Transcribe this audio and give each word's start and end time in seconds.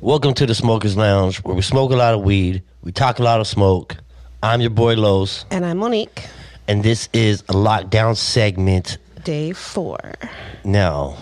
Welcome 0.00 0.34
to 0.34 0.46
the 0.46 0.54
Smokers 0.54 0.96
Lounge, 0.96 1.38
where 1.38 1.54
we 1.54 1.62
smoke 1.62 1.90
a 1.92 1.96
lot 1.96 2.14
of 2.14 2.22
weed, 2.22 2.62
we 2.82 2.92
talk 2.92 3.18
a 3.18 3.22
lot 3.22 3.40
of 3.40 3.46
smoke. 3.46 3.96
I'm 4.42 4.60
your 4.60 4.70
boy 4.70 4.94
Los, 4.94 5.44
And 5.50 5.64
I'm 5.64 5.78
Monique. 5.78 6.24
and 6.66 6.82
this 6.82 7.08
is 7.12 7.40
a 7.42 7.52
lockdown 7.52 8.16
segment. 8.16 8.96
Day 9.24 9.52
four. 9.52 9.98
Now, 10.64 11.16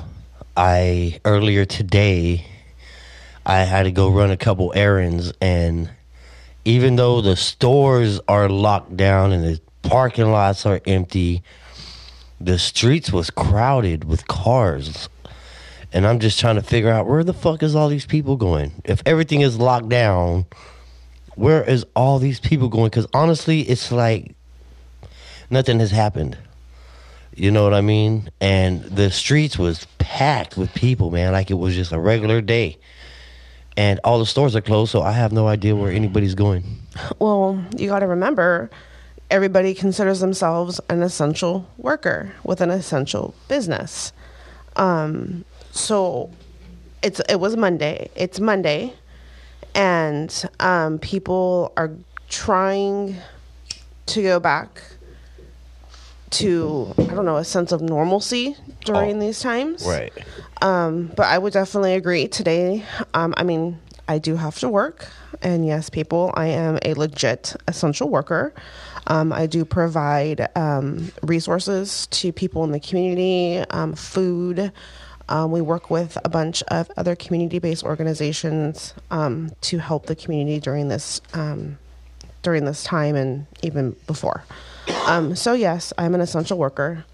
I 0.57 1.21
earlier 1.25 1.65
today, 1.65 2.45
I 3.45 3.61
had 3.61 3.85
to 3.85 3.91
go 3.91 4.11
run 4.11 4.31
a 4.31 4.37
couple 4.37 4.73
errands, 4.77 5.33
and 5.41 5.91
even 6.65 6.95
though 6.97 7.21
the 7.21 7.35
stores 7.37 8.21
are 8.29 8.49
locked 8.49 8.97
down 8.97 9.33
and 9.33 9.43
the 9.45 9.61
parking 9.83 10.31
lots 10.31 10.65
are 10.67 10.81
empty, 10.87 11.43
the 12.41 12.59
streets 12.59 13.13
was 13.13 13.31
crowded 13.31 14.05
with 14.05 14.29
cars. 14.29 15.09
And 15.93 16.07
I'm 16.07 16.19
just 16.19 16.39
trying 16.39 16.57
to 16.57 16.63
figure 16.63 16.91
out 16.91 17.07
where 17.07 17.25
the 17.25 17.33
fuck 17.33 17.63
is 17.63 17.75
all 17.75 17.89
these 17.89 18.07
people 18.07 18.37
going? 18.37 18.73
If 18.85 19.03
everything 19.07 19.41
is 19.41 19.59
locked 19.59 19.89
down, 19.89 20.45
where 21.35 21.63
is 21.63 21.87
all 21.97 22.19
these 22.19 22.41
people 22.41 22.69
going? 22.69 22.91
Because 22.91 23.07
honestly, 23.15 23.63
it's 23.63 23.91
like 23.91 24.35
nothing 25.51 25.81
has 25.81 25.91
happened. 25.91 26.37
You 27.35 27.53
know 27.53 27.63
what 27.63 27.73
I 27.73 27.81
mean? 27.81 28.31
And 28.41 28.83
the 28.83 29.11
streets 29.11 29.57
was 29.57 29.87
packed 29.99 30.57
with 30.57 30.75
people, 30.75 31.11
man, 31.11 31.33
like 31.33 31.51
it 31.51 31.55
was 31.55 31.75
just 31.75 31.93
a 31.93 31.99
regular 31.99 32.41
day. 32.41 32.79
And 33.77 34.01
all 34.03 34.19
the 34.19 34.27
stores 34.27 34.57
are 34.57 34.61
closed, 34.61 34.91
so 34.91 35.03
I 35.03 35.13
have 35.13 35.31
no 35.31 35.47
idea 35.47 35.77
where 35.77 35.93
anybody's 35.93 36.35
going. 36.35 36.65
Well, 37.21 37.65
you 37.77 37.89
got 37.89 38.01
to 38.01 38.09
remember, 38.09 38.71
everybody 39.31 39.73
considers 39.73 40.19
themselves 40.19 40.81
an 40.91 41.01
essential 41.01 41.69
worker 41.77 42.33
with 42.43 42.61
an 42.61 42.71
essential 42.71 43.35
business. 43.47 44.13
Um, 44.75 45.45
so 45.79 46.31
it's 47.03 47.21
it 47.29 47.41
was 47.41 47.57
Monday. 47.57 48.11
It's 48.17 48.41
Monday, 48.41 48.93
and 49.75 50.45
um, 50.61 50.99
people 50.99 51.73
are 51.77 51.93
trying 52.29 53.17
to 54.07 54.23
go 54.23 54.41
back 54.41 54.83
to 56.31 56.93
I 56.99 57.15
don't 57.15 57.25
know 57.25 57.37
a 57.37 57.45
sense 57.45 57.73
of 57.73 57.81
normalcy 57.81 58.57
during 58.85 59.17
Oh, 59.17 59.21
these 59.21 59.41
times. 59.41 59.85
Right. 59.87 60.13
Um, 60.61 61.11
but 61.17 61.27
I 61.27 61.39
would 61.39 61.53
definitely 61.53 61.95
agree 61.95 62.29
today. 62.29 62.85
Um, 63.15 63.33
I 63.37 63.45
mean, 63.45 63.79
I 64.09 64.19
do 64.19 64.37
have 64.37 64.59
to 64.59 64.69
work, 64.69 65.09
and 65.41 65.67
yes, 65.67 65.89
people, 65.89 66.33
I 66.35 66.47
am 66.47 66.79
a 66.85 66.95
legit 66.95 67.55
essential 67.69 68.09
worker. 68.09 68.53
Um, 69.07 69.33
I 69.33 69.47
do 69.47 69.65
provide 69.65 70.49
um, 70.55 71.11
resources 71.23 72.07
to 72.09 72.31
people 72.33 72.65
in 72.65 72.73
the 72.73 72.81
community, 72.81 73.59
um, 73.71 73.95
food. 73.95 74.71
Um, 75.29 75.51
we 75.51 75.61
work 75.61 75.91
with 75.91 76.17
a 76.25 76.29
bunch 76.29 76.63
of 76.69 76.91
other 76.97 77.15
community-based 77.17 77.85
organizations 77.85 78.95
um, 79.11 79.51
to 79.63 79.79
help 79.79 80.07
the 80.07 80.17
community 80.17 80.61
during 80.61 80.89
this 80.89 81.21
um, 81.35 81.79
during 82.43 82.65
this 82.65 82.85
time 82.85 83.17
and 83.17 83.47
even 83.63 83.97
before. 84.07 84.45
Um, 85.07 85.37
so 85.37 85.53
yes, 85.53 85.93
I'm 85.99 86.15
an 86.15 86.21
essential 86.21 86.59
worker. 86.59 87.05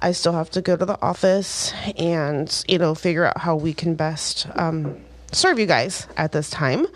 I 0.00 0.12
still 0.12 0.32
have 0.32 0.50
to 0.50 0.62
go 0.62 0.76
to 0.76 0.86
the 0.86 1.00
office 1.02 1.72
and 1.98 2.64
you 2.68 2.78
know 2.78 2.94
figure 2.94 3.24
out 3.24 3.38
how 3.38 3.56
we 3.56 3.74
can 3.74 3.94
best 3.94 4.46
um, 4.54 4.96
serve 5.32 5.58
you 5.58 5.66
guys 5.66 6.06
at 6.16 6.32
this 6.32 6.50
time. 6.50 6.86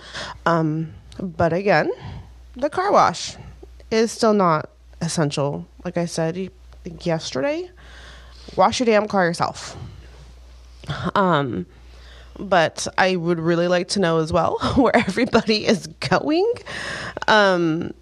But 1.18 1.52
again, 1.52 1.90
the 2.56 2.70
car 2.70 2.92
wash 2.92 3.36
is 3.90 4.10
still 4.12 4.34
not 4.34 4.70
essential. 5.00 5.66
Like 5.84 5.96
I 5.96 6.06
said 6.06 6.50
yesterday, 7.02 7.70
wash 8.56 8.80
your 8.80 8.86
damn 8.86 9.08
car 9.08 9.24
yourself. 9.24 9.76
Um, 11.14 11.66
but 12.38 12.86
I 12.98 13.16
would 13.16 13.38
really 13.38 13.68
like 13.68 13.88
to 13.88 14.00
know 14.00 14.18
as 14.18 14.32
well 14.32 14.58
where 14.76 14.96
everybody 14.96 15.66
is 15.66 15.86
going. 15.86 16.50
Um, 17.28 17.92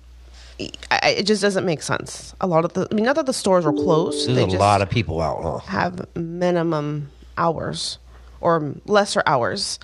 I, 0.91 1.17
it 1.19 1.27
just 1.27 1.43
doesn't 1.43 1.65
make 1.65 1.83
sense. 1.83 2.35
A 2.41 2.47
lot 2.47 2.65
of 2.65 2.75
the, 2.75 2.87
I 2.91 2.95
mean, 2.95 3.05
not 3.05 3.17
that 3.17 3.27
the 3.27 3.33
stores 3.33 3.65
are 3.65 3.73
closed. 3.73 4.29
There's 4.29 4.51
they 4.51 4.57
a 4.57 4.59
lot 4.59 4.83
of 4.83 4.91
people 4.91 5.21
out, 5.21 5.43
huh? 5.43 5.59
have 5.71 6.07
minimum 6.15 7.11
hours 7.39 7.99
or 8.41 8.75
lesser 8.87 9.23
hours. 9.27 9.79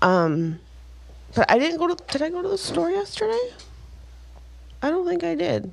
Um, 0.00 0.60
but 1.34 1.50
I 1.50 1.58
didn't 1.58 1.78
go 1.78 1.88
to. 1.88 1.96
Did 2.12 2.22
I 2.22 2.30
go 2.30 2.42
to 2.42 2.48
the 2.48 2.58
store 2.58 2.90
yesterday? 2.90 3.50
I 4.82 4.90
don't 4.90 5.06
think 5.06 5.24
I 5.24 5.34
did. 5.34 5.72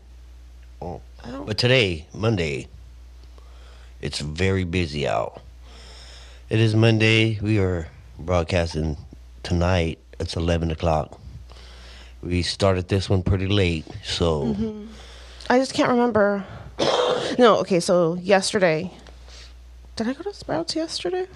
Oh. 0.81 1.01
I 1.23 1.31
don't. 1.31 1.45
But 1.45 1.57
today, 1.57 2.07
Monday, 2.13 2.67
it's 4.01 4.19
very 4.19 4.63
busy 4.63 5.07
out. 5.07 5.41
It 6.49 6.59
is 6.59 6.75
Monday. 6.75 7.39
We 7.41 7.59
are 7.59 7.87
broadcasting 8.19 8.97
tonight. 9.43 9.99
It's 10.19 10.35
11 10.35 10.71
o'clock. 10.71 11.19
We 12.21 12.41
started 12.41 12.87
this 12.87 13.09
one 13.09 13.23
pretty 13.23 13.47
late, 13.47 13.85
so 14.03 14.43
Mm-hmm. 14.45 14.85
I 15.49 15.57
just 15.57 15.73
can't 15.73 15.89
remember. 15.89 16.45
no, 17.39 17.57
okay. 17.57 17.79
So 17.79 18.15
yesterday, 18.15 18.91
did 19.95 20.07
I 20.07 20.13
go 20.13 20.23
to 20.23 20.33
Sprouts 20.33 20.75
yesterday? 20.75 21.27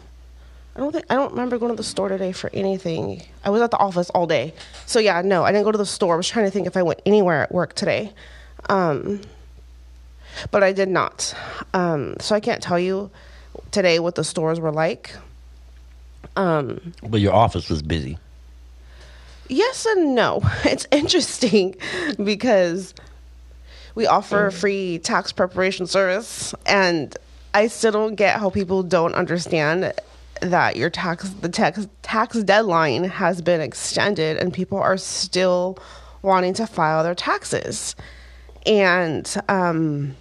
I 0.75 0.79
don't 0.79 0.91
think 0.91 1.05
I 1.09 1.15
don't 1.15 1.31
remember 1.31 1.57
going 1.57 1.71
to 1.71 1.75
the 1.75 1.83
store 1.83 2.09
today 2.09 2.31
for 2.31 2.49
anything. 2.53 3.23
I 3.43 3.49
was 3.49 3.61
at 3.61 3.71
the 3.71 3.77
office 3.77 4.09
all 4.11 4.27
day, 4.27 4.53
so 4.85 4.99
yeah, 4.99 5.21
no, 5.21 5.43
I 5.43 5.51
didn't 5.51 5.65
go 5.65 5.71
to 5.71 5.77
the 5.77 5.85
store. 5.85 6.13
I 6.13 6.17
was 6.17 6.27
trying 6.29 6.45
to 6.45 6.51
think 6.51 6.67
if 6.67 6.77
I 6.77 6.83
went 6.83 7.01
anywhere 7.05 7.43
at 7.43 7.51
work 7.51 7.73
today, 7.75 8.13
um, 8.69 9.21
but 10.51 10.63
I 10.63 10.71
did 10.71 10.89
not. 10.89 11.33
Um, 11.73 12.15
so 12.19 12.35
I 12.35 12.39
can't 12.39 12.61
tell 12.61 12.79
you 12.79 13.09
today 13.71 13.99
what 13.99 14.15
the 14.15 14.23
stores 14.23 14.59
were 14.59 14.71
like. 14.71 15.15
Um, 16.35 16.93
but 17.03 17.21
your 17.21 17.33
office 17.33 17.69
was 17.69 17.81
busy. 17.81 18.17
Yes 19.47 19.85
and 19.85 20.15
no. 20.15 20.41
It's 20.65 20.87
interesting 20.91 21.75
because 22.23 22.93
we 23.93 24.07
offer 24.07 24.51
free 24.51 24.99
tax 24.99 25.31
preparation 25.31 25.87
service 25.87 26.53
and 26.65 27.15
I 27.53 27.67
still 27.67 27.91
don't 27.91 28.15
get 28.15 28.39
how 28.39 28.49
people 28.49 28.83
don't 28.83 29.15
understand 29.15 29.93
that 30.41 30.75
your 30.75 30.89
tax 30.89 31.29
the 31.29 31.47
tax 31.47 31.87
tax 32.01 32.43
deadline 32.43 33.05
has 33.05 33.41
been 33.41 33.61
extended 33.61 34.35
and 34.37 34.53
people 34.53 34.77
are 34.77 34.97
still 34.97 35.77
wanting 36.21 36.53
to 36.55 36.67
file 36.67 37.03
their 37.03 37.15
taxes. 37.15 37.95
And 38.65 39.33
um 39.47 40.15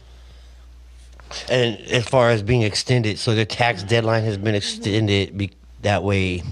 And 1.49 1.78
as 1.91 2.06
far 2.06 2.31
as 2.31 2.43
being 2.43 2.62
extended, 2.62 3.19
so 3.19 3.34
the 3.34 3.45
tax 3.45 3.83
deadline 3.83 4.25
has 4.25 4.37
been 4.37 4.55
extended. 4.55 5.37
Be, 5.37 5.50
that 5.83 6.03
way, 6.03 6.43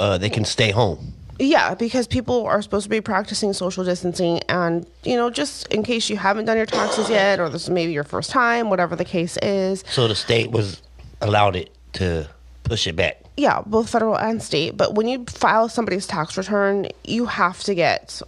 uh, 0.00 0.18
they 0.18 0.30
can 0.30 0.44
stay 0.44 0.70
home. 0.70 1.12
Yeah, 1.38 1.74
because 1.74 2.06
people 2.06 2.46
are 2.46 2.62
supposed 2.62 2.84
to 2.84 2.90
be 2.90 3.00
practicing 3.00 3.52
social 3.52 3.84
distancing, 3.84 4.40
and 4.48 4.86
you 5.02 5.16
know, 5.16 5.30
just 5.30 5.66
in 5.68 5.82
case 5.82 6.08
you 6.08 6.16
haven't 6.16 6.44
done 6.44 6.56
your 6.56 6.66
taxes 6.66 7.10
yet, 7.10 7.40
or 7.40 7.48
this 7.48 7.64
is 7.64 7.70
maybe 7.70 7.92
your 7.92 8.04
first 8.04 8.30
time, 8.30 8.70
whatever 8.70 8.94
the 8.94 9.04
case 9.04 9.36
is. 9.38 9.82
So 9.88 10.06
the 10.06 10.14
state 10.14 10.52
was 10.52 10.80
allowed 11.20 11.56
it 11.56 11.70
to 11.94 12.28
push 12.62 12.86
it 12.86 12.94
back. 12.94 13.20
Yeah, 13.36 13.62
both 13.66 13.90
federal 13.90 14.16
and 14.16 14.40
state. 14.40 14.76
But 14.76 14.94
when 14.94 15.08
you 15.08 15.24
file 15.24 15.68
somebody's 15.68 16.06
tax 16.06 16.36
return, 16.38 16.86
you 17.02 17.26
have 17.26 17.62
to 17.64 17.74
get 17.74 18.22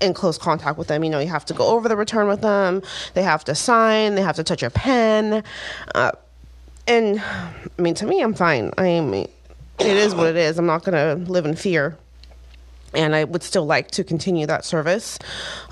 in 0.00 0.14
close 0.14 0.38
contact 0.38 0.78
with 0.78 0.88
them. 0.88 1.04
You 1.04 1.10
know, 1.10 1.18
you 1.18 1.28
have 1.28 1.44
to 1.46 1.54
go 1.54 1.66
over 1.68 1.88
the 1.88 1.96
return 1.96 2.28
with 2.28 2.40
them. 2.40 2.82
They 3.14 3.22
have 3.22 3.44
to 3.44 3.54
sign. 3.54 4.14
They 4.14 4.22
have 4.22 4.36
to 4.36 4.44
touch 4.44 4.62
your 4.62 4.70
pen. 4.70 5.44
Uh, 5.94 6.12
and 6.86 7.20
I 7.20 7.82
mean, 7.82 7.94
to 7.94 8.06
me, 8.06 8.22
I'm 8.22 8.34
fine. 8.34 8.72
I 8.78 8.82
mean, 9.00 9.14
it 9.14 9.96
is 9.96 10.14
what 10.14 10.26
it 10.26 10.36
is. 10.36 10.58
I'm 10.58 10.66
not 10.66 10.84
going 10.84 10.94
to 11.24 11.30
live 11.30 11.46
in 11.46 11.56
fear. 11.56 11.96
And 12.92 13.14
I 13.14 13.22
would 13.22 13.44
still 13.44 13.64
like 13.66 13.92
to 13.92 14.02
continue 14.02 14.46
that 14.48 14.64
service, 14.64 15.16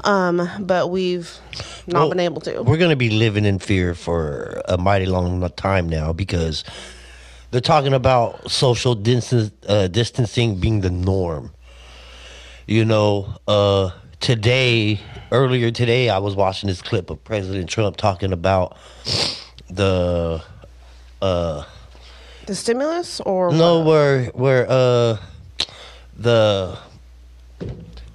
um, 0.05 0.49
but 0.61 0.89
we've 0.89 1.37
not 1.89 2.03
Well, 2.03 2.09
been 2.11 2.21
able 2.21 2.41
to. 2.43 2.63
We're 2.63 2.77
going 2.77 2.91
to 2.91 2.97
be 2.97 3.11
living 3.11 3.45
in 3.45 3.59
fear 3.59 3.97
for 3.97 4.63
a 4.67 4.79
mighty 4.79 5.07
long 5.07 5.41
time 5.57 5.89
now 5.89 6.13
because 6.13 6.63
they're 7.51 7.61
talking 7.61 7.93
about 7.93 8.49
social 8.49 8.95
distance, 8.95 9.51
uh, 9.69 9.89
distancing 9.89 10.61
being 10.61 10.81
the 10.81 10.91
norm. 10.91 11.51
You 12.69 12.85
know, 12.85 13.35
uh, 13.49 13.91
today, 14.21 15.01
earlier 15.33 15.71
today, 15.71 16.09
I 16.11 16.19
was 16.19 16.35
watching 16.35 16.69
this 16.69 16.83
clip 16.83 17.11
of 17.11 17.23
President 17.25 17.69
Trump 17.69 17.97
talking 17.97 18.33
about 18.33 18.77
the 19.71 20.43
uh, 21.23 21.65
The 22.47 22.55
stimulus, 22.55 23.21
or 23.21 23.53
no, 23.53 23.79
what? 23.79 23.87
where 23.87 24.25
where 24.27 24.67
uh, 24.69 25.17
the 26.17 26.79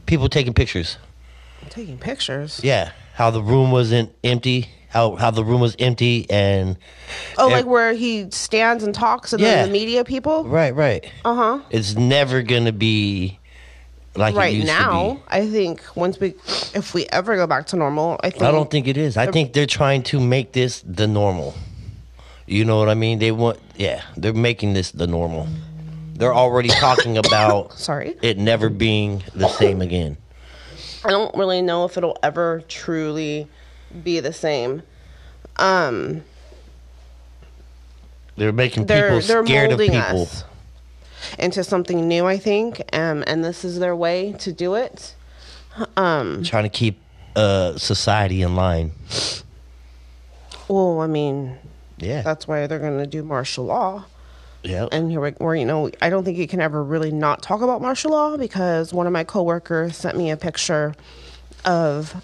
people 0.05 0.29
taking 0.29 0.53
pictures. 0.53 0.97
taking 1.69 1.97
pictures. 1.97 2.59
Yeah, 2.63 2.91
how 3.15 3.31
the 3.31 3.41
room 3.41 3.71
wasn't 3.71 4.13
empty. 4.23 4.69
How 4.89 5.15
how 5.15 5.31
the 5.31 5.43
room 5.43 5.59
was 5.59 5.75
empty 5.79 6.27
and 6.29 6.77
Oh, 7.39 7.47
Yeah. 7.47 7.55
like 7.55 7.65
where 7.65 7.93
he 7.93 8.29
stands 8.29 8.83
and 8.83 8.93
talks, 8.93 9.33
and 9.33 9.41
Yeah. 9.41 9.55
then 9.55 9.67
the 9.67 9.71
media 9.71 10.03
people. 10.03 10.43
right 10.45 10.73
right. 10.75 11.03
Uh 11.25 11.33
huh. 11.35 11.59
It's 11.71 11.95
never 11.95 12.41
gonna 12.43 12.71
be 12.71 13.39
like 14.15 14.33
it 14.33 14.37
Right 14.37 14.63
now, 14.63 15.19
I 15.27 15.47
think 15.47 15.81
once 15.95 16.19
we, 16.19 16.35
if 16.75 16.93
we 16.93 17.05
ever 17.07 17.35
go 17.35 17.47
back 17.47 17.65
to 17.67 17.75
normal, 17.75 18.19
I 18.23 18.29
think. 18.29 18.43
I 18.43 18.51
don't 18.51 18.69
think 18.69 18.87
it 18.87 18.97
is. 18.97 19.17
I 19.17 19.31
think 19.31 19.53
they're 19.53 19.65
trying 19.65 20.03
to 20.03 20.19
make 20.19 20.51
this 20.51 20.81
the 20.85 21.07
normal. 21.07 21.55
You 22.45 22.65
know 22.65 22.77
what 22.77 22.89
I 22.89 22.93
mean? 22.93 23.19
They 23.19 23.31
want 23.31 23.59
yeah, 23.75 24.01
they're 24.17 24.33
making 24.33 24.73
this 24.73 24.91
the 24.91 25.07
normal. 25.07 25.47
they're 26.15 26.33
already 26.35 26.69
talking 26.85 27.17
about 27.17 27.73
Sorry. 27.73 28.15
it 28.21 28.37
never 28.37 28.69
being 28.69 29.23
the 29.33 29.47
same 29.47 29.81
again. 29.81 30.17
I 31.05 31.09
don't 31.09 31.33
really 31.35 31.61
know 31.61 31.85
if 31.85 31.97
it'll 31.97 32.17
ever 32.21 32.63
truly 32.67 33.47
be 34.03 34.19
the 34.19 34.33
same. 34.33 34.83
Um, 35.57 36.23
They're 38.37 38.51
making 38.51 38.85
they're 38.87 39.19
people 39.19 39.27
they're 39.27 39.45
scared 39.45 39.71
of 39.71 39.79
molding 39.79 39.99
people. 40.01 40.21
us 40.23 40.43
into 41.39 41.63
something 41.63 42.07
new, 42.07 42.25
I 42.25 42.37
think, 42.37 42.81
um, 42.93 43.23
and 43.27 43.43
this 43.43 43.63
is 43.65 43.79
their 43.79 43.95
way 43.95 44.33
to 44.39 44.51
do 44.51 44.75
it. 44.75 45.15
Um, 45.97 46.43
Trying 46.43 46.63
to 46.63 46.69
keep 46.69 46.99
uh, 47.35 47.77
society 47.77 48.41
in 48.41 48.55
line. 48.55 48.91
well, 50.67 50.99
I 51.01 51.07
mean, 51.07 51.57
Yeah. 51.97 52.21
that's 52.21 52.47
why 52.47 52.67
they're 52.67 52.79
going 52.79 52.99
to 52.99 53.07
do 53.07 53.23
martial 53.23 53.65
law. 53.65 54.05
yeah. 54.63 54.87
and 54.91 55.09
here 55.11 55.19
we, 55.19 55.31
where 55.31 55.55
you 55.55 55.65
know 55.65 55.89
I 56.01 56.09
don't 56.09 56.23
think 56.23 56.37
you 56.37 56.47
can 56.47 56.61
ever 56.61 56.81
really 56.83 57.11
not 57.11 57.41
talk 57.41 57.61
about 57.61 57.81
martial 57.81 58.11
law 58.11 58.37
because 58.37 58.93
one 58.93 59.07
of 59.07 59.13
my 59.13 59.23
coworkers 59.25 59.97
sent 59.97 60.17
me 60.17 60.31
a 60.31 60.37
picture 60.37 60.95
of 61.65 62.15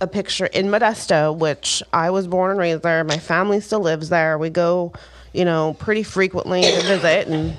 a 0.00 0.06
picture 0.08 0.46
in 0.46 0.66
Modesto, 0.66 1.36
which 1.36 1.80
I 1.92 2.10
was 2.10 2.26
born 2.26 2.50
and 2.50 2.58
raised 2.58 2.82
there. 2.82 3.04
My 3.04 3.18
family 3.18 3.60
still 3.60 3.78
lives 3.80 4.08
there. 4.08 4.36
We 4.38 4.50
go, 4.50 4.92
you 5.32 5.44
know, 5.44 5.76
pretty 5.78 6.02
frequently 6.02 6.62
to 6.62 6.80
visit, 6.82 7.28
and 7.28 7.56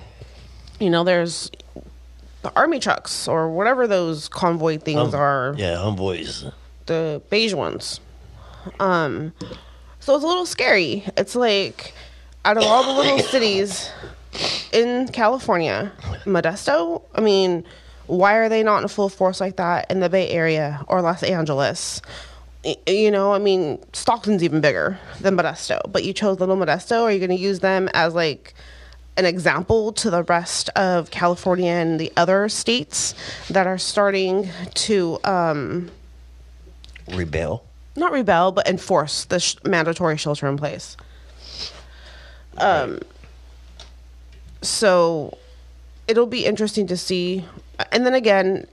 you 0.84 0.90
know, 0.90 1.04
there's 1.04 1.50
the 2.42 2.52
army 2.56 2.80
trucks 2.80 3.28
or 3.28 3.50
whatever 3.50 3.88
those 3.88 4.28
convoy 4.28 4.78
things 4.78 5.14
Um, 5.14 5.20
are 5.20 5.56
yeah, 5.58 5.76
convoys. 5.76 6.46
the 6.88 7.22
beige 7.30 7.54
ones. 7.54 8.00
Um, 8.80 9.34
so 10.00 10.16
it's 10.16 10.24
a 10.24 10.28
little 10.28 10.46
scary. 10.46 11.06
It's 11.18 11.36
like 11.36 11.94
out 12.46 12.58
of 12.58 12.64
all 12.64 12.84
the 12.84 13.02
little 13.02 13.20
cities 13.34 13.90
in 14.72 15.08
California, 15.10 15.92
Modesto. 16.26 17.02
I 17.16 17.22
mean, 17.22 17.64
why 18.08 18.34
are 18.36 18.50
they 18.50 18.64
not 18.64 18.82
in 18.82 18.88
full 18.90 19.10
force 19.10 19.40
like 19.40 19.56
that 19.58 19.90
in 19.90 20.02
the 20.02 20.10
Bay 20.10 20.30
Area 20.30 20.84
or 20.88 21.02
Los 21.02 21.24
Angeles? 21.24 22.02
You 22.88 23.12
know, 23.12 23.34
I 23.34 23.40
mean, 23.40 23.80
Stockton's 23.94 24.42
even 24.44 24.62
bigger 24.62 24.98
than 25.20 25.36
Modesto, 25.38 25.80
but 25.92 26.04
you 26.06 26.14
chose 26.14 26.40
little 26.40 26.56
Modesto. 26.58 27.02
Are 27.04 27.12
you 27.12 27.20
going 27.20 27.30
to 27.30 27.36
use 27.42 27.60
them 27.60 27.90
as 27.94 28.14
like 28.14 28.54
an 29.18 29.26
example 29.26 29.92
to 29.94 30.10
the 30.10 30.24
rest 30.24 30.70
of 30.70 31.12
California 31.12 31.72
and 31.72 32.00
the 32.00 32.12
other 32.18 32.50
states 32.50 33.14
that 33.50 33.68
are 33.68 33.78
starting 33.78 34.50
to 34.74 35.20
um, 35.24 35.92
Rebel. 37.08 37.64
not 37.96 38.12
rebel, 38.12 38.52
but 38.52 38.68
enforce 38.68 39.26
the 39.26 39.40
sh- 39.40 39.56
mandatory 39.66 40.18
shelter 40.18 40.48
in 40.48 40.58
place. 40.58 40.98
Um, 42.58 43.00
so 44.62 45.38
it'll 46.08 46.26
be 46.28 46.46
interesting 46.46 46.88
to 46.88 46.98
see. 46.98 47.46
And 47.92 48.06
then 48.06 48.14
again, 48.14 48.68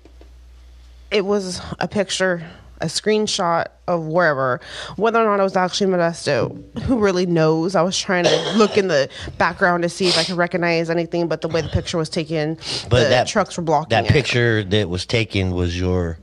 it 1.10 1.24
was 1.24 1.60
a 1.80 1.88
picture, 1.88 2.46
a 2.80 2.86
screenshot 2.86 3.66
of 3.86 4.06
wherever. 4.06 4.60
Whether 4.96 5.20
or 5.20 5.24
not 5.24 5.40
it 5.40 5.42
was 5.42 5.56
actually 5.56 5.90
Modesto, 5.92 6.78
who 6.82 6.98
really 6.98 7.26
knows? 7.26 7.74
I 7.74 7.82
was 7.82 7.98
trying 7.98 8.24
to 8.24 8.52
look 8.56 8.78
in 8.78 8.88
the 8.88 9.08
background 9.38 9.82
to 9.82 9.88
see 9.88 10.08
if 10.08 10.16
I 10.18 10.24
could 10.24 10.36
recognize 10.36 10.90
anything, 10.90 11.28
but 11.28 11.40
the 11.42 11.48
way 11.48 11.60
the 11.60 11.68
picture 11.68 11.98
was 11.98 12.08
taken, 12.08 12.56
But 12.88 13.04
the 13.04 13.08
that 13.10 13.26
trucks 13.28 13.56
were 13.56 13.62
blocking 13.62 13.90
That 13.90 14.06
it. 14.06 14.10
picture 14.12 14.64
that 14.64 14.88
was 14.88 15.04
taken 15.06 15.52
was 15.52 15.78
your 15.78 16.18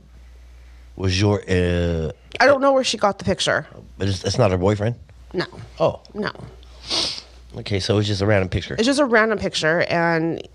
was 0.96 1.20
your 1.20 1.40
uh 1.48 2.10
I 2.40 2.46
don't 2.46 2.60
know 2.60 2.72
where 2.72 2.84
she 2.84 2.98
got 2.98 3.18
the 3.18 3.24
picture. 3.24 3.66
but 3.96 4.08
it's, 4.08 4.24
it's 4.24 4.38
not 4.38 4.50
her 4.50 4.58
boyfriend? 4.58 4.96
No, 5.32 5.46
Oh. 5.78 6.00
no. 6.14 6.32
Okay, 7.56 7.80
so 7.80 7.98
it's 7.98 8.08
just 8.08 8.20
a 8.22 8.26
random 8.26 8.48
picture. 8.48 8.74
It's 8.74 8.86
just 8.86 9.00
a 9.00 9.04
random 9.04 9.38
picture, 9.38 9.80
and 9.82 10.46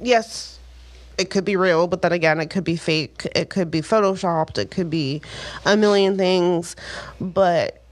yes, 0.00 0.55
it 1.18 1.30
could 1.30 1.44
be 1.44 1.56
real, 1.56 1.86
but 1.86 2.02
then 2.02 2.12
again, 2.12 2.40
it 2.40 2.50
could 2.50 2.64
be 2.64 2.76
fake. 2.76 3.26
It 3.34 3.48
could 3.50 3.70
be 3.70 3.80
photoshopped. 3.80 4.58
It 4.58 4.70
could 4.70 4.90
be 4.90 5.22
a 5.64 5.76
million 5.76 6.16
things, 6.16 6.76
but 7.20 7.82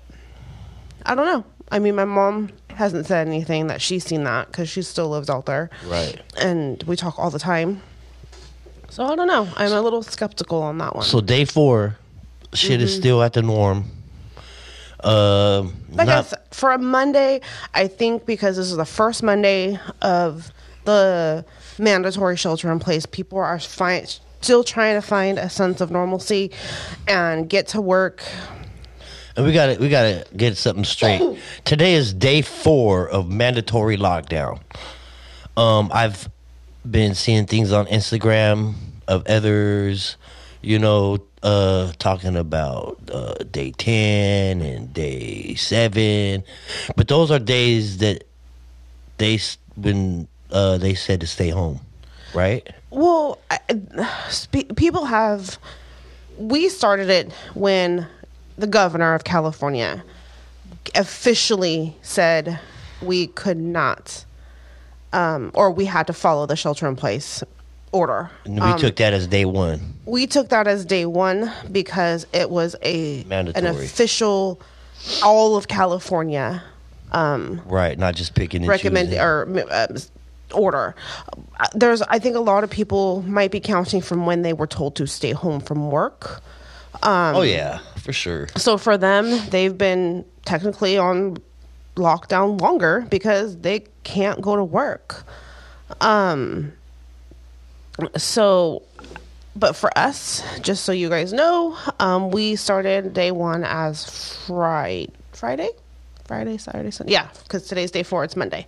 I 1.07 1.15
don't 1.15 1.27
know. 1.27 1.45
I 1.71 1.79
mean, 1.79 1.95
my 1.95 2.05
mom 2.05 2.51
hasn't 2.71 3.07
said 3.07 3.27
anything 3.27 3.69
that 3.69 3.81
she's 3.81 4.05
seen 4.05 4.25
that 4.25 4.49
because 4.49 4.69
she 4.69 4.83
still 4.83 5.09
lives 5.09 5.31
out 5.31 5.47
there, 5.47 5.71
Right. 5.87 6.21
and 6.37 6.83
we 6.85 6.97
talk 6.97 7.19
all 7.19 7.31
the 7.31 7.39
time. 7.39 7.81
So 8.91 9.05
I 9.05 9.17
don't 9.17 9.27
know. 9.27 9.49
I'm 9.57 9.73
a 9.73 9.81
little 9.81 10.03
skeptical 10.03 10.63
on 10.63 10.79
that 10.79 10.95
one. 10.95 11.05
So 11.05 11.21
day 11.21 11.45
4 11.45 11.97
shit 12.53 12.81
is 12.81 12.95
still 12.95 13.23
at 13.23 13.33
the 13.33 13.43
norm. 13.43 13.91
Um 15.03 15.75
like 15.91 16.09
I 16.09 16.17
not 16.17 16.55
for 16.55 16.73
a 16.73 16.79
Monday, 16.79 17.41
I 17.75 17.89
think 17.89 18.25
because 18.25 18.57
this 18.57 18.71
is 18.71 18.77
the 18.77 18.85
first 18.87 19.23
Monday 19.23 19.79
of 20.01 20.51
the 20.85 21.45
mandatory 21.79 22.37
shelter 22.37 22.71
in 22.71 22.79
place, 22.79 23.07
people 23.07 23.39
are 23.39 23.59
fi- 23.59 24.07
still 24.41 24.65
trying 24.65 24.95
to 25.01 25.07
find 25.07 25.39
a 25.39 25.49
sense 25.49 25.81
of 25.81 25.91
normalcy 25.91 26.51
and 27.09 27.49
get 27.49 27.69
to 27.69 27.81
work. 27.81 28.23
And 29.37 29.45
we 29.45 29.53
got 29.53 29.67
to 29.67 29.81
we 29.81 29.89
got 29.89 30.03
to 30.03 30.27
get 30.37 30.57
something 30.57 30.85
straight. 30.85 31.21
Today 31.65 31.95
is 31.95 32.15
day 32.15 32.43
4 32.43 33.09
of 33.09 33.29
mandatory 33.29 33.97
lockdown. 33.97 34.61
Um 35.57 35.91
I've 35.93 36.29
been 36.89 37.15
seeing 37.15 37.47
things 37.47 37.73
on 37.73 37.87
Instagram 37.87 38.75
of 39.09 39.27
others, 39.27 40.17
you 40.63 40.79
know, 40.79 41.19
uh 41.43 41.93
talking 41.99 42.37
about 42.37 43.01
uh 43.11 43.35
day 43.51 43.73
10 43.73 44.61
and 44.63 44.93
day 44.95 45.55
7. 45.55 46.45
But 46.95 47.09
those 47.09 47.31
are 47.33 47.41
days 47.41 47.99
that 47.99 48.25
they 49.19 49.41
when 49.75 50.29
uh 50.55 50.79
they 50.79 50.95
said 50.95 51.21
to 51.21 51.27
stay 51.27 51.51
home, 51.51 51.81
right? 52.33 52.67
Well, 52.91 53.39
I, 53.51 53.59
spe- 54.31 54.75
people 54.77 55.05
have. 55.05 55.59
We 56.39 56.69
started 56.69 57.11
it 57.11 57.33
when 57.55 58.07
the 58.57 58.67
governor 58.67 59.15
of 59.15 59.25
California 59.25 60.03
officially 60.95 61.97
said 62.03 62.59
we 63.03 63.27
could 63.29 63.57
not, 63.59 64.25
um, 65.13 65.51
or 65.55 65.71
we 65.71 65.85
had 65.85 66.07
to 66.07 66.13
follow 66.13 66.47
the 66.47 66.57
shelter 66.57 66.87
in 66.89 66.97
place 66.97 67.43
order. 67.93 68.31
And 68.45 68.61
we 68.63 68.75
took 68.81 68.97
that 68.97 69.13
as 69.13 69.27
day 69.29 69.45
1. 69.45 69.81
We 70.07 70.27
took 70.27 70.49
that 70.49 70.67
as 70.67 70.85
day 70.85 71.07
one 71.07 71.51
because 71.71 72.27
it 72.33 72.51
was 72.51 72.75
a 72.83 73.21
an 73.23 73.29
Mandatory. 73.29 73.85
official, 73.85 74.61
all 75.23 75.57
of 75.57 75.69
California 75.69 76.63
um, 77.13 77.63
Right, 77.67 77.97
not 77.97 78.17
just 78.17 78.35
picking 78.35 78.63
and 78.63 78.69
recommend 78.69 79.09
choosing. 79.11 79.23
or 79.23 79.67
uh, 79.71 79.87
order. 80.55 80.95
Uh, 81.61 81.67
There's, 81.75 82.03
I 82.03 82.19
think, 82.19 82.37
a 82.37 82.41
lot 82.41 82.65
of 82.65 82.71
people 82.71 83.23
might 83.23 83.51
be 83.51 83.61
counting 83.61 84.01
from 84.01 84.27
when 84.27 84.43
they 84.43 84.53
were 84.53 84.67
told 84.67 84.97
to 84.97 85.07
stay 85.07 85.33
home 85.33 85.61
from 85.61 85.91
work. 85.91 86.43
Oh 87.03 87.43
yeah, 87.43 87.79
for 87.99 88.13
sure. 88.13 88.49
So 88.57 88.79
for 88.79 88.97
them, 88.97 89.31
they've 89.51 89.77
been 89.77 90.25
technically 90.45 90.97
on 90.99 91.39
lockdown 91.97 92.61
longer 92.61 93.07
because 93.09 93.57
they 93.59 93.85
can't 94.03 94.41
go 94.41 94.57
to 94.57 94.65
work. 94.65 95.25
Um 96.01 96.73
so 98.17 98.83
but 99.57 99.77
for 99.77 99.97
us, 99.97 100.43
just 100.61 100.85
so 100.85 100.93
you 100.93 101.09
guys 101.09 101.33
know, 101.33 101.77
um 102.01 102.31
we 102.31 102.57
started 102.57 103.13
day 103.15 103.31
1 103.31 103.65
as 103.65 104.37
Friday 104.47 105.11
Friday? 105.33 105.69
Friday, 106.27 106.57
Saturday, 106.57 106.91
Sunday. 106.91 107.13
Yeah, 107.13 107.29
cuz 107.49 107.65
today's 107.67 107.91
day 107.91 108.03
4, 108.03 108.25
it's 108.25 108.37
Monday. 108.37 108.67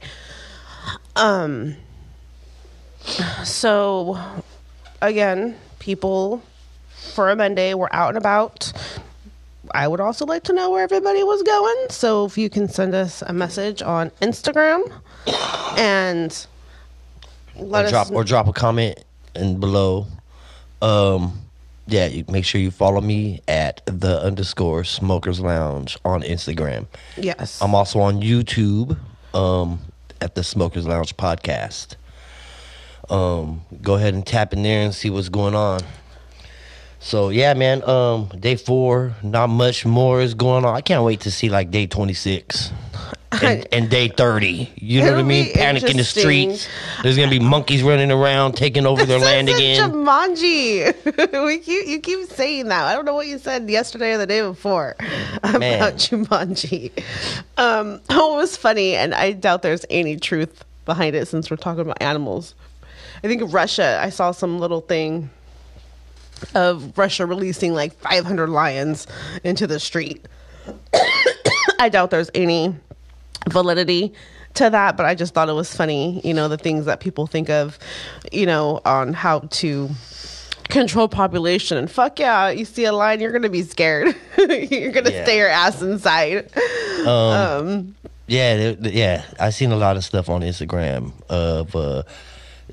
Um 1.15 1.77
so 3.45 4.19
again, 5.01 5.57
people 5.79 6.43
for 7.15 7.31
a 7.31 7.37
Monday 7.37 7.75
were 7.75 7.95
out 7.95 8.09
and 8.09 8.19
about. 8.19 8.73
I 9.73 9.89
would 9.89 10.01
also 10.01 10.27
like 10.27 10.45
to 10.45 10.53
know 10.53 10.71
where 10.71 10.83
everybody 10.83 11.23
was 11.23 11.43
going. 11.43 11.87
So 11.91 12.25
if 12.25 12.39
you 12.39 12.49
can 12.49 12.69
send 12.69 12.95
us 12.95 13.23
a 13.23 13.33
message 13.33 13.83
on 13.83 14.11
Instagram 14.23 14.91
and 15.77 16.47
let 17.57 17.85
or 17.85 17.87
us 17.87 17.91
drop 17.91 18.11
or 18.13 18.25
drop 18.25 18.49
a 18.49 18.53
comment 18.53 19.05
and 19.35 19.61
below. 19.61 20.07
Um, 20.83 21.41
yeah, 21.87 22.07
you 22.07 22.25
make 22.29 22.45
sure 22.45 22.61
you 22.61 22.71
follow 22.71 23.01
me 23.01 23.41
at 23.49 23.81
the 23.87 24.21
underscore 24.21 24.85
Smokers 24.85 25.41
Lounge 25.41 25.97
on 26.05 26.23
Instagram. 26.23 26.87
yes. 27.17 27.61
I'm 27.63 27.75
also 27.75 28.01
on 28.01 28.21
YouTube 28.21 28.99
um, 29.35 29.81
at 30.21 30.35
the 30.35 30.43
Smokers 30.43 30.87
Lounge 30.87 31.17
podcast. 31.17 31.97
Um, 33.09 33.63
go 33.83 33.95
ahead 33.95 34.15
and 34.15 34.27
tap 34.27 34.53
in 34.53 34.63
there 34.63 34.83
and 34.83 34.95
see 34.95 35.11
what's 35.11 35.29
going 35.29 35.55
on. 35.55 35.81
So 36.99 37.29
yeah, 37.29 37.55
man. 37.55 37.89
Um, 37.89 38.29
day 38.39 38.57
four, 38.57 39.15
not 39.23 39.49
much 39.49 39.87
more 39.87 40.21
is 40.21 40.35
going 40.35 40.65
on. 40.65 40.75
I 40.75 40.81
can't 40.81 41.05
wait 41.05 41.21
to 41.21 41.31
see 41.31 41.49
like 41.49 41.71
day 41.71 41.87
26 41.87 42.73
and, 43.33 43.67
and 43.73 43.91
day 43.91 44.09
30. 44.09 44.73
You 44.77 45.01
know 45.01 45.13
what 45.13 45.21
I 45.21 45.23
mean? 45.23 45.53
Panic 45.53 45.85
in 45.85 45.97
the 45.97 46.05
streets. 46.05 46.69
There's 47.03 47.17
gonna 47.17 47.31
be 47.31 47.41
monkeys 47.41 47.83
running 47.83 48.11
around 48.11 48.53
taking 48.53 48.87
over 48.87 49.05
their 49.07 49.19
land 49.19 49.49
again. 49.49 49.91
Jumanji. 49.91 51.45
we 51.47 51.59
keep 51.59 51.87
you 51.87 52.01
keep 52.01 52.29
saying 52.29 52.69
that. 52.69 52.85
I 52.85 52.95
don't 52.95 53.05
know 53.05 53.15
what 53.15 53.27
you 53.27 53.39
said 53.39 53.69
yesterday 53.69 54.15
or 54.15 54.19
the 54.19 54.27
day 54.27 54.41
before 54.41 54.97
Man. 55.43 55.57
about 55.57 55.95
Jumanji. 55.95 56.93
Um, 57.57 58.01
oh, 58.11 58.35
it 58.35 58.39
was 58.39 58.57
funny, 58.57 58.95
and 58.95 59.15
I 59.15 59.33
doubt 59.33 59.63
there's 59.63 59.85
any 59.91 60.17
truth 60.17 60.65
behind 60.85 61.17
it 61.17 61.27
since 61.27 61.51
we're 61.51 61.57
talking 61.57 61.81
about 61.81 62.01
animals. 62.01 62.55
I 63.25 63.29
think 63.29 63.43
Russia, 63.53 63.99
I 64.03 64.11
saw 64.11 64.31
some 64.31 64.59
little 64.59 64.83
thing 64.83 65.31
of 66.55 66.97
Russia 66.99 67.27
releasing 67.27 67.75
like 67.75 67.95
500 67.95 68.49
lions 68.49 69.07
into 69.43 69.67
the 69.67 69.81
street. 69.81 70.25
I 71.79 71.89
doubt 71.89 72.11
there's 72.11 72.31
any 72.35 72.75
validity 73.49 74.13
to 74.55 74.71
that, 74.71 74.97
but 74.97 75.05
I 75.07 75.15
just 75.15 75.35
thought 75.35 75.49
it 75.49 75.53
was 75.53 75.75
funny, 75.75 76.21
you 76.25 76.33
know, 76.35 76.49
the 76.49 76.57
things 76.59 76.87
that 76.87 77.01
people 77.01 77.27
think 77.27 77.51
of, 77.51 77.79
you 78.33 78.47
know, 78.47 78.81
on 78.85 79.13
how 79.13 79.41
to 79.41 79.91
control 80.69 81.09
population. 81.09 81.77
And 81.77 81.91
fuck 81.91 82.19
yeah, 82.19 82.49
you 82.51 82.65
see 82.65 82.85
a 82.87 82.93
lion, 82.93 83.21
you're 83.21 83.33
gonna 83.33 83.49
be 83.51 83.63
scared. 83.63 84.15
you're 84.39 84.93
gonna 84.93 85.11
Yeah. 85.11 85.25
stay 85.25 85.39
your 85.39 85.49
ass 85.49 85.83
inside. 85.83 86.51
Um, 87.07 87.95
Yeah, 88.29 88.57
th- 88.57 88.83
th- 88.83 88.95
yeah. 88.95 89.23
I 89.39 89.51
seen 89.51 89.71
a 89.73 89.77
lot 89.77 89.97
of 89.97 90.05
stuff 90.05 90.29
on 90.29 90.41
Instagram 90.41 91.13
of 91.29 91.77
uh, 91.77 92.03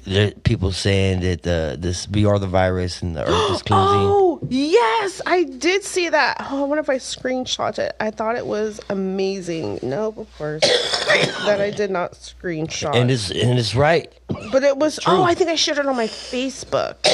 there, 0.06 0.32
people 0.32 0.72
saying 0.72 1.22
that 1.22 1.48
uh, 1.48 1.76
this 1.78 2.08
we 2.10 2.26
are 2.26 2.40
the 2.40 2.48
virus 2.48 3.02
and 3.02 3.16
the 3.16 3.24
earth 3.24 3.52
is 3.52 3.62
cleansing. 3.64 4.08
Oh 4.10 4.40
yes, 4.50 5.22
I 5.26 5.44
did 5.44 5.84
see 5.84 6.10
that. 6.10 6.38
Oh, 6.40 6.64
I 6.64 6.68
wonder 6.68 6.82
if 6.82 6.90
I 6.90 6.98
screenshot 6.98 7.80
it. 7.80 7.96
I 8.00 8.12
thought 8.12 8.36
it 8.36 8.46
was 8.46 8.80
amazing. 8.90 9.80
No, 9.82 10.08
of 10.18 10.38
course, 10.38 10.62
that 10.62 11.62
I 11.62 11.72
did 11.72 11.92
not 11.92 12.14
screenshot. 12.14 12.96
And 12.96 13.10
it's 13.10 13.32
and 13.32 13.58
it's 13.58 13.76
right. 13.76 14.12
But 14.52 14.64
it 14.64 14.78
was 14.78 15.00
oh, 15.06 15.24
I 15.24 15.36
think 15.36 15.50
I 15.50 15.56
shared 15.56 15.78
it 15.78 15.86
on 15.86 15.96
my 15.96 16.08
Facebook 16.08 17.06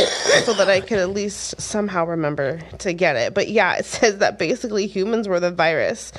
so 0.44 0.54
that 0.54 0.70
I 0.70 0.82
could 0.82 1.00
at 1.00 1.10
least 1.10 1.60
somehow 1.62 2.06
remember 2.06 2.60
to 2.80 2.94
get 2.94 3.16
it. 3.16 3.34
But 3.34 3.50
yeah, 3.50 3.76
it 3.76 3.86
says 3.86 4.18
that 4.18 4.40
basically 4.40 4.88
humans 4.88 5.28
were 5.28 5.40
the 5.40 5.52
virus. 5.52 6.12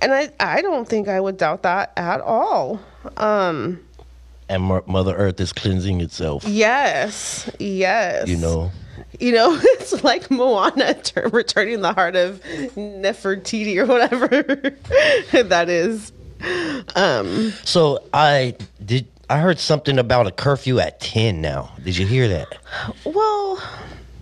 And 0.00 0.12
I 0.12 0.30
I 0.40 0.62
don't 0.62 0.88
think 0.88 1.08
I 1.08 1.20
would 1.20 1.36
doubt 1.36 1.62
that 1.62 1.92
at 1.96 2.20
all. 2.20 2.80
Um 3.16 3.85
And 4.48 4.62
Mo- 4.62 4.84
Mother 4.86 5.14
Earth 5.16 5.40
is 5.40 5.52
cleansing 5.52 6.00
itself. 6.00 6.44
yes. 6.44 7.50
Yes. 7.58 8.28
You 8.28 8.36
know. 8.36 8.70
You 9.18 9.32
know, 9.32 9.58
it's 9.62 10.04
like 10.04 10.30
Moana 10.30 10.94
tur- 10.94 11.28
returning 11.32 11.80
the 11.80 11.92
heart 11.92 12.16
of 12.16 12.40
Nefertiti 12.76 13.76
or 13.76 13.86
whatever 13.86 14.26
that 15.48 15.68
is. 15.68 16.12
Um 16.94 17.50
So 17.64 18.02
I 18.12 18.54
did. 18.84 19.06
I 19.28 19.38
heard 19.38 19.58
something 19.58 19.98
about 19.98 20.26
a 20.28 20.30
curfew 20.30 20.78
at 20.78 21.00
ten. 21.00 21.40
Now, 21.40 21.72
did 21.82 21.96
you 21.96 22.06
hear 22.06 22.28
that? 22.28 22.46
well, 23.04 23.60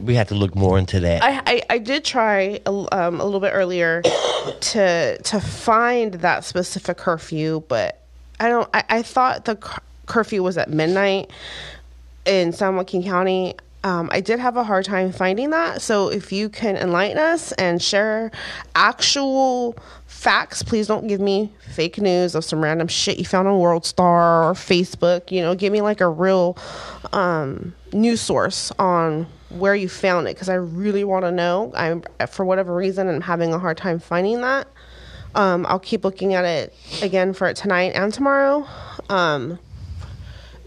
We 0.00 0.14
have 0.14 0.28
to 0.28 0.34
look 0.34 0.54
more 0.54 0.78
into 0.78 0.98
that. 1.00 1.22
I, 1.22 1.42
I, 1.46 1.62
I 1.70 1.78
did 1.78 2.04
try 2.04 2.60
um, 2.66 3.20
a 3.20 3.24
little 3.24 3.40
bit 3.40 3.50
earlier 3.52 4.00
to 4.60 5.18
to 5.22 5.40
find 5.40 6.14
that 6.14 6.44
specific 6.44 6.96
curfew, 6.96 7.62
but 7.68 8.00
I 8.40 8.48
don't. 8.48 8.68
I, 8.72 8.84
I 8.88 9.02
thought 9.02 9.44
the 9.44 9.56
curfew 10.06 10.42
was 10.42 10.56
at 10.58 10.70
midnight 10.70 11.30
in 12.24 12.52
San 12.52 12.76
Joaquin 12.76 13.02
County. 13.02 13.54
Um, 13.84 14.08
I 14.12 14.20
did 14.20 14.38
have 14.38 14.56
a 14.56 14.64
hard 14.64 14.86
time 14.86 15.12
finding 15.12 15.50
that. 15.50 15.82
So 15.82 16.08
if 16.08 16.32
you 16.32 16.48
can 16.48 16.76
enlighten 16.76 17.18
us 17.18 17.52
and 17.52 17.82
share 17.82 18.30
actual 18.74 19.76
facts, 20.06 20.62
please 20.62 20.86
don't 20.86 21.06
give 21.06 21.20
me 21.20 21.52
fake 21.68 21.98
news 21.98 22.34
of 22.34 22.46
some 22.46 22.62
random 22.62 22.88
shit 22.88 23.18
you 23.18 23.26
found 23.26 23.46
on 23.46 23.58
World 23.58 23.84
Star 23.84 24.44
or 24.44 24.54
Facebook. 24.54 25.30
You 25.30 25.42
know, 25.42 25.54
give 25.54 25.70
me 25.70 25.82
like 25.82 26.00
a 26.00 26.08
real 26.08 26.56
um, 27.12 27.74
news 27.92 28.22
source 28.22 28.72
on 28.78 29.26
where 29.50 29.74
you 29.74 29.88
found 29.88 30.28
it 30.28 30.34
because 30.34 30.48
I 30.48 30.54
really 30.54 31.04
want 31.04 31.26
to 31.26 31.30
know. 31.30 31.70
I'm 31.76 32.02
for 32.28 32.46
whatever 32.46 32.74
reason 32.74 33.08
I'm 33.08 33.20
having 33.20 33.52
a 33.52 33.58
hard 33.58 33.76
time 33.76 33.98
finding 33.98 34.40
that. 34.40 34.66
Um, 35.34 35.66
I'll 35.68 35.80
keep 35.80 36.04
looking 36.04 36.34
at 36.34 36.44
it 36.44 36.74
again 37.02 37.32
for 37.32 37.48
it 37.48 37.56
tonight 37.56 37.92
and 37.94 38.12
tomorrow, 38.12 38.66
um, 39.08 39.58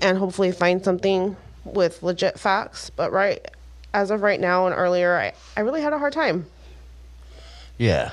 and 0.02 0.18
hopefully 0.18 0.52
find 0.52 0.84
something 0.84 1.36
with 1.64 2.04
legit 2.04 2.40
facts. 2.40 2.90
But 2.90 3.12
right 3.12 3.46
as 3.94 4.12
of 4.12 4.22
right 4.22 4.40
now 4.40 4.68
and 4.68 4.76
earlier, 4.76 5.16
I, 5.18 5.34
I 5.56 5.62
really 5.62 5.82
had 5.82 5.94
a 5.94 6.00
hard 6.00 6.14
time. 6.14 6.46
yeah. 7.78 8.12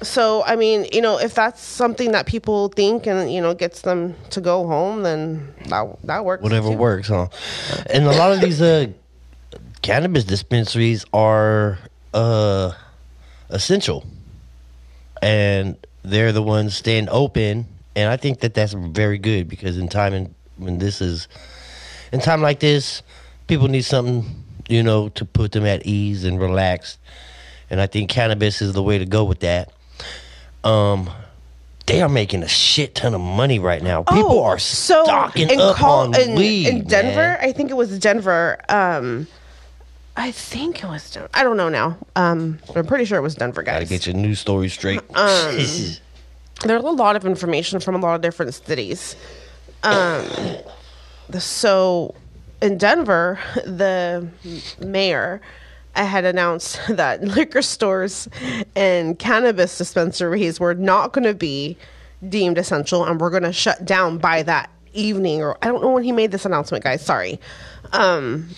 So 0.00 0.44
I 0.44 0.54
mean, 0.54 0.86
you 0.92 1.00
know, 1.00 1.18
if 1.18 1.34
that's 1.34 1.60
something 1.60 2.12
that 2.12 2.26
people 2.26 2.68
think 2.68 3.06
and 3.06 3.32
you 3.32 3.40
know 3.40 3.52
gets 3.52 3.80
them 3.82 4.14
to 4.30 4.40
go 4.40 4.64
home, 4.66 5.02
then 5.02 5.52
that 5.66 5.98
that 6.04 6.24
works. 6.24 6.42
Whatever 6.42 6.70
too. 6.70 6.76
works, 6.76 7.08
huh? 7.08 7.26
And 7.86 8.04
a 8.04 8.12
lot 8.12 8.30
of 8.30 8.40
these 8.40 8.62
uh, 8.62 8.86
cannabis 9.82 10.22
dispensaries 10.22 11.04
are 11.12 11.78
uh, 12.14 12.72
essential, 13.48 14.06
and 15.20 15.76
they're 16.04 16.30
the 16.30 16.44
ones 16.44 16.76
staying 16.76 17.08
open. 17.08 17.66
And 17.96 18.08
I 18.08 18.16
think 18.16 18.40
that 18.40 18.54
that's 18.54 18.74
very 18.74 19.18
good 19.18 19.48
because 19.48 19.76
in 19.78 19.88
time 19.88 20.14
and 20.14 20.32
when 20.58 20.78
this 20.78 21.00
is 21.00 21.28
in 22.12 22.20
time 22.20 22.42
like 22.42 22.60
this, 22.60 23.02
people 23.46 23.68
need 23.68 23.82
something 23.84 24.44
you 24.68 24.82
know 24.82 25.08
to 25.10 25.24
put 25.24 25.52
them 25.52 25.64
at 25.64 25.86
ease 25.86 26.24
and 26.24 26.40
relaxed. 26.40 26.98
And 27.70 27.80
I 27.80 27.86
think 27.86 28.08
cannabis 28.10 28.62
is 28.62 28.72
the 28.72 28.82
way 28.82 28.98
to 28.98 29.04
go 29.06 29.24
with 29.24 29.40
that. 29.40 29.70
Um, 30.64 31.10
they 31.86 32.00
are 32.02 32.08
making 32.08 32.42
a 32.42 32.48
shit 32.48 32.94
ton 32.94 33.14
of 33.14 33.20
money 33.20 33.58
right 33.58 33.82
now. 33.82 34.02
People 34.02 34.42
are 34.42 34.58
stocking 34.58 35.48
Oh, 35.50 35.52
in 35.54 35.60
up 35.60 35.76
Col- 35.76 35.98
on 36.14 36.20
in, 36.20 36.34
weed. 36.34 36.66
in 36.68 36.84
Denver. 36.84 37.16
man. 37.16 37.38
I 37.40 37.52
think 37.52 37.70
it 37.70 37.74
was 37.74 37.98
Denver. 37.98 38.58
Um, 38.68 39.26
I 40.16 40.30
think 40.32 40.82
it 40.82 40.86
was. 40.86 41.10
Den- 41.10 41.28
I 41.32 41.42
don't 41.44 41.56
know 41.56 41.68
now. 41.68 41.96
Um, 42.16 42.58
but 42.66 42.76
I'm 42.78 42.86
pretty 42.86 43.04
sure 43.04 43.18
it 43.18 43.22
was 43.22 43.34
Denver, 43.34 43.62
guys. 43.62 43.74
Gotta 43.74 43.86
get 43.86 44.06
your 44.06 44.16
news 44.16 44.38
story 44.40 44.68
straight. 44.68 45.00
Um, 45.14 45.56
There's 46.64 46.82
a 46.82 46.90
lot 46.90 47.14
of 47.16 47.24
information 47.24 47.78
from 47.80 47.94
a 47.94 47.98
lot 47.98 48.16
of 48.16 48.20
different 48.20 48.52
cities. 48.54 49.14
Um, 49.82 50.26
so 51.38 52.14
in 52.60 52.78
Denver, 52.78 53.38
the 53.64 54.28
mayor 54.80 55.40
had 55.94 56.24
announced 56.24 56.80
that 56.88 57.22
liquor 57.22 57.62
stores 57.62 58.28
and 58.76 59.18
cannabis 59.18 59.76
dispensaries 59.78 60.60
were 60.60 60.74
not 60.74 61.12
going 61.12 61.24
to 61.24 61.34
be 61.34 61.76
deemed 62.28 62.58
essential 62.58 63.04
and 63.04 63.20
we're 63.20 63.30
going 63.30 63.42
to 63.44 63.52
shut 63.52 63.84
down 63.84 64.18
by 64.18 64.42
that 64.42 64.70
evening 64.92 65.42
or 65.42 65.56
I 65.62 65.68
don't 65.68 65.80
know 65.82 65.90
when 65.90 66.02
he 66.02 66.12
made 66.12 66.32
this 66.32 66.44
announcement 66.44 66.82
guys 66.82 67.04
sorry. 67.04 67.38
Um 67.92 68.48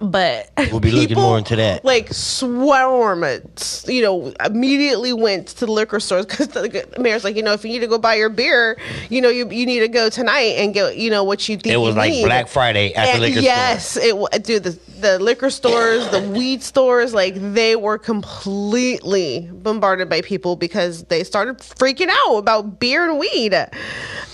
but 0.00 0.50
We'll 0.70 0.80
be 0.80 0.90
looking 0.90 1.16
more 1.16 1.38
into 1.38 1.54
that. 1.56 1.84
like 1.84 2.12
swarm 2.12 3.22
it 3.22 3.84
you 3.86 4.02
know 4.02 4.32
immediately 4.44 5.12
went 5.12 5.48
to 5.48 5.66
the 5.66 5.72
liquor 5.72 6.00
stores 6.00 6.26
because 6.26 6.48
the 6.48 6.84
mayor's 6.98 7.22
like 7.22 7.36
you 7.36 7.42
know 7.42 7.52
if 7.52 7.64
you 7.64 7.70
need 7.70 7.78
to 7.80 7.86
go 7.86 7.96
buy 7.98 8.14
your 8.16 8.28
beer 8.28 8.76
you 9.08 9.20
know 9.20 9.28
you, 9.28 9.48
you 9.50 9.64
need 9.66 9.78
to 9.80 9.88
go 9.88 10.08
tonight 10.10 10.56
and 10.58 10.74
get 10.74 10.96
you 10.96 11.10
know 11.10 11.22
what 11.22 11.48
you 11.48 11.56
think 11.56 11.72
It 11.74 11.76
was 11.78 11.94
like 11.94 12.10
need. 12.10 12.24
Black 12.24 12.48
Friday 12.48 12.92
at 12.94 13.04
the 13.06 13.10
And 13.12 13.20
liquor 13.20 13.34
store. 13.34 13.42
yes 13.42 13.96
it 13.96 14.42
dude 14.44 14.64
the, 14.64 14.78
the 15.00 15.18
liquor 15.20 15.48
stores 15.50 16.08
the 16.08 16.20
weed 16.36 16.62
stores 16.62 17.14
like 17.14 17.34
they 17.54 17.76
were 17.76 17.98
completely 17.98 19.48
bombarded 19.52 20.08
by 20.08 20.22
people 20.22 20.56
because 20.56 21.04
they 21.04 21.22
started 21.22 21.58
freaking 21.58 22.08
out 22.10 22.36
about 22.38 22.80
beer 22.80 23.08
and 23.08 23.18
weed 23.18 23.54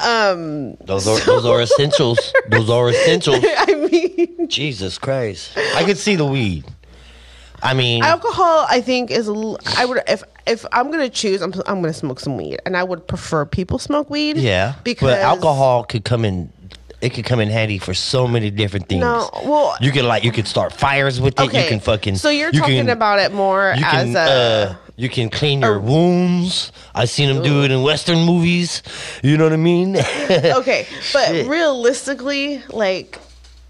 um 0.02 0.74
Those 0.84 1.06
are 1.06 1.18
those 1.26 1.44
are 1.44 1.60
essentials. 1.60 2.32
Those 2.48 2.70
are 2.70 2.88
essentials. 2.94 3.44
i 3.44 3.74
mean 3.90 4.48
Jesus 4.48 4.98
Christ! 4.98 5.33
I 5.76 5.84
could 5.84 5.98
see 5.98 6.16
the 6.16 6.26
weed. 6.26 6.64
I 7.62 7.72
mean, 7.72 8.02
alcohol 8.04 8.66
i 8.68 8.82
think 8.82 9.10
is 9.10 9.26
a 9.26 9.32
l- 9.32 9.58
i 9.78 9.86
would 9.86 10.02
if 10.06 10.22
if 10.46 10.66
i'm 10.70 10.90
gonna 10.90 11.08
choose 11.08 11.40
i'm, 11.40 11.54
I'm 11.66 11.80
gonna 11.80 11.94
smoke 11.94 12.20
some 12.20 12.36
weed 12.36 12.58
and 12.66 12.76
i 12.76 12.84
would 12.84 13.06
prefer 13.08 13.46
people 13.46 13.78
smoke 13.78 14.10
weed 14.10 14.36
yeah, 14.36 14.74
because 14.84 15.08
but 15.14 15.20
alcohol 15.20 15.84
could 15.84 16.04
come 16.04 16.24
in. 16.26 16.50
It 17.00 17.12
could 17.14 17.24
come 17.26 17.40
in 17.40 17.48
handy 17.50 17.78
for 17.78 17.92
so 17.94 18.26
many 18.26 18.50
different 18.50 18.88
things. 18.88 19.00
No, 19.00 19.28
well- 19.44 19.76
you 19.80 19.92
could 19.92 20.04
like 20.04 20.24
you 20.24 20.32
could 20.32 20.46
start 20.46 20.72
fires 20.72 21.20
with 21.20 21.38
it. 21.40 21.52
You 21.52 21.68
can 21.68 21.80
fucking. 21.80 22.16
so 22.16 22.28
you're 22.30 22.50
you 22.52 22.60
talking 22.60 22.76
can- 22.86 22.90
about 22.90 23.18
it 23.18 23.32
more 23.32 23.74
You 23.76 23.84
as 23.84 24.12
can 24.12 24.16
a 24.16 24.20
uh, 24.20 24.74
you 24.96 25.08
can 25.08 25.28
clean 25.30 25.60
your 25.62 25.78
wounds. 25.80 26.70
I've 26.94 27.10
seen 27.10 27.28
them 27.32 27.42
do 27.42 27.62
it 27.64 27.70
in 27.70 27.82
Western 27.82 28.24
movies. 28.24 28.82
You 29.22 29.36
know 29.38 29.44
what 29.44 29.52
I 29.52 29.56
mean? 29.56 29.96
okay 30.60 30.86
but 31.12 31.46
realistically 31.58 32.62
like 32.70 33.18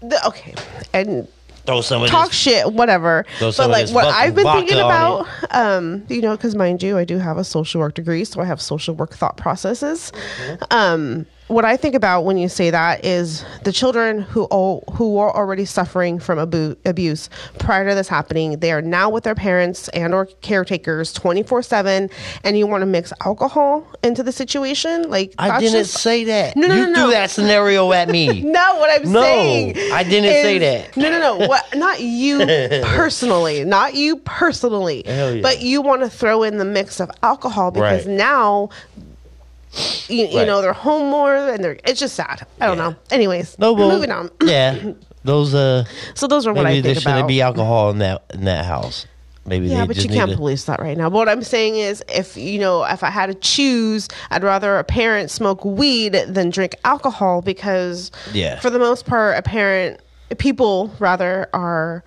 the, 0.01 0.19
okay 0.27 0.53
and 0.93 1.27
Throw 1.65 1.81
some 1.81 2.05
talk 2.07 2.29
this. 2.29 2.37
shit, 2.37 2.73
whatever. 2.73 3.25
But 3.39 3.57
like 3.69 3.89
what 3.89 4.05
I've 4.05 4.35
been 4.35 4.45
thinking 4.45 4.77
about, 4.77 5.27
um, 5.51 6.05
you 6.09 6.21
know, 6.21 6.35
because 6.35 6.55
mind 6.55 6.83
you, 6.83 6.97
I 6.97 7.05
do 7.05 7.17
have 7.17 7.37
a 7.37 7.43
social 7.43 7.81
work 7.81 7.95
degree, 7.95 8.23
so 8.25 8.41
I 8.41 8.45
have 8.45 8.61
social 8.61 8.95
work 8.95 9.13
thought 9.13 9.37
processes. 9.37 10.11
Mm-hmm. 10.47 10.63
Um, 10.71 11.25
what 11.47 11.63
I 11.63 11.77
think 11.77 11.93
about 11.93 12.21
when 12.25 12.37
you 12.37 12.49
say 12.49 12.71
that 12.71 13.05
is 13.05 13.45
the 13.63 13.71
children 13.71 14.21
who 14.21 14.45
all, 14.45 14.83
who 14.93 15.19
are 15.19 15.31
already 15.35 15.65
suffering 15.65 16.17
from 16.19 16.39
abu- 16.39 16.75
abuse 16.85 17.29
prior 17.59 17.87
to 17.87 17.93
this 17.93 18.07
happening. 18.07 18.57
They 18.59 18.71
are 18.71 18.81
now 18.81 19.11
with 19.11 19.25
their 19.25 19.35
parents 19.35 19.87
and 19.89 20.13
or 20.13 20.25
caretakers 20.41 21.13
twenty 21.13 21.43
four 21.43 21.61
seven, 21.61 22.09
and 22.43 22.57
you 22.57 22.65
want 22.65 22.81
to 22.81 22.87
mix 22.87 23.13
alcohol 23.23 23.85
into 24.03 24.23
the 24.23 24.31
situation. 24.31 25.09
Like 25.09 25.35
I 25.37 25.59
didn't 25.59 25.73
just- 25.73 25.99
say 26.01 26.23
that. 26.23 26.55
No, 26.55 26.67
no, 26.67 26.75
you 26.75 26.85
no, 26.87 26.93
threw 26.95 27.03
no. 27.03 27.09
that 27.11 27.29
scenario 27.29 27.91
at 27.91 28.09
me. 28.09 28.41
No, 28.55 28.75
what 28.77 28.89
I'm 29.01 29.11
No, 29.11 29.21
saying. 29.21 29.75
I 29.93 30.03
didn't 30.03 30.31
say 30.31 30.57
that. 30.59 30.95
No, 30.97 31.09
no, 31.11 31.19
no. 31.37 31.47
What? 31.47 31.65
Not 31.75 31.99
you 32.01 32.39
personally. 32.83 33.63
Not 33.65 33.93
you 33.95 34.15
personally. 34.17 35.03
Hell 35.05 35.35
yeah. 35.35 35.41
But 35.41 35.61
you 35.61 35.81
want 35.81 36.01
to 36.01 36.09
throw 36.09 36.43
in 36.43 36.57
the 36.57 36.65
mix 36.65 36.99
of 36.99 37.11
alcohol 37.21 37.71
because 37.71 38.05
Right. 38.07 38.15
now 38.15 38.69
you, 40.07 40.25
you 40.27 40.45
know 40.45 40.61
they're 40.61 40.73
home 40.73 41.09
more 41.09 41.35
and 41.35 41.63
they're 41.63 41.77
it's 41.83 41.99
just 41.99 42.15
sad. 42.15 42.45
I 42.61 42.67
don't 42.67 42.77
Yeah. 42.77 42.89
know. 42.89 42.95
Anyways, 43.11 43.57
No, 43.59 43.73
well, 43.73 43.89
moving 43.91 44.11
on. 44.11 44.29
Yeah, 44.43 44.93
those 45.23 45.53
uh, 45.53 45.83
So 46.13 46.27
those 46.27 46.45
are 46.47 46.53
what 46.53 46.65
I 46.65 46.81
there 46.81 46.93
think 46.93 47.03
shouldn't 47.03 47.27
be 47.27 47.41
alcohol 47.41 47.89
in 47.91 47.99
that 47.99 48.23
in 48.33 48.45
that 48.45 48.65
house. 48.65 49.05
Maybe 49.47 49.67
yeah, 49.67 49.85
but 49.85 49.97
you 49.97 50.09
can't 50.09 50.31
to- 50.31 50.37
police 50.37 50.63
that 50.65 50.79
right 50.79 50.97
now. 50.97 51.07
But 51.07 51.17
what 51.17 51.29
I'm 51.29 51.43
saying 51.43 51.75
is, 51.75 52.03
if 52.09 52.35
you 52.35 52.57
know, 52.57 52.83
if 52.83 53.03
I 53.03 53.11
had 53.11 53.27
to 53.27 53.35
choose, 53.35 54.07
I'd 54.31 54.43
rather 54.43 54.77
a 54.79 54.83
parent 54.83 55.29
smoke 55.29 55.63
weed 55.63 56.13
than 56.27 56.49
drink 56.49 56.73
alcohol 56.83 57.43
because, 57.43 58.09
Yeah. 58.33 58.59
for 58.59 58.71
the 58.71 58.79
most 58.79 59.05
part, 59.05 59.37
a 59.37 59.43
parent, 59.43 59.99
people 60.39 60.89
rather 60.97 61.47
are 61.53 62.03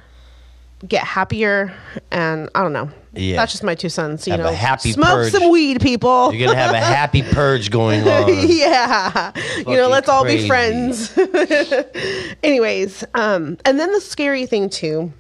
get 0.88 1.04
happier, 1.04 1.72
and 2.10 2.48
I 2.56 2.62
don't 2.62 2.72
know. 2.72 2.90
Yeah. 3.18 3.36
that's 3.36 3.52
just 3.52 3.64
my 3.64 3.74
two 3.74 3.88
cents. 3.88 4.26
You 4.26 4.32
Have 4.32 4.40
a 4.40 4.44
know, 4.44 4.52
happy 4.52 4.92
smoke 4.92 5.06
purge. 5.08 5.32
some 5.32 5.50
weed, 5.50 5.80
people. 5.80 6.32
You're 6.32 6.46
gonna 6.48 6.58
have 6.58 6.74
a 6.74 6.78
happy 6.80 7.22
purge 7.32 7.70
going 7.70 8.06
on. 8.06 8.28
yeah, 8.48 9.32
you 9.58 9.76
know, 9.76 9.88
let's 9.88 10.08
all 10.08 10.24
be 10.24 10.46
friends. 10.46 11.16
Anyways, 12.42 13.04
um, 13.14 13.58
and 13.64 13.78
then 13.78 13.92
the 13.92 14.00
scary 14.00 14.46
thing 14.46 14.70
too 14.70 15.12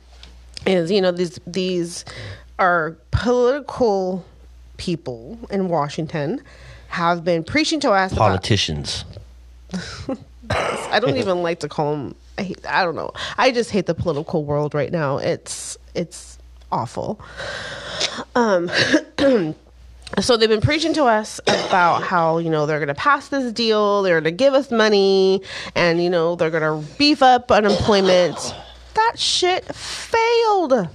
is 0.66 0.90
you 0.90 1.00
know 1.00 1.10
these 1.10 1.38
these 1.46 2.04
are 2.58 2.96
political 3.10 4.24
people 4.76 5.38
in 5.50 5.68
Washington 5.68 6.40
have 6.88 7.24
been 7.24 7.42
preaching 7.44 7.80
to 7.80 7.90
us 7.90 8.12
about. 8.12 8.28
Politicians. 8.28 9.04
I 10.50 10.98
don't 11.00 11.16
even 11.16 11.42
like 11.42 11.60
to 11.60 11.68
call 11.68 11.92
them. 11.92 12.14
I, 12.38 12.42
hate, 12.42 12.66
I 12.66 12.84
don't 12.84 12.94
know. 12.94 13.12
I 13.36 13.50
just 13.50 13.70
hate 13.70 13.86
the 13.86 13.94
political 13.94 14.44
world 14.44 14.74
right 14.74 14.90
now. 14.92 15.18
It's 15.18 15.76
it's 15.94 16.37
awful. 16.70 17.20
Um. 18.34 18.70
So 20.20 20.36
they've 20.38 20.48
been 20.48 20.62
preaching 20.62 20.94
to 20.94 21.04
us 21.04 21.38
about 21.46 22.02
how 22.02 22.38
you 22.38 22.48
know 22.48 22.64
they're 22.64 22.78
going 22.78 22.88
to 22.88 22.94
pass 22.94 23.28
this 23.28 23.52
deal, 23.52 24.02
they're 24.02 24.22
going 24.22 24.24
to 24.24 24.36
give 24.36 24.54
us 24.54 24.70
money, 24.70 25.42
and 25.74 26.02
you 26.02 26.08
know 26.08 26.34
they're 26.34 26.50
going 26.50 26.62
to 26.62 26.96
beef 26.96 27.22
up 27.22 27.52
unemployment. 27.52 28.34
That 28.94 29.18
shit 29.18 29.64
failed. 29.66 30.88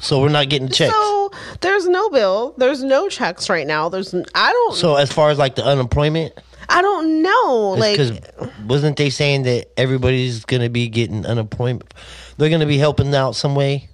So 0.00 0.20
we're 0.20 0.30
not 0.30 0.48
getting 0.48 0.68
checks. 0.68 0.94
So, 0.94 1.30
there's 1.60 1.86
no 1.86 2.08
bill, 2.08 2.54
there's 2.56 2.82
no 2.82 3.08
checks 3.08 3.50
right 3.50 3.66
now. 3.66 3.90
There's 3.90 4.14
I 4.34 4.50
don't 4.50 4.74
So 4.74 4.96
as 4.96 5.12
far 5.12 5.30
as 5.30 5.38
like 5.38 5.56
the 5.56 5.64
unemployment, 5.64 6.32
I 6.70 6.80
don't 6.80 7.22
know 7.22 7.74
like 7.78 7.98
because 7.98 8.18
wasn't 8.66 8.96
they 8.96 9.10
saying 9.10 9.42
that 9.42 9.78
everybody's 9.78 10.46
gonna 10.46 10.70
be 10.70 10.88
getting 10.88 11.26
unemployment? 11.26 11.92
They're 12.38 12.50
gonna 12.50 12.66
be 12.66 12.78
helping 12.78 13.14
out 13.14 13.36
some 13.36 13.54
way. 13.54 13.89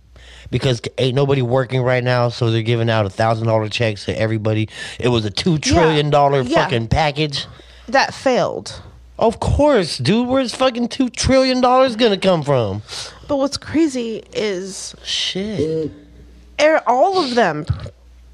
Because 0.51 0.81
ain't 0.99 1.15
nobody 1.15 1.43
working 1.43 1.83
right 1.83 2.03
now, 2.05 2.29
so 2.29 2.51
they're 2.51 2.63
giving 2.63 2.89
out 2.91 3.07
a 3.07 3.11
thousand 3.11 3.47
dollar 3.47 3.69
checks 3.69 4.05
to 4.07 4.19
everybody. 4.19 4.69
It 5.01 5.09
was 5.09 5.25
a 5.25 5.31
two 5.31 5.59
trillion 5.59 6.11
dollar 6.11 6.43
Yeah. 6.43 6.65
fucking 6.65 6.89
package. 6.89 7.47
that 7.89 8.13
failed. 8.15 8.81
Of 9.19 9.41
course, 9.41 9.97
dude. 9.99 10.29
Where's 10.29 10.55
fucking 10.55 10.89
two 10.89 11.09
trillion 11.09 11.61
dollars 11.61 11.97
gonna 11.97 12.19
come 12.19 12.43
from? 12.43 12.83
But 13.29 13.37
what's 13.39 13.57
crazy 13.57 14.23
is 14.35 14.95
Shit. 15.03 15.91
all 16.87 17.25
of 17.25 17.35
them 17.35 17.65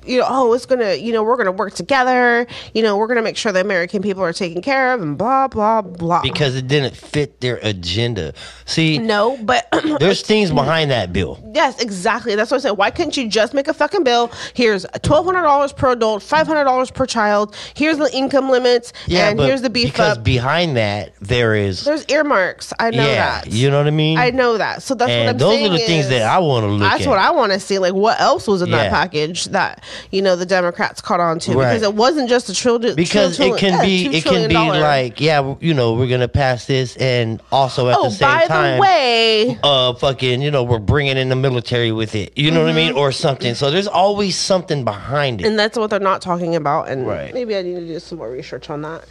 you 0.04 0.18
know 0.18 0.26
oh 0.28 0.52
it's 0.52 0.66
gonna 0.66 0.94
you 0.94 1.12
know 1.12 1.22
we're 1.22 1.36
gonna 1.36 1.52
work 1.52 1.74
together 1.74 2.46
you 2.74 2.82
know 2.82 2.96
we're 2.96 3.06
gonna 3.06 3.22
make 3.22 3.36
sure 3.36 3.52
the 3.52 3.60
american 3.60 4.02
people 4.02 4.22
are 4.22 4.32
taken 4.32 4.60
care 4.62 4.92
of 4.94 5.00
and 5.02 5.16
blah 5.18 5.46
blah 5.48 5.80
blah 5.82 6.20
Because 6.22 6.54
it 6.56 6.66
didn't 6.68 6.96
fit 6.96 7.40
their 7.40 7.58
agenda. 7.62 8.32
See, 8.64 8.98
no 8.98 9.36
but 9.42 9.68
there's 10.00 10.22
things 10.22 10.50
behind 10.50 10.90
that 10.90 11.12
bill. 11.12 11.38
yes 11.54 11.80
exactly 11.82 12.34
that's 12.34 12.50
what 12.50 12.58
i 12.58 12.60
said 12.60 12.72
why 12.72 12.90
couldn't 12.90 13.16
you 13.16 13.28
just 13.28 13.54
make 13.54 13.68
a 13.68 13.74
fucking 13.74 14.04
bill 14.04 14.30
here's 14.54 14.84
$1200 14.86 15.76
per 15.76 15.92
adult 15.92 16.22
$500 16.22 16.94
per 16.94 17.06
child 17.06 17.54
here's 17.74 17.98
the 17.98 18.10
income 18.14 18.50
limits 18.50 18.92
and 19.10 19.38
here's 19.38 19.62
the 19.62 19.70
beef 19.70 19.86
because 19.92 20.18
up 20.18 20.24
behind 20.24 20.76
that 20.76 21.14
there 21.20 21.54
is 21.54 21.84
there's 21.84 22.04
earmarks 22.06 22.72
i 22.78 22.90
know 22.90 23.06
yeah, 23.06 23.40
that 23.42 23.50
you 23.52 23.70
know 23.70 23.78
what 23.78 23.86
I 23.86 23.90
mean. 23.90 24.18
i 24.18 24.30
know 24.30 24.58
that 24.58 24.82
so 24.82 24.94
that's 24.94 25.10
what 25.10 25.28
i'm 25.28 25.38
those 25.38 25.54
saying 25.54 25.66
are 25.72 25.78
the 25.78 25.78
things 25.84 26.08
that 26.08 26.22
I 26.22 26.38
want 26.38 26.64
to 26.64 26.68
look 26.68 26.80
That's 26.80 27.04
at. 27.06 27.08
what 27.08 27.18
I 27.18 27.30
want 27.30 27.52
to 27.52 27.60
see. 27.60 27.78
Like, 27.78 27.94
what 27.94 28.20
else 28.20 28.46
was 28.46 28.62
in 28.62 28.70
that 28.70 28.90
package 28.90 29.46
that 29.46 29.82
you 30.10 30.22
know 30.22 30.36
the 30.36 30.46
Democrats 30.46 31.00
caught 31.00 31.20
on 31.20 31.38
to? 31.40 31.52
Right. 31.52 31.68
Because 31.74 31.82
it 31.82 31.94
wasn't 31.94 32.28
just 32.28 32.48
a 32.48 32.54
trillion. 32.54 32.96
because 32.96 33.36
trillion- 33.36 33.56
it 33.56 33.60
can 33.60 33.72
yeah, 33.74 33.84
be 33.84 34.16
it 34.18 34.24
can 34.24 34.48
be 34.48 34.54
dollar- 34.54 34.80
like 34.80 35.20
yeah 35.20 35.54
you 35.60 35.74
know 35.74 35.94
we're 35.94 36.08
gonna 36.08 36.28
pass 36.28 36.66
this 36.66 36.96
and 36.96 37.40
also 37.52 37.88
at 37.88 37.96
oh, 37.98 38.04
the 38.04 38.10
same 38.10 38.28
by 38.28 38.46
time 38.46 38.76
the 38.76 38.80
way, 38.82 39.58
uh 39.62 39.92
fucking 39.94 40.42
you 40.42 40.50
know 40.50 40.62
we're 40.62 40.78
bringing 40.78 41.16
in 41.16 41.28
the 41.28 41.36
military 41.36 41.92
with 41.92 42.14
it 42.14 42.36
you 42.36 42.50
know 42.50 42.60
what 42.60 42.70
I 42.70 42.74
mean 42.74 42.92
or 42.92 43.12
something 43.12 43.54
so 43.54 43.70
there's 43.70 43.86
always 43.88 44.36
something 44.38 44.84
behind 44.84 45.40
it 45.40 45.44
Mm-hmm. 45.44 45.50
and 45.50 45.58
that's 45.58 45.76
what 45.78 45.90
they're 45.90 45.98
not 46.00 46.22
talking 46.22 46.54
about. 46.56 46.88
And 46.88 47.06
Right. 47.06 47.32
maybe 47.34 47.56
I 47.56 47.62
need 47.62 47.74
to 47.74 47.86
do 47.86 47.98
some 48.00 48.18
more 48.18 48.30
research 48.30 48.70
on 48.70 48.82
that. 48.82 49.04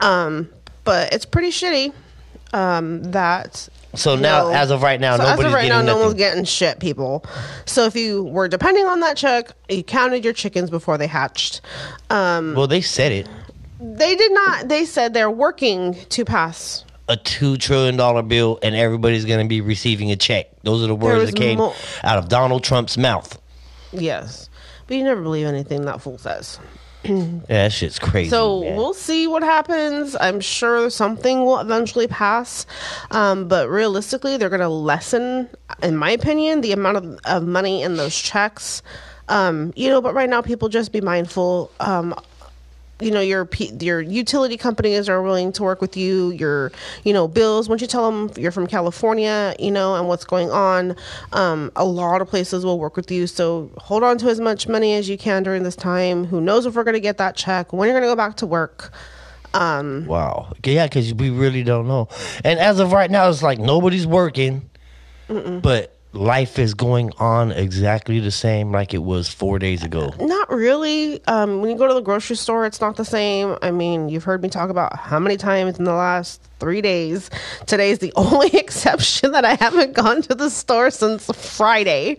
Um, 0.00 0.48
but 0.84 1.12
it's 1.12 1.24
pretty 1.24 1.48
shitty. 1.50 1.92
Um, 2.52 3.02
that 3.12 3.68
so 3.94 4.16
now 4.16 4.48
No. 4.48 4.54
as 4.54 4.70
of 4.70 4.82
right 4.82 5.00
now 5.00 5.16
So 5.16 5.24
as 5.24 5.38
of 5.40 5.52
right 5.52 5.68
now, 5.68 5.82
no 5.82 5.98
one's 5.98 6.14
getting 6.14 6.44
shit, 6.44 6.78
people. 6.80 7.24
So 7.66 7.84
if 7.84 7.94
you 7.96 8.24
were 8.24 8.48
depending 8.48 8.86
on 8.86 9.00
that 9.00 9.16
check, 9.16 9.50
you 9.68 9.82
counted 9.82 10.24
your 10.24 10.32
chickens 10.32 10.70
before 10.70 10.96
they 10.98 11.06
hatched. 11.06 11.60
Um, 12.10 12.54
well 12.54 12.66
they 12.66 12.80
said 12.80 13.12
it 13.12 13.28
they 13.84 14.14
did 14.14 14.32
not. 14.32 14.68
They 14.68 14.84
said 14.84 15.12
they're 15.12 15.30
working 15.30 15.94
to 16.10 16.24
pass. 16.24 16.84
a 17.08 17.16
two 17.16 17.56
trillion 17.56 17.96
dollar 17.96 18.22
bill 18.22 18.58
and 18.62 18.74
everybody's 18.76 19.24
gonna 19.24 19.44
be 19.46 19.60
receiving 19.60 20.10
a 20.12 20.16
check 20.16 20.46
those 20.62 20.84
are 20.84 20.86
the 20.86 20.94
words 20.94 21.30
that 21.30 21.36
came 21.36 21.58
mo- 21.58 21.74
out 22.04 22.16
of 22.16 22.28
Donald 22.28 22.62
Trump's 22.62 22.96
mouth 22.96 23.38
Yes, 23.92 24.48
but 24.86 24.96
you 24.96 25.02
never 25.02 25.20
believe 25.20 25.46
anything 25.46 25.84
that 25.86 26.00
fool 26.00 26.16
says. 26.16 26.58
Yeah 27.04 27.28
that 27.48 27.72
shit's 27.72 27.98
crazy 27.98 28.30
So 28.30 28.60
man. 28.62 28.76
we'll 28.76 28.94
see 28.94 29.26
what 29.26 29.42
happens. 29.42 30.16
I'm 30.20 30.40
sure 30.40 30.88
something 30.90 31.44
will 31.44 31.58
eventually 31.58 32.06
pass, 32.06 32.66
um, 33.10 33.48
but 33.48 33.68
realistically, 33.68 34.36
they're 34.36 34.48
going 34.48 34.60
to 34.60 34.68
lessen, 34.68 35.48
in 35.82 35.96
my 35.96 36.10
opinion, 36.10 36.60
the 36.60 36.72
amount 36.72 36.96
of, 36.98 37.18
of 37.24 37.46
money 37.46 37.82
in 37.82 37.96
those 37.96 38.16
checks. 38.16 38.82
Um, 39.28 39.72
you 39.76 39.88
know, 39.88 40.00
but 40.00 40.14
right 40.14 40.28
now, 40.28 40.42
people 40.42 40.68
just 40.68 40.92
be 40.92 41.00
mindful. 41.00 41.70
Um, 41.80 42.14
you 43.00 43.10
know 43.10 43.20
your 43.20 43.48
your 43.80 44.00
utility 44.00 44.56
companies 44.56 45.08
are 45.08 45.22
willing 45.22 45.52
to 45.52 45.62
work 45.62 45.80
with 45.80 45.96
you 45.96 46.30
your 46.30 46.70
you 47.04 47.12
know 47.12 47.26
bills 47.26 47.68
once 47.68 47.80
you 47.80 47.88
tell 47.88 48.10
them 48.10 48.30
you're 48.36 48.52
from 48.52 48.66
california 48.66 49.54
you 49.58 49.70
know 49.70 49.96
and 49.96 50.06
what's 50.06 50.24
going 50.24 50.50
on 50.50 50.94
um, 51.32 51.72
a 51.76 51.84
lot 51.84 52.20
of 52.20 52.28
places 52.28 52.64
will 52.64 52.78
work 52.78 52.96
with 52.96 53.10
you. 53.10 53.26
So 53.26 53.70
hold 53.78 54.02
on 54.02 54.18
to 54.18 54.28
as 54.28 54.40
much 54.40 54.68
money 54.68 54.94
as 54.94 55.08
you 55.08 55.18
can 55.18 55.42
during 55.42 55.62
this 55.62 55.76
time. 55.76 56.24
Who 56.24 56.40
knows 56.40 56.66
if 56.66 56.74
we're 56.74 56.84
going 56.84 56.94
to 56.94 57.00
get 57.00 57.18
that 57.18 57.36
check? 57.36 57.72
When 57.72 57.88
you're 57.88 57.98
going 57.98 58.08
to 58.08 58.12
go 58.12 58.16
back 58.16 58.36
to 58.38 58.46
work? 58.46 58.92
Um, 59.54 60.06
Wow. 60.06 60.52
Yeah, 60.64 60.86
because 60.86 61.12
we 61.14 61.30
really 61.30 61.62
don't 61.62 61.86
know. 61.86 62.08
And 62.44 62.58
as 62.58 62.78
of 62.80 62.92
right 62.92 63.10
now, 63.10 63.28
it's 63.28 63.42
like 63.42 63.58
nobody's 63.58 64.06
working, 64.06 64.68
but 65.28 65.96
life 66.14 66.58
is 66.58 66.74
going 66.74 67.10
on 67.18 67.50
exactly 67.52 68.20
the 68.20 68.30
same 68.30 68.70
like 68.70 68.92
it 68.92 69.02
was 69.02 69.28
four 69.28 69.58
days 69.58 69.82
ago. 69.82 70.12
not 70.20 70.50
really 70.50 71.24
um, 71.26 71.60
when 71.62 71.70
you 71.70 71.76
go 71.76 71.88
to 71.88 71.94
the 71.94 72.02
grocery 72.02 72.36
store 72.36 72.66
it's 72.66 72.80
not 72.82 72.96
the 72.96 73.04
same 73.04 73.56
i 73.62 73.70
mean 73.70 74.08
you've 74.10 74.24
heard 74.24 74.42
me 74.42 74.48
talk 74.50 74.68
about 74.68 74.94
how 74.98 75.18
many 75.18 75.36
times 75.38 75.78
in 75.78 75.84
the 75.84 75.92
last 75.94 76.42
three 76.60 76.82
days 76.82 77.30
today's 77.66 77.98
the 78.00 78.12
only 78.16 78.48
exception 78.48 79.32
that 79.32 79.44
i 79.46 79.54
haven't 79.54 79.94
gone 79.94 80.20
to 80.20 80.34
the 80.34 80.50
store 80.50 80.90
since 80.90 81.26
friday 81.34 82.16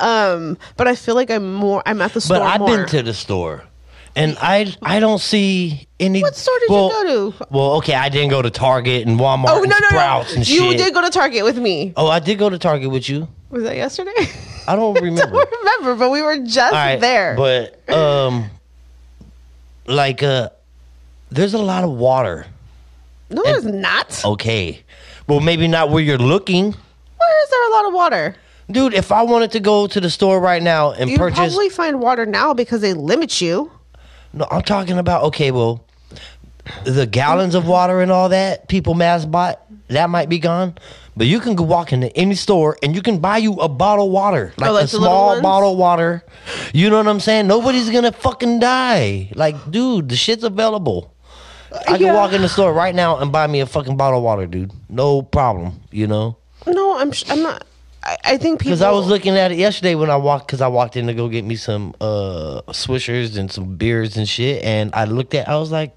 um, 0.00 0.56
but 0.78 0.88
i 0.88 0.94
feel 0.94 1.14
like 1.14 1.30
i'm 1.30 1.52
more 1.52 1.82
i'm 1.84 2.00
at 2.00 2.12
the 2.14 2.20
store 2.20 2.38
But 2.38 2.42
I've 2.46 2.60
more. 2.60 2.68
been 2.76 2.86
to 2.88 3.02
the 3.02 3.14
store, 3.14 3.64
and 4.16 4.36
I 4.40 4.74
I 4.82 4.98
don't 4.98 5.20
see 5.20 5.86
any. 6.00 6.22
What 6.22 6.34
store 6.34 6.58
did 6.60 6.68
you 6.70 6.74
well, 6.74 6.88
go 6.88 7.30
to? 7.32 7.46
Well, 7.50 7.72
okay, 7.74 7.94
I 7.94 8.08
didn't 8.08 8.30
go 8.30 8.42
to 8.42 8.50
Target 8.50 9.06
and 9.06 9.20
Walmart 9.20 9.44
oh 9.48 9.62
and 9.62 9.70
no 9.70 9.76
no 9.78 9.88
Sprouts 9.88 10.30
no 10.30 10.36
and 10.38 10.48
you 10.48 10.70
shit. 10.70 10.78
did 10.78 10.94
go 10.94 11.02
to 11.02 11.10
target 11.10 11.44
with 11.44 11.58
me 11.58 11.92
oh, 11.96 12.08
I 12.08 12.18
did 12.18 12.38
go 12.38 12.48
to 12.50 12.58
Target 12.58 12.90
with 12.90 13.08
you. 13.08 13.28
was 13.50 13.62
that 13.62 13.76
yesterday 13.76 14.10
I 14.66 14.74
don't 14.74 14.96
I 14.98 15.00
remember. 15.00 15.36
don't 15.36 15.58
remember 15.58 15.94
but 15.96 16.10
we 16.10 16.22
were 16.22 16.38
just 16.38 16.72
right, 16.72 16.98
there 16.98 17.36
But 17.36 17.88
um, 17.90 18.50
like 19.86 20.22
uh, 20.22 20.48
there's 21.30 21.54
a 21.54 21.58
lot 21.58 21.84
of 21.84 21.90
water. 21.90 22.46
no 23.30 23.42
there's 23.44 23.66
not 23.66 24.24
Okay, 24.24 24.82
well 25.28 25.40
maybe 25.40 25.68
not 25.68 25.90
where 25.90 26.02
you're 26.02 26.18
looking. 26.18 26.64
where 26.72 27.42
is 27.44 27.50
there 27.50 27.68
a 27.68 27.72
lot 27.72 27.86
of 27.86 27.92
water 27.94 28.36
Dude, 28.68 28.94
if 28.94 29.12
I 29.12 29.22
wanted 29.22 29.52
to 29.52 29.60
go 29.60 29.86
to 29.86 30.00
the 30.00 30.10
store 30.10 30.40
right 30.40 30.60
now 30.60 30.90
and 30.90 31.08
you 31.08 31.16
purchase, 31.16 31.38
probably 31.38 31.68
find 31.68 32.00
water 32.00 32.26
now 32.26 32.52
because 32.52 32.80
they 32.80 32.94
limit 32.94 33.40
you 33.40 33.70
no, 34.36 34.46
I'm 34.50 34.62
talking 34.62 34.98
about 34.98 35.24
okay, 35.24 35.50
well, 35.50 35.84
the 36.84 37.06
gallons 37.06 37.54
of 37.54 37.66
water 37.66 38.00
and 38.00 38.10
all 38.12 38.28
that 38.28 38.68
people 38.68 38.94
mass 38.94 39.24
bought 39.24 39.60
that 39.88 40.10
might 40.10 40.28
be 40.28 40.38
gone, 40.38 40.76
but 41.16 41.26
you 41.28 41.38
can 41.40 41.54
go 41.54 41.62
walk 41.64 41.92
into 41.92 42.14
any 42.16 42.34
store 42.34 42.76
and 42.82 42.94
you 42.94 43.02
can 43.02 43.18
buy 43.18 43.38
you 43.38 43.54
a 43.54 43.68
bottle 43.68 44.06
of 44.06 44.12
water, 44.12 44.52
like, 44.58 44.70
Oh, 44.70 44.72
like 44.74 44.84
a 44.84 44.88
small 44.88 45.40
bottle 45.40 45.72
of 45.72 45.78
water. 45.78 46.24
You 46.74 46.90
know 46.90 46.96
what 46.98 47.06
I'm 47.08 47.20
saying? 47.20 47.46
Nobody's 47.46 47.88
gonna 47.90 48.12
fucking 48.12 48.58
die. 48.60 49.30
Like, 49.34 49.54
dude, 49.70 50.08
the 50.08 50.16
shit's 50.16 50.44
available. 50.44 51.12
I 51.88 51.98
can 51.98 52.06
Yeah. 52.06 52.14
walk 52.14 52.32
in 52.32 52.42
the 52.42 52.48
store 52.48 52.72
right 52.72 52.94
now 52.94 53.18
and 53.18 53.30
buy 53.30 53.46
me 53.46 53.60
a 53.60 53.66
fucking 53.66 53.96
bottle 53.96 54.18
of 54.18 54.24
water, 54.24 54.46
dude. 54.46 54.72
No 54.88 55.22
problem. 55.22 55.80
You 55.92 56.06
know. 56.06 56.36
No, 56.66 56.98
I'm. 56.98 57.12
sh- 57.12 57.24
I'm 57.28 57.42
not. 57.42 57.64
I, 58.06 58.16
I 58.24 58.36
think 58.36 58.60
people 58.60 58.70
Because 58.70 58.82
I 58.82 58.92
was 58.92 59.06
looking 59.08 59.36
at 59.36 59.50
it 59.52 59.58
yesterday 59.58 59.94
when 59.94 60.10
I 60.10 60.16
walked, 60.16 60.46
because 60.46 60.60
I 60.60 60.68
walked 60.68 60.96
in 60.96 61.06
to 61.08 61.14
go 61.14 61.28
get 61.28 61.44
me 61.44 61.56
some 61.56 61.94
uh 62.00 62.62
Swishers 62.68 63.36
and 63.36 63.50
some 63.50 63.76
beers 63.76 64.16
and 64.16 64.28
shit, 64.28 64.62
and 64.62 64.94
I 64.94 65.04
looked 65.04 65.34
at, 65.34 65.48
I 65.48 65.56
was 65.56 65.70
like, 65.72 65.92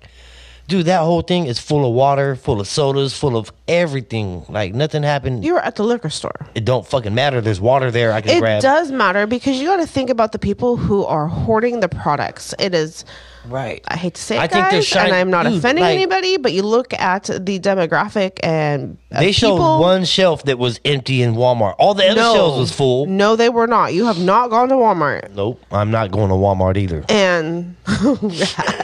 dude, 0.67 0.85
that 0.85 1.01
whole 1.01 1.21
thing 1.21 1.45
is 1.45 1.59
full 1.59 1.85
of 1.85 1.93
water, 1.93 2.35
full 2.35 2.59
of 2.59 2.67
sodas, 2.67 3.17
full 3.17 3.35
of 3.37 3.51
everything. 3.67 4.45
Like 4.49 4.73
nothing 4.73 5.03
happened. 5.03 5.43
you 5.45 5.53
were 5.53 5.61
at 5.69 5.75
the 5.75 5.83
liquor 5.83 6.09
store. 6.09 6.47
it 6.55 6.65
don't 6.65 6.85
fucking 6.85 7.13
matter. 7.13 7.41
There's 7.41 7.61
water 7.61 7.91
there. 7.91 8.11
I 8.11 8.21
can 8.21 8.37
It 8.37 8.39
grab. 8.39 8.59
It 8.59 8.61
does 8.63 8.91
matter 8.91 9.27
because 9.27 9.59
you 9.59 9.67
got 9.67 9.77
to 9.77 9.87
think 9.87 10.09
about 10.09 10.31
the 10.31 10.39
people 10.39 10.77
who 10.77 11.05
are 11.05 11.27
hoarding 11.27 11.79
the 11.79 11.89
products. 11.89 12.53
It 12.59 12.73
is. 12.73 13.05
Right. 13.49 13.83
I 13.88 13.97
hate 13.97 14.15
to 14.15 14.21
say 14.21 14.35
it, 14.38 14.39
I 14.39 14.47
think 14.47 14.63
they're 14.69 14.79
guys, 14.79 14.88
shine- 14.88 15.05
and 15.07 15.15
I'm 15.15 15.29
not 15.29 15.43
dude, 15.45 15.57
offending 15.57 15.83
like- 15.83 15.95
anybody, 15.95 16.38
but 16.38 16.53
you 16.53 16.63
look 16.63 16.93
at 16.93 17.23
the 17.25 17.59
demographic 17.59 18.39
and 18.43 18.97
uh, 19.12 19.19
They 19.19 19.31
showed 19.31 19.55
people, 19.55 19.79
one 19.79 20.05
shelf 20.05 20.43
that 20.43 20.57
was 20.59 20.79
empty 20.85 21.21
in 21.21 21.33
Walmart. 21.35 21.75
All 21.79 21.93
the 21.93 22.05
other 22.07 22.21
shelves 22.21 22.59
was 22.59 22.71
full. 22.71 23.05
No, 23.07 23.35
they 23.35 23.49
were 23.49 23.67
not. 23.67 23.93
You 23.93 24.05
have 24.05 24.19
not 24.19 24.49
gone 24.49 24.69
to 24.69 24.75
Walmart. 24.75 25.31
Nope. 25.33 25.62
I'm 25.71 25.91
not 25.91 26.12
going 26.12 26.29
to 26.29 26.35
Walmart 26.35 26.77
either. 26.77 27.03
And 27.09 27.75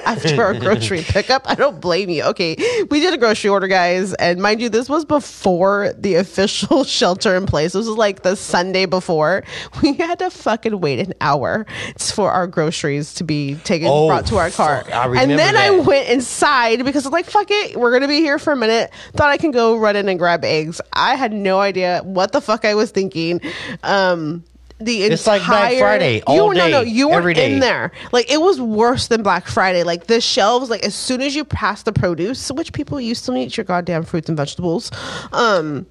after 0.05 0.43
our 0.43 0.53
grocery 0.53 1.01
pickup, 1.07 1.43
I 1.49 1.55
don't 1.55 1.79
blame 1.81 2.09
you. 2.09 2.23
Okay, 2.23 2.55
we 2.89 2.99
did 2.99 3.13
a 3.13 3.17
grocery 3.17 3.49
order, 3.49 3.67
guys, 3.67 4.13
and 4.15 4.41
mind 4.41 4.61
you, 4.61 4.69
this 4.69 4.89
was 4.89 5.05
before 5.05 5.93
the 5.97 6.15
official 6.15 6.83
shelter 6.85 7.35
in 7.35 7.45
place. 7.45 7.73
This 7.73 7.85
was 7.87 7.97
like 7.97 8.23
the 8.23 8.35
Sunday 8.35 8.85
before. 8.85 9.43
We 9.81 9.93
had 9.93 10.19
to 10.19 10.29
fucking 10.29 10.79
wait 10.79 10.99
an 10.99 11.13
hour 11.21 11.65
for 11.99 12.31
our 12.31 12.47
groceries 12.47 13.13
to 13.15 13.23
be 13.23 13.55
taken 13.63 13.87
Oh, 13.91 14.07
brought 14.07 14.25
to 14.27 14.37
our 14.37 14.49
car. 14.55 14.83
I 14.93 15.21
and 15.21 15.31
then 15.31 15.55
I 15.55 15.69
went 15.71 16.09
inside 16.09 16.83
because 16.85 17.05
I 17.05 17.09
was 17.09 17.13
like, 17.13 17.25
"Fuck 17.25 17.47
it, 17.49 17.77
we're 17.77 17.91
gonna 17.91 18.07
be 18.07 18.19
here 18.19 18.39
for 18.39 18.53
a 18.53 18.55
minute." 18.57 18.91
Thought 19.13 19.29
I 19.29 19.37
can 19.37 19.51
go 19.51 19.77
run 19.77 19.95
in 19.95 20.07
and 20.09 20.17
grab 20.19 20.43
eggs. 20.43 20.81
I 20.93 21.15
had 21.15 21.33
no 21.33 21.59
idea 21.59 22.01
what 22.03 22.31
the 22.31 22.41
fuck 22.41 22.65
I 22.65 22.75
was 22.75 22.91
thinking. 22.91 23.41
Um. 23.83 24.43
The 24.77 25.03
It's 25.03 25.25
like 25.25 25.41
Black 25.45 25.71
entire- 25.71 25.79
Friday, 25.79 26.21
all 26.27 26.53
you, 26.53 26.59
No, 26.59 26.67
no, 26.67 26.81
you 26.81 27.07
were 27.07 27.31
day. 27.33 27.53
in 27.53 27.59
there. 27.61 27.93
Like 28.11 28.29
it 28.29 28.41
was 28.41 28.59
worse 28.59 29.07
than 29.07 29.23
Black 29.23 29.47
Friday. 29.47 29.83
Like 29.83 30.07
the 30.07 30.19
shelves, 30.19 30.69
like 30.69 30.83
as 30.83 30.93
soon 30.93 31.21
as 31.21 31.33
you 31.33 31.45
pass 31.45 31.83
the 31.83 31.93
produce, 31.93 32.51
which 32.51 32.73
people 32.73 32.99
used 32.99 33.23
to 33.27 33.33
eat 33.37 33.55
your 33.55 33.63
goddamn 33.63 34.03
fruits 34.03 34.27
and 34.27 34.35
vegetables, 34.37 34.91
um, 35.31 35.85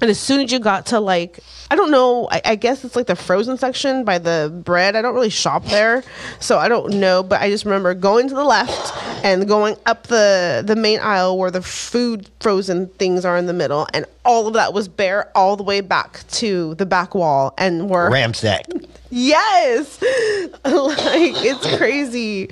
and 0.00 0.10
as 0.10 0.18
soon 0.18 0.40
as 0.40 0.50
you 0.50 0.58
got 0.58 0.86
to 0.86 1.00
like, 1.00 1.40
I 1.70 1.76
don't 1.76 1.90
know, 1.90 2.28
I, 2.30 2.40
I 2.44 2.54
guess 2.56 2.84
it's 2.84 2.96
like 2.96 3.06
the 3.06 3.16
frozen 3.16 3.58
section 3.58 4.04
by 4.04 4.18
the 4.18 4.52
bread. 4.64 4.96
I 4.96 5.02
don't 5.02 5.14
really 5.14 5.30
shop 5.30 5.64
there, 5.66 6.02
so 6.40 6.58
I 6.58 6.68
don't 6.68 6.94
know. 6.94 7.22
But 7.22 7.40
I 7.40 7.50
just 7.50 7.64
remember 7.64 7.94
going 7.94 8.28
to 8.28 8.34
the 8.34 8.44
left 8.44 8.96
and 9.24 9.46
going 9.46 9.76
up 9.86 10.06
the 10.06 10.62
the 10.66 10.76
main 10.76 11.00
aisle 11.00 11.38
where 11.38 11.50
the 11.50 11.62
food 11.62 12.28
frozen 12.40 12.86
things 12.86 13.24
are 13.24 13.36
in 13.36 13.46
the 13.46 13.52
middle, 13.52 13.86
and 13.92 14.06
all 14.24 14.46
of 14.46 14.54
that 14.54 14.72
was 14.72 14.88
bare 14.88 15.36
all 15.36 15.56
the 15.56 15.62
way 15.62 15.80
back 15.80 16.26
to 16.30 16.74
the 16.76 16.86
back 16.86 17.14
wall, 17.14 17.54
and 17.58 17.88
we're 17.90 18.10
Ramsack. 18.10 18.86
Yes. 19.10 20.00
like 20.64 21.34
it's 21.44 21.76
crazy. 21.76 22.48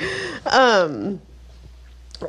Um 0.46 1.20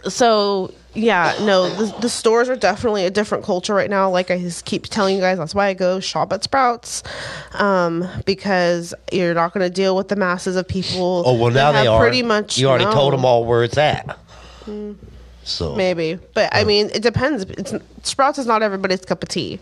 so 0.08 0.74
yeah, 0.94 1.36
no, 1.42 1.70
the, 1.70 2.02
the 2.02 2.10
stores 2.10 2.50
are 2.50 2.56
definitely 2.56 3.06
a 3.06 3.12
different 3.12 3.44
culture 3.44 3.74
right 3.74 3.90
now. 3.90 4.10
Like 4.10 4.32
I 4.32 4.40
just 4.40 4.66
keep 4.66 4.88
telling 4.88 5.16
you 5.16 5.22
guys, 5.22 5.38
that's 5.38 5.54
why 5.54 5.68
I 5.68 5.74
go 5.74 6.00
shop 6.00 6.34
at 6.34 6.44
Sprouts, 6.44 7.04
um, 7.54 8.08
because 8.26 8.94
you're 9.12 9.34
not 9.34 9.54
going 9.54 9.66
to 9.66 9.74
deal 9.74 9.96
with 9.96 10.08
the 10.08 10.16
masses 10.16 10.56
of 10.56 10.68
people. 10.68 11.24
Oh 11.26 11.34
well, 11.36 11.52
now 11.52 11.72
they 11.72 11.88
are. 11.88 12.00
Pretty 12.00 12.24
much. 12.24 12.58
You 12.58 12.70
already 12.70 12.86
no. 12.86 12.92
told 12.92 13.14
them 13.14 13.24
all 13.24 13.46
where 13.46 13.64
it's 13.64 13.78
at. 13.78 14.18
So 15.44 15.76
Maybe, 15.76 16.20
but 16.34 16.54
I 16.54 16.64
mean, 16.64 16.90
it 16.94 17.02
depends. 17.02 17.44
It's 17.44 17.74
Sprouts 18.04 18.38
is 18.38 18.46
not 18.46 18.62
everybody's 18.62 19.02
cup 19.02 19.24
of 19.24 19.30
tea, 19.30 19.60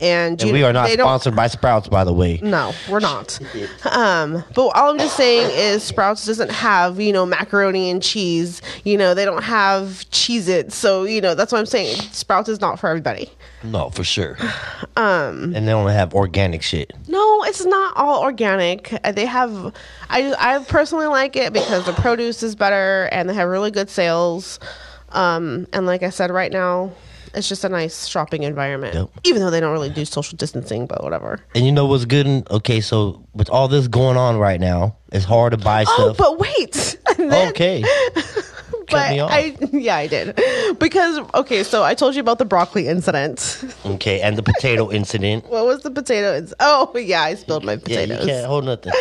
and, 0.00 0.40
and 0.42 0.52
we 0.52 0.64
are 0.64 0.72
not 0.72 0.90
sponsored 0.90 1.36
by 1.36 1.46
Sprouts, 1.46 1.88
by 1.88 2.04
the 2.04 2.12
way. 2.12 2.38
No, 2.42 2.72
we're 2.90 3.00
not. 3.00 3.38
Um, 3.84 4.44
but 4.54 4.68
all 4.68 4.90
I'm 4.90 4.98
just 4.98 5.16
saying 5.16 5.50
is 5.52 5.82
Sprouts 5.82 6.26
doesn't 6.26 6.50
have, 6.50 7.00
you 7.00 7.12
know, 7.12 7.24
macaroni 7.26 7.90
and 7.90 8.02
cheese. 8.02 8.62
You 8.84 8.96
know, 8.96 9.14
they 9.14 9.24
don't 9.24 9.42
have 9.44 10.04
Cheez 10.10 10.48
It. 10.48 10.72
So, 10.72 11.04
you 11.04 11.20
know, 11.20 11.34
that's 11.34 11.52
what 11.52 11.58
I'm 11.58 11.66
saying. 11.66 11.96
Sprouts 12.12 12.48
is 12.48 12.60
not 12.60 12.78
for 12.80 12.88
everybody. 12.88 13.30
No, 13.64 13.90
for 13.90 14.04
sure. 14.04 14.36
Um, 14.94 15.54
and 15.56 15.66
they 15.66 15.72
only 15.72 15.94
have 15.94 16.12
organic 16.12 16.60
shit. 16.60 16.92
No, 17.08 17.44
it's 17.44 17.64
not 17.64 17.96
all 17.96 18.22
organic. 18.22 18.92
Uh, 19.02 19.12
They 19.12 19.24
have 19.24 19.74
I 20.10 20.34
I 20.38 20.62
personally 20.64 21.06
like 21.06 21.34
it 21.34 21.54
because 21.54 21.86
the 21.86 21.94
produce 21.94 22.42
is 22.42 22.54
better 22.54 23.08
and 23.10 23.26
they 23.26 23.32
have 23.32 23.48
really 23.48 23.70
good 23.70 23.88
sales. 23.88 24.60
Um, 25.08 25.66
and 25.72 25.86
like 25.86 26.02
I 26.02 26.10
said, 26.10 26.30
right 26.30 26.52
now 26.52 26.92
it's 27.34 27.48
just 27.48 27.64
a 27.64 27.68
nice 27.68 28.06
shopping 28.06 28.42
environment. 28.42 28.94
Yep. 28.94 29.10
Even 29.24 29.42
though 29.42 29.50
they 29.50 29.60
don't 29.60 29.72
really 29.72 29.90
do 29.90 30.04
social 30.04 30.36
distancing, 30.36 30.86
but 30.86 31.02
whatever. 31.02 31.40
And 31.54 31.64
you 31.66 31.72
know 31.72 31.86
what's 31.86 32.04
good? 32.04 32.26
In, 32.26 32.44
okay, 32.50 32.80
so 32.80 33.24
with 33.34 33.48
all 33.50 33.68
this 33.68 33.88
going 33.88 34.16
on 34.16 34.36
right 34.38 34.60
now, 34.60 34.96
it's 35.12 35.24
hard 35.24 35.52
to 35.52 35.58
buy 35.58 35.84
Oh, 35.88 36.12
stuff. 36.12 36.16
but 36.16 36.38
wait. 36.38 36.98
And 37.18 37.30
then- 37.30 37.48
okay. 37.50 37.84
but 38.90 39.10
me 39.10 39.20
off. 39.20 39.30
I 39.30 39.56
yeah 39.72 39.96
I 39.96 40.06
did 40.06 40.38
because 40.78 41.18
okay 41.34 41.62
so 41.62 41.82
I 41.82 41.94
told 41.94 42.14
you 42.14 42.20
about 42.20 42.38
the 42.38 42.44
broccoli 42.44 42.88
incident. 42.88 43.64
Okay, 43.86 44.20
and 44.20 44.36
the 44.36 44.42
potato 44.42 44.90
incident. 44.90 45.48
what 45.48 45.64
was 45.64 45.80
the 45.82 45.90
potato? 45.90 46.38
Inc- 46.40 46.52
oh 46.60 46.90
yeah, 46.96 47.22
I 47.22 47.34
spilled 47.34 47.64
my 47.64 47.72
Yeah, 47.72 47.78
you 47.78 48.06
potatoes. 48.08 48.26
can't 48.26 48.46
hold 48.46 48.64
nothing. 48.64 48.92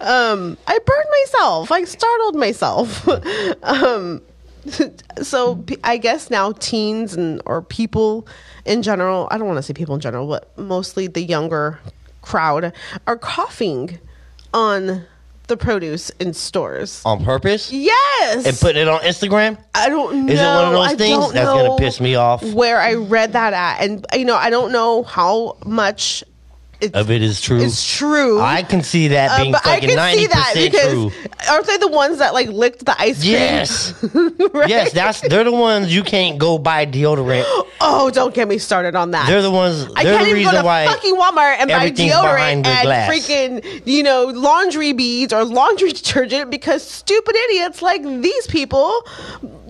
Um, 0.00 0.56
I 0.66 0.78
burned 0.84 1.08
myself. 1.24 1.70
I 1.72 1.84
startled 1.84 2.36
myself. 2.36 3.08
um, 3.62 4.20
so 5.22 5.64
I 5.84 5.96
guess 5.96 6.30
now 6.30 6.52
teens 6.52 7.14
and 7.14 7.40
or 7.46 7.62
people 7.62 8.26
in 8.64 8.82
general. 8.82 9.28
I 9.30 9.38
don't 9.38 9.46
want 9.46 9.58
to 9.58 9.62
say 9.62 9.74
people 9.74 9.94
in 9.94 10.00
general, 10.00 10.28
but 10.28 10.56
mostly 10.58 11.06
the 11.06 11.22
younger 11.22 11.78
crowd 12.22 12.72
are 13.06 13.16
coughing 13.16 13.98
on 14.52 15.04
the 15.48 15.56
produce 15.56 16.10
in 16.20 16.34
stores. 16.34 17.02
On 17.04 17.24
purpose? 17.24 17.72
Yes, 17.72 18.46
And 18.46 18.56
putting 18.58 18.82
it 18.82 18.88
on 18.88 19.00
Instagram? 19.00 19.58
I 19.74 19.88
don't 19.88 20.26
know. 20.26 20.32
Is 20.32 20.38
it 20.38 20.44
one 20.44 20.66
of 20.66 20.72
those 20.72 20.88
I 20.88 20.96
things? 20.96 21.32
That's 21.32 21.48
gonna 21.48 21.76
piss 21.76 22.00
me 22.00 22.14
off. 22.14 22.44
Where 22.52 22.78
I 22.78 22.94
read 22.94 23.32
that 23.32 23.52
at, 23.52 23.80
and 23.80 24.06
you 24.14 24.24
know, 24.24 24.36
I 24.36 24.50
don't 24.50 24.72
know 24.72 25.02
how 25.02 25.56
much 25.64 26.22
Of 26.94 27.10
it 27.10 27.22
is 27.22 27.40
true. 27.40 27.60
it's 27.60 27.84
true. 27.96 28.40
I 28.40 28.62
can 28.62 28.82
see 28.82 29.08
that 29.08 29.32
Uh, 29.32 29.42
being 29.42 29.54
I 29.54 29.58
fucking 29.58 29.96
ninety 29.96 30.20
see 30.20 30.26
that 30.28 30.52
percent 30.54 30.72
because 30.72 30.92
true. 30.92 31.12
aren't 31.50 31.66
they 31.66 31.76
the 31.76 31.88
ones 31.88 32.18
that 32.18 32.34
like 32.34 32.48
licked 32.48 32.84
the 32.86 32.94
ice 33.00 33.18
cream? 33.20 33.32
Yes. 33.32 33.94
Right? 34.54 34.68
Yes, 34.68 34.92
that's 34.92 35.20
they're 35.20 35.44
the 35.44 35.52
ones 35.52 35.94
you 35.94 36.02
can't 36.02 36.38
go 36.38 36.56
buy 36.58 36.86
deodorant. 36.86 37.44
Oh, 37.80 38.10
don't 38.12 38.32
get 38.34 38.48
me 38.48 38.58
started 38.58 38.94
on 38.96 39.10
that. 39.10 39.26
They're 39.28 39.42
the 39.42 39.50
ones. 39.50 39.88
I 39.96 40.04
They're 40.04 40.14
can't 40.14 40.24
the 40.24 40.30
even 40.30 40.42
go 40.44 40.48
reason 40.50 40.54
to 40.62 40.66
why. 40.66 40.86
fucking 40.86 41.16
Walmart 41.16 41.56
and 41.58 41.70
buy 41.70 41.90
deodorant 41.90 42.38
and 42.38 42.62
glass. 42.64 43.10
freaking, 43.10 43.82
you 43.86 44.02
know, 44.02 44.24
laundry 44.26 44.92
beads 44.92 45.32
or 45.32 45.44
laundry 45.44 45.92
detergent 46.00 46.50
because 46.50 46.82
stupid 46.82 47.36
idiots 47.36 47.82
like 47.82 48.02
these 48.02 48.46
people 48.46 49.04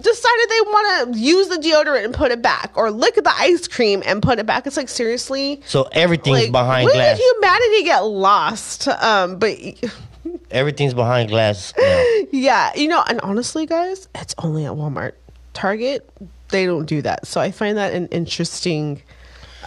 decided 0.03 0.49
they 0.51 0.61
want 0.63 1.15
to 1.15 1.19
use 1.21 1.49
the 1.49 1.57
deodorant 1.57 2.05
and 2.05 2.15
put 2.15 2.31
it 2.31 2.41
back 2.43 2.73
or 2.77 2.91
lick 2.91 3.15
the 3.17 3.33
ice 3.37 3.67
cream 3.69 4.03
and 4.07 4.23
put 4.23 4.39
it 4.39 4.47
back. 4.47 4.67
It's 4.67 4.77
like 4.77 4.89
seriously. 4.89 5.61
So 5.67 5.85
everything's 5.93 6.39
Like, 6.45 6.53
behind 6.53 6.91
glass. 6.91 7.17
did 7.19 7.25
humanity 7.25 7.83
get 7.85 8.01
lost? 8.01 8.89
Um, 8.89 9.39
but 9.39 9.57
Everything's 10.51 10.95
behind 10.95 11.29
glass. 11.31 11.73
now. 11.79 12.05
yeah, 12.33 12.71
you 12.75 12.89
know, 12.89 13.03
and 13.09 13.21
honestly, 13.23 13.67
guys, 13.67 14.09
it's 14.15 14.35
only 14.39 14.65
at 14.65 14.73
Walmart. 14.73 15.13
Target, 15.55 16.09
they 16.51 16.65
don't 16.67 16.87
do 16.87 17.03
that. 17.03 17.27
So 17.27 17.41
I 17.41 17.51
find 17.51 17.77
that 17.79 17.93
an 17.93 18.07
interesting. 18.09 19.03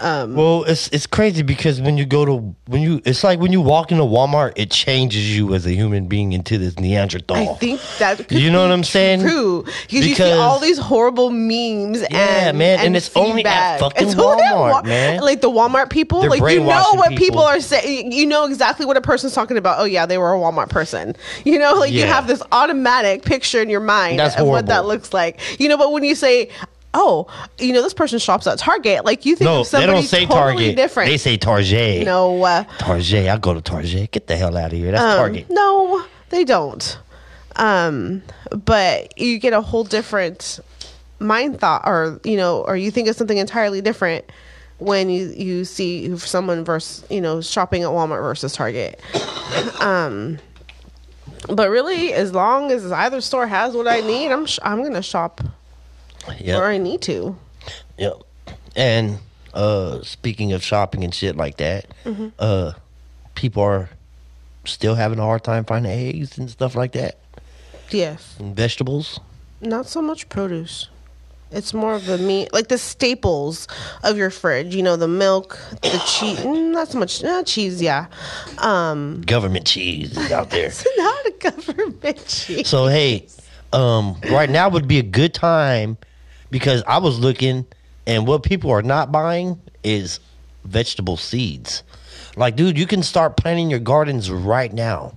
Um, 0.02 0.34
well, 0.36 0.64
it's 0.64 0.88
it's 0.88 1.06
crazy 1.06 1.44
because 1.44 1.80
when 1.80 1.98
you 1.98 2.06
go 2.06 2.26
to 2.26 2.56
when 2.68 2.82
you 2.82 3.02
it's 3.06 3.24
like 3.24 3.40
when 3.40 3.52
you 3.52 3.62
walk 3.62 3.92
into 3.92 4.04
Walmart, 4.04 4.54
it 4.56 4.72
changes 4.72 5.36
you 5.36 5.54
as 5.54 5.66
a 5.66 5.72
human 5.72 6.08
being 6.08 6.34
into 6.34 6.58
this 6.58 6.80
Neanderthal. 6.80 7.38
I 7.38 7.54
think 7.56 7.80
that 8.00 8.32
You 8.32 8.50
know 8.50 8.64
what 8.64 8.72
I'm 8.72 8.84
saying? 8.84 9.22
True, 9.22 9.64
because 9.64 9.94
you 9.94 10.16
see 10.16 10.32
all 10.32 10.60
these 10.60 10.80
horrible 10.80 11.30
memes. 11.30 12.02
Yeah, 12.02 12.50
and, 12.50 12.58
man, 12.58 12.80
and 12.80 12.98
it's 12.98 13.16
only 13.16 13.46
at 13.46 13.80
fucking 13.80 14.08
It's 14.08 14.16
Walmart, 14.16 14.86
man. 14.86 15.22
Like 15.22 15.42
the 15.42 15.52
Walmart 15.52 15.92
people, 15.92 16.22
They're 16.22 16.32
like 16.32 16.42
you 16.42 16.62
know 16.62 16.94
what 16.94 17.10
people. 17.10 17.26
people. 17.26 17.42
are 17.44 17.60
saying. 17.60 18.12
You 18.12 18.26
know 18.26 18.46
exactly 18.46 18.88
what 18.88 18.98
a 18.98 19.02
person's 19.02 19.34
talking 19.34 19.58
about. 19.58 19.80
Oh 19.80 19.86
yeah, 19.86 20.08
they 20.08 20.18
were 20.18 20.34
a 20.34 20.38
Walmart 20.38 20.70
person. 20.70 21.16
You 21.44 21.60
know, 21.60 21.74
like 21.74 21.92
you 21.92 22.06
have 22.06 22.28
this 22.28 22.42
automatic 22.52 23.24
picture 23.24 23.62
in 23.62 23.70
your 23.70 23.80
mind 23.82 24.20
That's 24.20 24.38
of 24.38 24.48
what 24.48 24.68
that 24.68 24.86
looks 24.86 25.14
like. 25.14 25.40
You 25.60 25.70
know, 25.70 25.78
but 25.78 25.92
when 25.92 26.04
you 26.04 26.16
say. 26.16 26.50
Oh, 26.94 27.28
you 27.58 27.72
know 27.74 27.82
this 27.82 27.94
person 27.94 28.20
shops 28.20 28.48
at 28.48 28.58
Target. 28.60 29.06
Like 29.06 29.26
you 29.26 29.36
think 29.36 29.46
no, 29.50 29.62
of 29.62 29.66
they 29.68 29.70
somebody 29.80 29.94
don't 29.94 30.04
say 30.04 30.26
totally 30.26 30.54
Target. 30.54 30.76
different. 30.76 31.10
They 31.10 31.18
say 31.18 31.38
Target. 31.38 32.06
no, 32.06 32.44
uh, 32.44 32.64
Target. 32.80 33.30
I 33.30 33.38
go 33.38 33.54
to 33.54 33.62
Target. 33.62 34.12
Get 34.12 34.28
the 34.28 34.36
hell 34.36 34.58
out 34.58 34.74
of 34.74 34.78
here. 34.78 34.92
That's 34.92 35.02
Um, 35.04 35.18
Target. 35.18 35.46
No, 35.50 36.04
they 36.30 36.44
don't. 36.44 37.00
Um, 37.56 38.24
but 38.52 39.18
you 39.20 39.40
get 39.40 39.54
a 39.54 39.62
whole 39.62 39.84
different 39.84 40.60
mind 41.20 41.60
thought, 41.60 41.84
or 41.86 42.20
you 42.24 42.36
know, 42.38 42.62
or 42.64 42.76
you 42.76 42.92
think 42.92 43.08
of 43.08 43.16
something 43.16 43.38
entirely 43.38 43.80
different 43.82 44.26
when 44.80 45.10
you 45.10 45.28
you 45.38 45.64
see 45.64 46.18
someone 46.18 46.66
versus 46.66 47.06
you 47.10 47.22
know 47.22 47.40
shopping 47.42 47.84
at 47.84 47.90
Walmart 47.90 48.22
versus 48.22 48.54
Target. 48.54 49.00
Um, 49.82 50.40
but 51.50 51.70
really, 51.70 52.14
as 52.14 52.34
long 52.34 52.72
as 52.72 52.90
either 52.92 53.20
store 53.20 53.48
has 53.48 53.74
what 53.76 53.88
I 53.88 54.00
need, 54.02 54.32
I'm 54.32 54.46
sh- 54.46 54.60
I'm 54.64 54.84
gonna 54.84 55.02
shop 55.02 55.42
Yep. 56.40 56.62
I 56.62 56.78
need 56.78 57.02
to. 57.04 57.36
Yep. 57.98 58.14
And 58.76 59.20
Uh, 59.54 60.02
speaking 60.04 60.54
of 60.54 60.64
shopping 60.64 61.04
and 61.04 61.14
shit 61.14 61.36
like 61.36 61.58
that, 61.58 61.86
Mm-hmm. 62.06 62.28
uh, 62.40 62.72
people 63.36 63.62
are 63.64 63.90
still 64.64 64.96
having 64.96 65.20
a 65.20 65.24
hard 65.24 65.44
time 65.44 65.66
finding 65.66 65.92
eggs 65.92 66.38
and 66.38 66.50
stuff 66.50 66.74
like 66.74 66.94
that, 66.94 67.18
Yes. 67.90 68.36
and 68.40 68.56
vegetables. 68.56 69.20
Not 69.60 69.88
so 69.90 70.02
much 70.02 70.30
produce. 70.30 70.88
It's 71.52 71.74
more 71.74 71.96
of 71.96 72.06
the 72.06 72.18
meat, 72.18 72.54
like 72.54 72.70
the 72.70 72.78
staples 72.78 73.68
of 74.06 74.16
your 74.16 74.30
fridge. 74.30 74.74
You 74.74 74.84
know, 74.84 74.96
the 74.96 75.10
milk, 75.10 75.60
the 75.82 76.02
cheese. 76.08 76.46
Not 76.46 76.88
so 76.88 76.98
much 77.00 77.22
uh, 77.22 77.44
cheese, 77.44 77.82
yeah. 77.82 78.06
Um, 78.60 79.22
Government 79.26 79.68
cheese 79.68 80.18
is 80.18 80.32
out 80.32 80.50
there. 80.50 80.68
it's 80.68 80.88
not 80.98 81.26
a 81.26 81.32
government 81.52 82.26
cheese. 82.26 82.70
So 82.70 82.88
hey, 82.88 83.28
um, 83.74 84.16
right 84.32 84.50
now 84.50 84.70
would 84.70 84.88
be 84.88 84.98
a 84.98 85.04
good 85.04 85.34
time 85.34 85.98
because 86.52 86.84
I 86.86 87.00
was 87.00 87.18
looking, 87.20 87.66
and 88.06 88.28
what 88.28 88.44
people 88.44 88.70
are 88.72 88.84
not 88.84 89.12
buying 89.12 89.60
is 89.84 90.20
vegetable 90.64 91.18
seeds. 91.18 91.82
Like, 92.36 92.56
dude, 92.56 92.78
you 92.78 92.86
can 92.86 93.02
start 93.04 93.38
planting 93.38 93.70
your 93.70 93.80
gardens 93.80 94.30
right 94.30 94.72
now. 94.72 95.14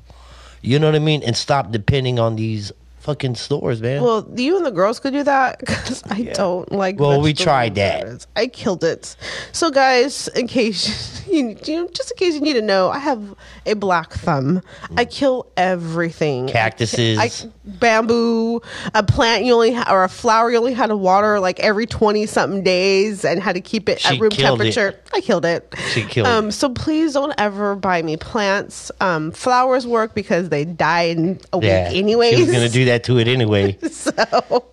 You 0.63 0.79
know 0.79 0.87
what 0.87 0.95
I 0.95 1.01
mean, 1.01 1.23
and 1.23 1.37
stop 1.37 1.71
depending 1.71 2.19
on 2.19 2.37
these 2.37 2.73
fucking 3.05 3.35
stores, 3.35 3.83
man. 3.83 4.03
Well, 4.03 4.27
you 4.35 4.57
and 4.57 4.65
the 4.65 4.71
girls 4.71 4.99
could 4.99 5.13
do 5.13 5.23
that 5.23 5.61
because 5.61 6.03
I 6.11 6.23
don't 6.23 6.73
like. 6.73 6.99
Well, 6.99 7.21
we 7.21 7.35
tried 7.35 7.75
that. 7.75 8.27
I 8.35 8.47
killed 8.47 8.83
it. 8.83 9.15
So, 9.53 9.71
guys, 9.71 10.27
in 10.29 10.47
case 10.47 11.27
you, 11.31 11.57
you 11.65 11.83
know, 11.83 11.89
just 11.89 12.11
in 12.13 12.17
case 12.17 12.35
you 12.35 12.41
need 12.41 12.55
to 12.55 12.63
know, 12.63 12.89
I 12.89 12.99
have 12.99 13.35
a 13.67 13.75
black 13.75 14.13
thumb. 14.13 14.63
I 14.97 15.05
kill 15.05 15.47
everything. 15.57 16.49
Cactuses. 16.49 17.19
I, 17.19 17.31
bamboo, 17.65 18.61
a 18.95 19.03
plant 19.03 19.45
you 19.45 19.53
only 19.53 19.75
ha- 19.75 19.93
or 19.93 20.05
a 20.05 20.09
flower 20.09 20.51
you 20.51 20.57
only 20.57 20.73
had 20.73 20.87
to 20.87 20.97
water 20.97 21.41
like 21.41 21.61
every 21.61 21.87
twenty 21.87 22.25
something 22.27 22.63
days 22.63 23.25
and 23.25 23.43
had 23.43 23.55
to 23.55 23.61
keep 23.61 23.89
it 23.89 24.01
She 24.01 24.15
at 24.15 24.21
room 24.21 24.31
killed 24.31 24.63
it. 24.63 24.73
temperature. 24.73 25.01
I 25.13 25.21
killed 25.21 25.45
it. 25.45 25.73
She 25.93 26.05
killed 26.05 26.27
um, 26.27 26.49
it. 26.49 26.53
So 26.53 26.71
please 26.71 27.13
don't 27.13 27.35
ever 27.37 27.77
buy 27.77 28.01
me 28.01 28.17
plants. 28.17 28.91
Um, 29.01 29.31
flowers 29.31 29.87
work 29.87 30.15
because 30.15 30.49
they 30.49 30.65
die 30.65 31.03
in 31.03 31.41
a 31.53 31.61
yeah, 31.61 31.89
week 31.89 31.99
anyways. 31.99 32.37
she 32.37 32.43
was 32.43 32.53
gonna 32.53 32.69
do 32.69 32.87
that 32.87 32.94
to 33.03 33.19
it 33.19 33.27
anyway. 33.27 33.77
so 33.91 34.65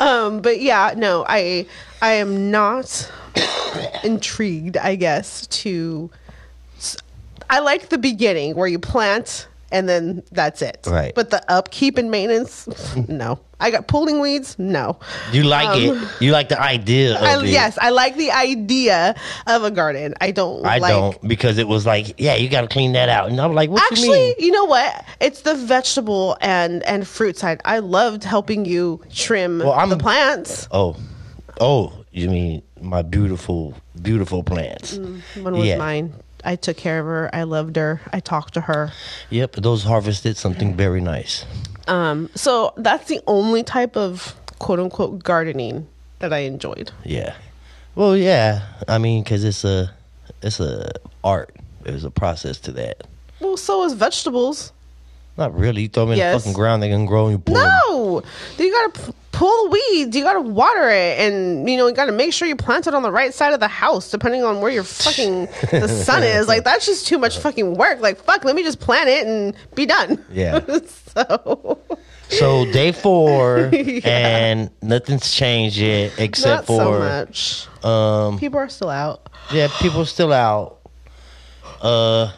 um 0.00 0.40
but 0.40 0.60
yeah 0.60 0.94
no 0.96 1.24
i 1.28 1.66
i 2.02 2.12
am 2.12 2.50
not 2.50 3.10
intrigued 4.04 4.76
i 4.76 4.94
guess 4.94 5.46
to 5.48 6.10
i 7.50 7.58
like 7.58 7.88
the 7.88 7.98
beginning 7.98 8.54
where 8.54 8.68
you 8.68 8.78
plant 8.78 9.48
and 9.70 9.88
then 9.88 10.22
that's 10.32 10.62
it 10.62 10.86
Right. 10.86 11.14
but 11.14 11.30
the 11.30 11.42
upkeep 11.50 11.98
and 11.98 12.10
maintenance 12.10 12.66
no 13.08 13.38
i 13.60 13.70
got 13.70 13.86
pulling 13.88 14.20
weeds 14.20 14.56
no 14.58 14.98
You 15.32 15.42
like 15.44 15.78
it? 15.78 16.08
You 16.20 16.30
like 16.32 16.48
the 16.48 16.60
idea 16.60 17.16
of 17.16 17.22
Um, 17.22 17.40
I, 17.40 17.44
it? 17.44 17.50
yes 17.50 17.76
i 17.80 17.90
like 17.90 18.16
the 18.16 18.30
idea 18.30 19.14
of 19.46 19.64
a 19.64 19.70
garden 19.70 20.14
i 20.20 20.30
don't 20.30 20.64
I 20.64 20.78
like 20.78 20.90
don't 20.92 21.28
because 21.28 21.58
it 21.58 21.68
was 21.68 21.84
like, 21.86 22.14
yeah, 22.18 22.34
you 22.36 22.48
got 22.48 22.62
to 22.62 22.68
clean 22.68 22.92
that 22.92 23.08
out, 23.08 23.28
and 23.30 23.40
I'm 23.40 23.54
like, 23.54 23.68
what 23.70 23.80
you 23.82 23.86
Actually, 23.90 24.18
mean? 24.18 24.34
you 24.38 24.50
know 24.52 24.64
what? 24.64 25.04
It's 25.20 25.42
the 25.42 25.54
vegetable 25.54 26.36
and 26.40 26.82
and 26.84 27.06
fruit 27.06 27.36
side. 27.38 27.60
I 27.64 27.78
loved 27.80 28.24
helping 28.24 28.64
you 28.64 29.00
trim 29.12 29.58
Well, 29.58 29.72
I'm- 29.72 29.88
the 29.90 29.96
plants. 29.98 30.68
Oh, 30.70 30.96
oh, 31.60 31.92
you 32.12 32.28
mean 32.30 32.62
my 32.80 33.02
beautiful, 33.02 33.74
beautiful 34.02 34.42
plants? 34.42 34.96
One 35.42 35.54
was 35.58 35.66
Yeah. 35.66 35.78
mine. 35.78 36.12
I 36.44 36.56
took 36.56 36.76
care 36.76 37.00
of 37.00 37.06
her. 37.06 37.30
I 37.34 37.42
loved 37.44 37.76
her. 37.76 38.00
I 38.12 38.20
talked 38.20 38.54
to 38.54 38.62
her. 38.62 38.92
Yep, 39.30 39.56
those 39.56 39.84
harvested 39.84 40.36
something 40.36 40.74
very 40.76 41.00
nice. 41.00 41.44
Um, 41.86 42.30
so 42.34 42.72
that's 42.76 43.08
the 43.08 43.20
only 43.26 43.62
type 43.62 43.96
of 43.96 44.34
quote 44.58 44.78
unquote 44.80 45.22
gardening 45.22 45.86
that 46.20 46.32
I 46.32 46.38
enjoyed. 46.40 46.90
Yeah. 47.04 47.34
Well, 47.94 48.16
yeah. 48.16 48.62
I 48.86 48.98
mean, 48.98 49.22
because 49.24 49.42
it's 49.44 49.64
a, 49.64 49.92
it's 50.42 50.60
a 50.60 50.90
art. 51.24 51.54
There's 51.82 52.04
a 52.04 52.10
process 52.10 52.58
to 52.60 52.72
that. 52.72 53.06
Well, 53.40 53.56
so 53.56 53.84
is 53.84 53.92
vegetables. 53.94 54.72
Not 55.36 55.56
really. 55.56 55.82
You 55.82 55.88
throw 55.88 56.04
them 56.04 56.12
in 56.12 56.18
Yes. 56.18 56.34
the 56.34 56.40
fucking 56.40 56.52
ground, 56.54 56.82
they 56.82 56.88
can 56.88 57.06
grow 57.06 57.26
and 57.28 57.32
you 57.32 57.38
pull 57.38 57.56
'em. 57.56 57.70
No, 57.88 58.22
you 58.58 58.72
gotta 58.92 59.12
pull 59.38 59.64
the 59.64 59.70
weeds. 59.70 60.16
You 60.16 60.22
gotta 60.24 60.40
water 60.40 60.88
it, 60.88 61.18
and 61.20 61.68
you 61.68 61.76
know 61.76 61.86
you 61.86 61.94
gotta 61.94 62.12
make 62.12 62.32
sure 62.32 62.48
you 62.48 62.56
plant 62.56 62.86
it 62.86 62.94
on 62.94 63.02
the 63.02 63.10
right 63.12 63.32
side 63.32 63.52
of 63.54 63.60
the 63.60 63.68
house, 63.68 64.10
depending 64.10 64.42
on 64.42 64.60
where 64.60 64.70
your 64.70 64.84
fucking 64.84 65.46
the 65.70 65.88
sun 65.88 66.22
is. 66.22 66.48
Like 66.48 66.64
that's 66.64 66.86
just 66.86 67.06
too 67.06 67.18
much 67.18 67.38
fucking 67.38 67.74
work. 67.74 68.00
Like 68.00 68.18
fuck, 68.20 68.44
let 68.44 68.54
me 68.56 68.62
just 68.62 68.80
plant 68.80 69.08
it 69.08 69.26
and 69.26 69.54
be 69.74 69.86
done. 69.86 70.24
Yeah. 70.32 70.60
so 71.14 71.78
So 72.30 72.64
day 72.72 72.92
four, 72.92 73.70
and 74.04 74.70
nothing's 74.82 75.30
changed 75.32 75.76
yet 75.78 76.12
except 76.18 76.68
not 76.68 76.76
so 76.78 76.92
for 76.92 76.98
much. 76.98 77.66
um, 77.84 78.38
People 78.38 78.58
are 78.58 78.68
still 78.68 78.90
out. 78.90 79.28
yeah, 79.52 79.68
people 79.80 80.04
still 80.04 80.32
out. 80.32 80.78
Uh, 81.80 82.32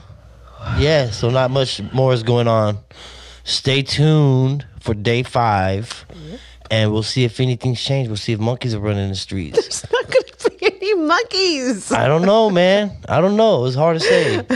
yeah. 0.79 1.11
So 1.11 1.31
not 1.31 1.51
much 1.51 1.81
more 1.93 2.13
is 2.13 2.23
going 2.23 2.47
on. 2.49 2.79
Stay 3.45 3.83
tuned 3.83 4.67
for 4.81 4.95
day 4.95 5.23
five, 5.23 6.05
and 6.71 6.93
we'll 6.93 7.03
see 7.03 7.25
if 7.25 7.41
anything's 7.41 7.83
changed. 7.83 8.09
We'll 8.11 8.17
see 8.17 8.33
if 8.33 8.41
monkeys 8.41 8.75
are 8.75 8.81
running 8.81 9.09
the 9.09 9.15
streets. 9.17 9.81
There's 9.83 9.93
not 9.93 10.07
gonna 10.07 10.59
be 10.59 10.67
any 10.67 10.95
monkeys. 10.95 11.93
I 11.93 12.07
don't 12.07 12.23
know, 12.23 12.49
man. 12.51 12.93
I 13.09 13.21
don't 13.21 13.37
know. 13.37 13.65
It's 13.67 13.77
hard 13.77 13.99
to 13.99 14.05
say. 14.05 14.47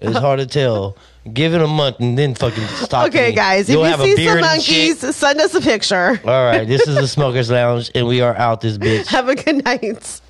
It's 0.00 0.16
hard 0.18 0.38
to 0.38 0.46
tell. 0.46 0.96
Give 1.32 1.52
it 1.54 1.60
a 1.60 1.66
month 1.66 2.00
and 2.00 2.16
then 2.16 2.34
fucking 2.34 2.64
stop. 2.68 3.08
Okay, 3.08 3.30
me. 3.30 3.34
guys, 3.34 3.68
You'll 3.68 3.84
if 3.84 3.98
have 3.98 4.06
you 4.06 4.16
see 4.16 4.26
some 4.26 4.40
monkeys, 4.40 5.16
send 5.16 5.40
us 5.40 5.54
a 5.54 5.60
picture. 5.60 6.20
All 6.24 6.44
right, 6.44 6.66
this 6.66 6.86
is 6.86 6.94
the 6.94 7.08
Smokers 7.08 7.50
Lounge, 7.50 7.90
and 7.94 8.06
we 8.06 8.20
are 8.20 8.34
out 8.36 8.60
this 8.60 8.78
bitch. 8.78 9.06
Have 9.08 9.28
a 9.28 9.34
good 9.34 9.62
night. 9.64 10.20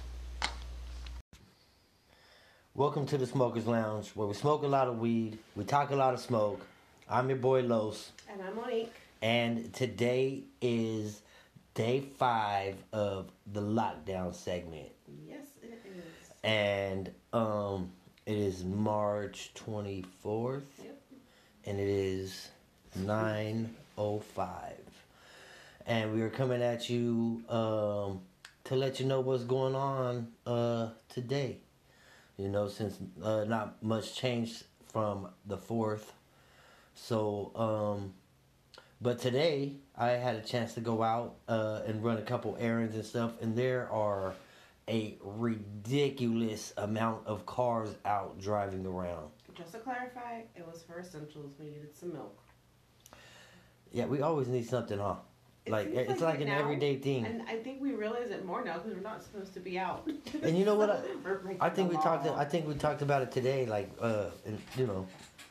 Welcome 2.74 3.06
to 3.06 3.18
the 3.18 3.26
Smokers 3.26 3.66
Lounge, 3.66 4.08
where 4.14 4.26
we 4.26 4.34
smoke 4.34 4.62
a 4.62 4.66
lot 4.66 4.88
of 4.88 4.98
weed, 4.98 5.38
we 5.54 5.64
talk 5.64 5.90
a 5.90 5.96
lot 5.96 6.14
of 6.14 6.20
smoke. 6.20 6.60
I'm 7.08 7.28
your 7.28 7.38
boy 7.38 7.60
Los, 7.62 8.12
And 8.32 8.40
I'm 8.42 8.56
Monique. 8.56 8.92
And 9.22 9.72
today 9.72 10.44
is 10.61 11.22
day 11.74 12.00
five 12.00 12.76
of 12.92 13.31
the 13.52 13.61
lockdown 13.61 14.35
segment, 14.35 14.88
Yes, 15.26 15.46
it 15.62 15.81
is. 15.87 16.31
and 16.42 17.11
um, 17.33 17.90
it 18.26 18.37
is 18.37 18.64
March 18.64 19.52
24th, 19.54 20.62
Yep. 20.83 21.00
and 21.66 21.78
it 21.81 21.88
is 21.88 22.48
9:05, 22.98 24.72
and 25.87 26.12
we 26.14 26.22
are 26.22 26.31
coming 26.31 26.62
at 26.62 26.88
you 26.90 27.42
um, 27.48 28.20
to 28.64 28.74
let 28.76 29.00
you 29.00 29.07
know 29.07 29.20
what's 29.20 29.44
going 29.44 29.74
on 29.74 30.28
uh, 30.46 30.88
today. 31.09 31.59
You 32.37 32.48
know, 32.48 32.68
since 32.68 32.96
uh, 33.22 33.44
not 33.44 33.83
much 33.83 34.14
changed 34.14 34.62
from 34.92 35.28
the 35.44 35.57
fourth. 35.57 36.12
So, 36.94 37.50
um, 37.57 38.14
but 39.00 39.18
today 39.18 39.74
I 39.96 40.11
had 40.11 40.37
a 40.37 40.40
chance 40.40 40.74
to 40.74 40.80
go 40.80 41.02
out 41.02 41.37
uh, 41.48 41.80
and 41.87 42.02
run 42.04 42.18
a 42.18 42.22
couple 42.22 42.56
errands 42.61 42.94
and 42.94 43.04
stuff, 43.04 43.32
and 43.40 43.56
there 43.56 43.88
are 43.90 44.34
a 44.88 45.16
ridiculous 45.22 46.72
amount 46.76 47.26
of 47.26 47.44
cars 47.46 47.90
out 48.04 48.40
driving 48.40 48.87
around. 48.87 49.28
Just 49.56 49.72
to 49.72 49.78
clarify, 49.78 50.40
it 50.56 50.66
was 50.66 50.82
for 50.82 51.00
essentials. 51.00 51.52
We 51.58 51.66
needed 51.66 51.94
some 51.94 52.12
milk. 52.12 52.38
Yeah, 53.92 54.06
we 54.06 54.20
always 54.22 54.48
need 54.48 54.66
something, 54.68 54.98
huh? 54.98 55.16
It 55.66 55.72
Like 55.72 55.88
it's 55.88 56.08
like 56.08 56.20
like 56.20 56.40
an 56.40 56.46
now- 56.48 56.58
everyday 56.58 56.96
thing. 56.96 57.26
And 57.26 57.42
I 57.42 57.56
think 57.56 57.80
we 57.82 57.92
realize 57.92 58.30
it 58.30 58.44
more 58.44 58.64
now 58.64 58.74
because 58.78 58.94
we're 58.94 59.00
not 59.02 59.22
supposed 59.22 59.52
to 59.54 59.61
be 59.61 59.78
out. 59.78 60.08
And 60.42 60.56
you 60.56 60.64
know 60.64 60.74
what 60.76 60.90
I- 61.61 61.66
I 61.66 61.68
think 61.70 61.90
we 61.90 61.96
talked. 61.96 62.26
I 62.26 62.44
think 62.44 62.66
we 62.66 62.74
talked 62.74 63.02
about 63.02 63.22
it 63.22 63.30
today. 63.32 63.66
Like, 63.66 63.90
uh, 64.00 64.26
and 64.46 64.58
you 64.76 64.87
know, 64.87 65.06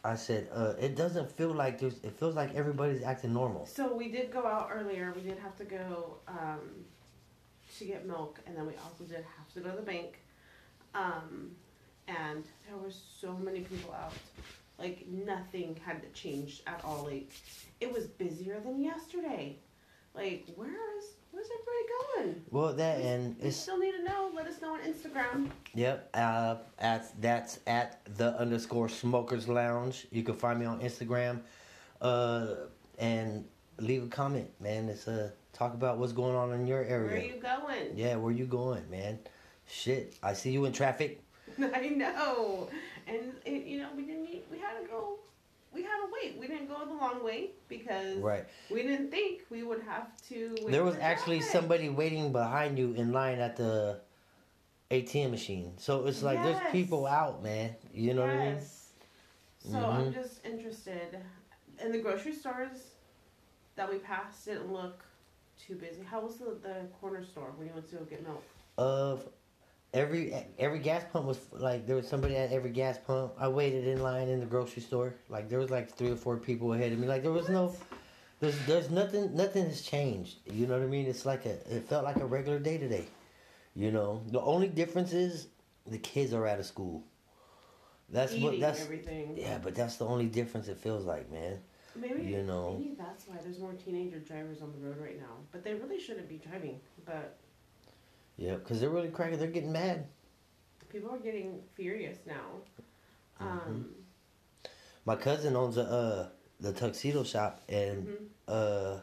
I 0.07 0.15
said 0.15 0.47
uh, 0.53 0.73
it 0.79 0.95
doesn't 0.95 1.29
feel 1.29 1.53
like 1.53 1.79
there's. 1.79 1.97
It 2.01 2.17
feels 2.17 2.33
like 2.33 2.55
everybody's 2.55 3.03
acting 3.03 3.33
normal. 3.33 3.65
So 3.65 3.93
we 3.93 4.09
did 4.09 4.31
go 4.31 4.45
out 4.45 4.69
earlier. 4.73 5.13
We 5.13 5.21
did 5.21 5.37
have 5.39 5.57
to 5.57 5.65
go 5.65 6.15
um, 6.29 6.61
to 7.77 7.85
get 7.85 8.07
milk, 8.07 8.39
and 8.47 8.55
then 8.55 8.65
we 8.65 8.73
also 8.85 9.03
did 9.03 9.25
have 9.37 9.53
to 9.55 9.59
go 9.59 9.71
to 9.71 9.75
the 9.75 9.81
bank. 9.81 10.19
Um, 10.95 11.51
and 12.07 12.45
there 12.65 12.77
were 12.77 12.91
so 12.91 13.33
many 13.33 13.59
people 13.59 13.93
out. 13.93 14.13
Like 14.79 15.05
nothing 15.09 15.77
had 15.85 16.13
changed 16.13 16.61
at 16.67 16.79
all. 16.85 17.03
Like 17.03 17.29
it 17.81 17.91
was 17.91 18.05
busier 18.05 18.61
than 18.61 18.81
yesterday. 18.81 19.57
Like 20.15 20.45
where 20.55 20.97
is 20.97 21.05
where's 21.31 21.47
everybody 21.47 22.29
going? 22.33 22.45
Well, 22.51 22.73
that 22.73 23.01
and 23.01 23.35
We 23.41 23.51
still 23.51 23.77
need 23.77 23.93
to 23.93 24.03
know. 24.03 24.31
Let 24.35 24.47
us 24.47 24.61
know 24.61 24.73
on 24.73 24.79
Instagram. 24.81 25.49
yep. 25.73 26.09
Uh, 26.13 26.55
at 26.79 27.19
that's 27.21 27.59
at 27.67 28.01
the 28.17 28.37
underscore 28.39 28.89
smokers 28.89 29.47
lounge. 29.47 30.07
You 30.11 30.23
can 30.23 30.35
find 30.35 30.59
me 30.59 30.65
on 30.65 30.79
Instagram, 30.81 31.41
uh, 32.01 32.47
and 32.97 33.45
leave 33.79 34.03
a 34.03 34.07
comment, 34.07 34.49
man. 34.59 34.89
It's 34.89 35.07
uh 35.07 35.31
talk 35.53 35.73
about 35.73 35.97
what's 35.97 36.13
going 36.13 36.35
on 36.35 36.53
in 36.53 36.67
your 36.67 36.83
area. 36.83 37.07
Where 37.07 37.17
are 37.17 37.19
you 37.19 37.41
going? 37.41 37.97
Yeah, 37.97 38.15
where 38.15 38.31
you 38.33 38.45
going, 38.45 38.89
man? 38.89 39.19
Shit, 39.67 40.15
I 40.23 40.33
see 40.33 40.51
you 40.51 40.65
in 40.65 40.71
traffic. 40.73 41.21
I 41.59 41.89
know, 41.89 42.69
and 43.07 43.33
it, 43.45 43.65
you 43.65 43.79
know 43.79 43.89
we 43.95 44.03
didn't. 44.03 44.27
We 44.51 44.59
had 44.59 44.81
to 44.81 44.87
go. 44.87 45.19
We 45.77 45.83
had 45.83 45.97
to 45.97 46.07
wait. 46.11 46.37
We 46.39 46.47
didn't 46.47 46.67
go 46.67 46.85
the 46.85 46.93
long 46.95 47.23
way 47.23 47.51
because 47.69 48.17
Right. 48.17 48.45
we 48.71 48.81
didn't 48.81 49.11
think 49.11 49.41
we 49.51 49.61
would 49.61 49.81
have 49.83 50.09
to. 50.29 50.55
Wait 50.63 50.71
There 50.71 50.83
was 50.83 50.95
actually 50.99 51.37
traffic. 51.37 51.51
somebody 51.53 51.89
waiting 51.89 52.31
behind 52.31 52.79
you 52.79 52.93
in 52.93 53.11
line 53.11 53.37
at 53.39 53.55
the 53.57 54.01
ATM 54.89 55.29
machine. 55.29 55.77
So 55.77 56.07
it's 56.07 56.23
like 56.23 56.41
there's 56.41 56.57
people 56.71 57.05
out, 57.05 57.43
man. 57.43 57.75
You 57.93 58.15
know 58.15 58.21
what 58.21 58.31
I 58.31 58.37
mean? 58.37 58.55
yes. 58.55 58.89
So 59.59 59.77
I'm 59.87 60.05
Mhm. 60.11 60.13
just 60.15 60.43
interested. 60.43 61.19
In 61.79 61.91
the 61.91 61.99
grocery 61.99 62.33
stores 62.33 62.95
that 63.75 63.87
we 63.91 63.99
passed 63.99 64.45
didn't 64.45 64.73
look 64.73 65.03
too 65.59 65.75
busy. 65.75 66.01
How 66.01 66.21
was 66.21 66.37
the, 66.37 66.57
the 66.63 66.87
corner 66.99 67.23
store 67.23 67.51
when 67.55 67.67
you 67.67 67.73
went 67.73 67.87
to 67.89 67.97
go 67.97 68.05
get 68.05 68.23
milk? 68.23 68.43
Of 68.79 69.27
every 69.97 70.33
every 70.59 70.79
gas 70.79 71.03
pump 71.11 71.25
was 71.25 71.39
like 71.51 71.87
there 71.87 71.95
was 71.95 72.07
somebody 72.07 72.35
at 72.35 72.51
every 72.51 72.69
gas 72.69 72.97
pump. 72.97 73.33
I 73.37 73.47
waited 73.47 73.87
in 73.87 74.01
line 74.01 74.27
in 74.27 74.39
the 74.39 74.45
grocery 74.45 74.81
store. 74.81 75.13
Like 75.29 75.49
there 75.49 75.59
was 75.59 75.69
like 75.69 75.93
three 75.95 76.11
or 76.11 76.15
four 76.15 76.37
people 76.37 76.73
ahead 76.73 76.91
of 76.91 76.99
me. 76.99 77.07
Like 77.07 77.23
there 77.23 77.31
was 77.31 77.49
no 77.49 77.75
there's 78.39 78.57
there's 78.65 78.89
nothing 78.89 79.35
nothing 79.35 79.65
has 79.65 79.81
changed. 79.81 80.37
You 80.51 80.67
know 80.67 80.75
what 80.77 80.83
I 80.83 80.87
mean? 80.87 81.07
It's 81.07 81.25
like 81.25 81.45
a 81.45 81.53
it 81.75 81.87
felt 81.89 82.03
like 82.03 82.17
a 82.17 82.25
regular 82.25 82.59
day 82.59 82.77
today. 82.77 83.05
You 83.75 83.91
know, 83.91 84.21
the 84.31 84.41
only 84.41 84.67
difference 84.67 85.13
is 85.13 85.47
the 85.85 85.99
kids 85.99 86.33
are 86.33 86.47
out 86.47 86.59
of 86.59 86.65
school. 86.65 87.03
That's 88.09 88.33
Eating 88.33 88.43
what 88.43 88.59
that's 88.59 88.81
everything. 88.81 89.37
yeah, 89.37 89.57
but 89.57 89.75
that's 89.75 89.97
the 89.97 90.05
only 90.05 90.27
difference 90.27 90.67
it 90.67 90.77
feels 90.77 91.05
like, 91.05 91.31
man. 91.31 91.59
Maybe 91.95 92.23
you 92.23 92.43
know. 92.43 92.77
Maybe 92.79 92.95
that's 92.97 93.27
why 93.27 93.37
there's 93.43 93.59
more 93.59 93.73
teenager 93.73 94.19
drivers 94.19 94.61
on 94.61 94.71
the 94.71 94.87
road 94.87 94.97
right 94.97 95.19
now. 95.19 95.35
But 95.51 95.63
they 95.63 95.73
really 95.73 95.99
shouldn't 95.99 96.29
be 96.29 96.37
driving. 96.37 96.79
But 97.05 97.37
Yeah, 98.37 98.55
because 98.55 98.79
they're 98.79 98.89
really 98.89 99.09
cracking. 99.09 99.39
They're 99.39 99.47
getting 99.47 99.71
mad. 99.71 100.05
people 100.89 101.09
are 101.09 101.17
getting 101.17 101.59
furious 101.75 102.19
now. 102.25 102.61
Mm-hmm. 103.41 103.47
Um, 103.47 103.85
My 105.05 105.15
cousin 105.15 105.55
owns 105.55 105.77
a 105.77 105.83
uh, 105.83 106.27
the 106.59 106.73
tuxedo 106.73 107.23
shop, 107.23 107.61
and 107.69 108.07
mhm. 108.07 108.15
uh, 108.47 108.99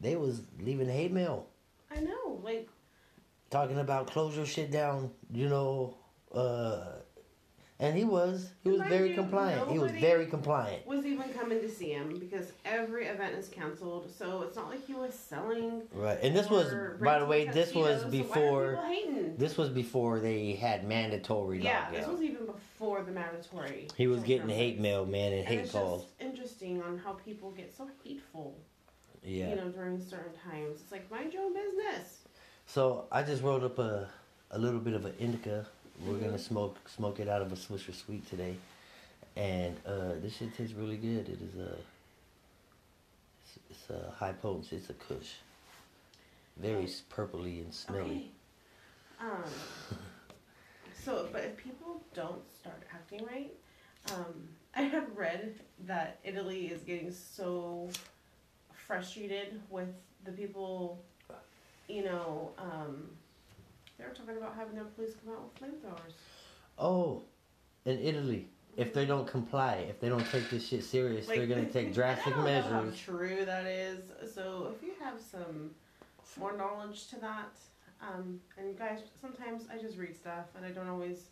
they 0.00 0.16
was 0.16 0.42
leaving 0.58 0.88
hate 0.88 1.12
mail 1.12 1.46
I 1.94 2.00
know, 2.00 2.40
like 2.42 2.68
talking 3.50 3.78
about 3.78 4.06
close 4.06 4.36
your 4.36 4.46
shit 4.46 4.70
down. 4.70 5.10
You 5.30 5.48
know, 5.48 5.96
uh, 6.34 7.01
and 7.82 7.96
he 7.96 8.04
was 8.04 8.52
he 8.62 8.70
was 8.70 8.78
Mind 8.78 8.90
very 8.90 9.08
you, 9.10 9.14
compliant. 9.16 9.68
He 9.72 9.78
was 9.80 9.90
very 9.90 10.26
compliant. 10.26 10.86
was 10.86 11.04
even 11.04 11.28
coming 11.34 11.60
to 11.60 11.68
see 11.68 11.90
him 11.90 12.16
because 12.20 12.52
every 12.64 13.06
event 13.06 13.34
is 13.34 13.48
canceled. 13.48 14.08
So 14.16 14.42
it's 14.42 14.56
not 14.56 14.70
like 14.70 14.86
he 14.86 14.94
was 14.94 15.12
selling. 15.12 15.82
Right, 15.92 16.16
and 16.22 16.34
this 16.34 16.48
was 16.48 16.72
by 17.02 17.18
the 17.18 17.26
way, 17.26 17.46
this 17.48 17.74
was 17.74 18.02
tuxedos, 18.02 18.28
so 18.34 18.40
why 18.40 18.46
are 18.46 18.70
before 18.76 18.84
hating? 18.86 19.36
this 19.36 19.56
was 19.56 19.68
before 19.68 20.20
they 20.20 20.52
had 20.52 20.86
mandatory 20.86 21.60
Yeah, 21.60 21.86
lockdown. 21.86 21.92
this 21.92 22.06
was 22.06 22.22
even 22.22 22.46
before 22.46 23.02
the 23.02 23.10
mandatory. 23.10 23.88
he 23.96 24.06
was 24.06 24.22
getting 24.22 24.48
hate 24.48 24.78
mail, 24.78 25.04
man, 25.04 25.32
and 25.32 25.40
And 25.40 25.48
hate 25.48 25.58
it's 25.60 25.72
calls. 25.72 26.02
just 26.04 26.14
interesting 26.20 26.80
on 26.82 26.98
how 26.98 27.14
people 27.14 27.50
get 27.50 27.76
so 27.76 27.90
hateful, 28.04 28.56
Yeah. 29.24 29.50
you 29.50 29.56
know, 29.56 29.68
during 29.70 30.00
certain 30.00 30.32
times. 30.48 30.80
It's 30.82 30.92
like 30.92 31.10
mind 31.10 31.32
your 31.32 31.42
own 31.42 31.52
business. 31.54 32.20
So 32.66 33.06
I 33.10 33.24
just 33.24 33.42
rolled 33.42 33.64
up 33.64 33.78
a 33.80 34.08
a 34.52 34.58
little 34.58 34.80
bit 34.80 34.92
of 34.94 35.04
an 35.04 35.14
indica. 35.18 35.66
We're 36.06 36.18
gonna 36.18 36.38
smoke 36.38 36.78
smoke 36.88 37.20
it 37.20 37.28
out 37.28 37.42
of 37.42 37.52
a 37.52 37.56
Swisher 37.56 37.94
Sweet 37.94 38.28
today, 38.28 38.56
and 39.36 39.76
uh, 39.86 40.14
this 40.20 40.36
shit 40.36 40.56
tastes 40.56 40.74
really 40.74 40.96
good. 40.96 41.28
It 41.28 41.38
is 41.40 41.54
a 41.60 41.76
it's, 43.44 43.58
it's 43.70 43.90
a 43.90 44.10
high 44.10 44.32
potency. 44.32 44.76
It's 44.76 44.90
a 44.90 44.94
Kush, 44.94 45.34
very 46.56 46.84
s- 46.84 47.02
purpley 47.14 47.62
and 47.62 47.72
smelly. 47.72 48.30
Okay. 49.20 49.30
Um. 49.32 49.44
So, 51.04 51.28
but 51.32 51.42
if 51.42 51.56
people 51.56 52.00
don't 52.14 52.48
start 52.60 52.80
acting 52.94 53.26
right, 53.26 53.52
um, 54.14 54.48
I 54.76 54.82
have 54.82 55.08
read 55.16 55.56
that 55.86 56.20
Italy 56.22 56.66
is 56.66 56.82
getting 56.82 57.10
so 57.10 57.90
frustrated 58.72 59.60
with 59.68 59.88
the 60.24 60.30
people, 60.30 61.02
you 61.88 62.04
know, 62.04 62.52
um, 62.56 63.08
they 64.02 64.08
were 64.08 64.14
talking 64.14 64.36
about 64.36 64.54
having 64.56 64.74
their 64.74 64.84
police 64.84 65.12
come 65.24 65.34
out 65.34 65.44
with 65.44 65.60
flamethrowers. 65.60 66.12
Oh, 66.78 67.22
in 67.84 67.98
Italy, 67.98 68.48
if 68.76 68.92
they 68.92 69.04
don't 69.04 69.26
comply, 69.26 69.86
if 69.88 70.00
they 70.00 70.08
don't 70.08 70.28
take 70.30 70.50
this 70.50 70.66
shit 70.66 70.84
serious, 70.84 71.26
they're 71.26 71.46
gonna 71.46 71.66
take 71.66 71.94
drastic 71.94 72.34
I 72.34 72.36
don't 72.36 72.44
know 72.44 72.62
how 72.62 72.82
measures. 72.82 73.00
true 73.00 73.44
that 73.44 73.66
is. 73.66 74.00
So 74.34 74.72
if 74.74 74.82
you 74.82 74.94
have 75.02 75.20
some 75.20 75.70
more 76.38 76.56
knowledge 76.56 77.08
to 77.08 77.20
that, 77.20 77.52
um, 78.00 78.40
and 78.58 78.76
guys, 78.76 79.00
sometimes 79.20 79.64
I 79.72 79.80
just 79.80 79.96
read 79.98 80.16
stuff 80.16 80.46
and 80.56 80.64
I 80.64 80.70
don't 80.70 80.88
always 80.88 81.26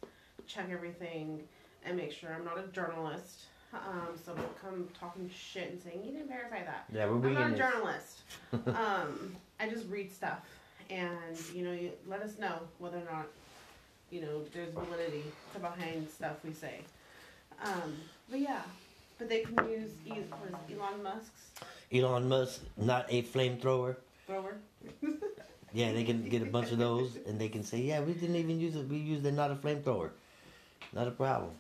check 0.47 0.69
everything 0.71 1.41
and 1.85 1.97
make 1.97 2.13
sure 2.13 2.33
I'm 2.33 2.45
not 2.45 2.59
a 2.59 2.69
journalist. 2.69 3.43
Um, 3.73 4.17
so 4.25 4.35
don't 4.35 4.61
come 4.61 4.89
talking 4.99 5.31
shit 5.33 5.71
and 5.71 5.81
saying 5.81 6.03
you 6.05 6.11
didn't 6.11 6.29
verify 6.29 6.65
that. 6.65 6.87
Yeah, 6.93 7.07
we're 7.07 7.29
I'm 7.29 7.35
not 7.35 7.53
a 7.53 7.57
journalist. 7.57 8.19
um, 8.53 9.37
I 9.61 9.69
just 9.69 9.89
read 9.89 10.11
stuff, 10.11 10.41
and 10.91 11.37
you 11.55 11.65
know, 11.65 11.73
you 11.73 11.93
let 12.09 12.21
us 12.23 12.39
know 12.39 12.61
whether 12.79 12.99
or 12.99 13.05
not 13.13 13.27
you 14.11 14.21
know 14.23 14.43
there's 14.53 14.73
validity 14.75 15.25
to 15.55 15.61
behind 15.61 16.09
stuff 16.11 16.37
we 16.45 16.53
say. 16.53 16.81
Um, 17.63 17.95
but 18.31 18.41
yeah, 18.41 18.63
but 19.19 19.29
they 19.29 19.41
can 19.41 19.55
use 19.69 19.91
what 20.07 20.19
is 20.19 20.25
it, 20.69 20.79
Elon 20.79 21.03
Musk's 21.03 21.51
Elon 21.93 22.29
Musk, 22.29 22.61
not 22.77 23.07
a 23.09 23.23
flamethrower. 23.23 23.97
thrower. 24.27 24.57
Yeah, 25.73 25.93
they 25.93 26.03
can 26.03 26.29
get 26.29 26.43
a 26.43 26.47
bunch 26.47 26.73
of 26.73 26.79
those, 26.79 27.17
and 27.29 27.41
they 27.41 27.49
can 27.49 27.63
say, 27.63 27.79
"Yeah, 27.79 28.01
we 28.01 28.13
didn't 28.15 28.35
even 28.35 28.59
use 28.59 28.75
it. 28.75 28.89
We 28.89 28.97
used 28.97 29.25
it, 29.25 29.31
not 29.31 29.53
a 29.53 29.55
flamethrower. 29.55 30.11
Not 30.93 31.07
a 31.07 31.13
problem." 31.13 31.53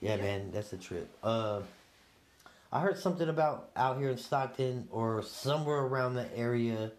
Yeah, 0.00 0.14
Yeah. 0.14 0.22
man, 0.22 0.50
that's 0.52 0.72
a 0.72 0.76
trip. 0.76 1.08
Uh, 1.24 1.62
I 2.72 2.80
heard 2.80 2.98
something 2.98 3.28
about 3.28 3.70
out 3.74 3.98
here 3.98 4.10
in 4.10 4.16
Stockton 4.18 4.86
or 4.92 5.22
somewhere 5.24 5.78
around 5.78 6.14
the 6.14 6.28
area, 6.38 6.92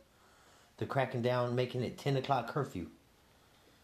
the 0.77 0.85
cracking 0.85 1.21
down, 1.21 1.55
making 1.55 1.83
it 1.83 1.97
ten 1.97 2.17
o'clock 2.17 2.47
curfew. 2.47 2.87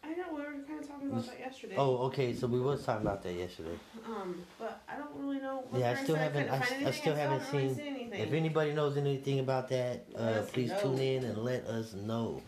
I 0.03 0.10
know 0.13 0.25
we 0.32 0.41
were 0.41 0.51
kind 0.67 0.79
of 0.79 0.88
talking 0.88 1.10
about 1.10 1.25
that 1.25 1.39
yesterday. 1.39 1.75
Oh, 1.77 1.97
okay, 2.06 2.34
so 2.34 2.47
we 2.47 2.60
was 2.60 2.84
talking 2.84 3.06
about 3.06 3.23
that 3.23 3.34
yesterday. 3.34 3.79
Um, 4.06 4.43
but 4.60 4.82
I 4.88 4.97
don't 4.97 5.15
really 5.15 5.39
know. 5.39 5.63
What 5.69 5.79
Yeah, 5.79 5.91
I 5.91 6.03
still 6.03 6.15
haven't. 6.15 6.49
I, 6.49 6.60
find 6.60 6.88
I 6.88 6.91
still 6.91 7.15
haven't 7.15 7.39
haven't 7.39 7.53
really 7.53 7.75
seen. 7.75 7.77
seen 7.77 7.95
anything. 7.95 8.19
If 8.21 8.34
anybody 8.34 8.73
knows 8.73 8.97
anything 8.97 9.39
about 9.39 9.69
that, 9.69 10.06
uh, 10.15 10.41
please 10.51 10.69
know. 10.69 10.82
tune 10.82 10.99
in 10.99 11.23
and 11.23 11.38
let 11.38 11.65
us 11.65 11.93
know. 11.93 12.41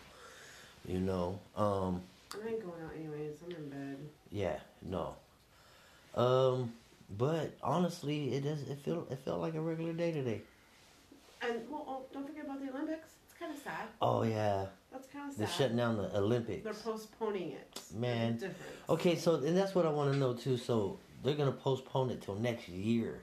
You 0.86 1.00
know, 1.00 1.40
um, 1.56 2.02
I 2.32 2.48
ain't 2.48 2.60
going 2.60 2.80
out 2.84 2.92
anyways. 2.94 3.38
I'm 3.44 3.50
in 3.50 3.68
bed. 3.68 3.96
Yeah, 4.30 4.58
no. 4.82 5.16
Um, 6.14 6.72
but 7.18 7.56
honestly, 7.62 8.34
it 8.34 8.44
does. 8.44 8.62
It 8.62 8.78
feel 8.78 9.06
it 9.10 9.18
felt 9.24 9.40
like 9.40 9.54
a 9.54 9.60
regular 9.60 9.92
day 9.92 10.12
today. 10.12 10.42
And 11.42 11.68
well, 11.68 11.84
oh, 11.88 12.02
don't 12.12 12.26
forget 12.26 12.44
about 12.44 12.64
the 12.64 12.70
Olympics. 12.70 13.08
Kind 13.38 13.52
of 13.52 13.58
sad. 13.62 13.88
Oh 14.00 14.22
yeah, 14.22 14.66
That's 14.92 15.06
kind 15.08 15.28
of 15.28 15.32
sad. 15.36 15.40
they're 15.46 15.52
shutting 15.54 15.76
down 15.76 15.96
the 15.96 16.16
Olympics. 16.16 16.64
They're 16.64 16.72
postponing 16.74 17.52
it. 17.52 17.80
Man. 17.94 18.38
There's 18.38 18.42
a 18.42 18.48
difference. 18.48 18.76
Okay, 18.90 19.16
so 19.16 19.34
and 19.36 19.56
that's 19.56 19.74
what 19.74 19.84
I 19.86 19.90
want 19.90 20.12
to 20.12 20.18
know 20.18 20.32
too. 20.34 20.56
So 20.56 20.98
they're 21.22 21.34
gonna 21.34 21.52
postpone 21.52 22.10
it 22.10 22.22
till 22.22 22.36
next 22.36 22.68
year. 22.68 23.20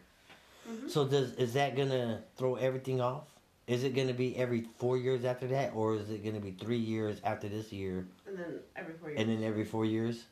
Mhm. 0.70 0.90
So 0.90 1.06
does 1.08 1.34
is 1.36 1.54
that 1.54 1.76
gonna 1.76 2.22
throw 2.38 2.56
everything 2.56 3.02
off? 3.02 3.28
Is 3.66 3.84
it 3.84 3.96
gonna 3.96 4.14
be 4.14 4.36
every 4.38 4.62
four 4.78 4.98
years 4.98 5.24
after 5.26 5.48
that, 5.48 5.74
or 5.74 5.96
is 5.96 6.10
it 6.10 6.24
gonna 6.24 6.40
be 6.40 6.52
three 6.52 6.78
years 6.78 7.20
after 7.24 7.48
this 7.50 7.72
year, 7.72 8.06
And 8.28 8.38
then 8.38 8.60
every 8.76 8.94
four 8.94 9.10
years. 9.10 9.20
and 9.22 9.30
then 9.30 9.44
every 9.44 9.64
four 9.66 9.86
years? 9.86 10.26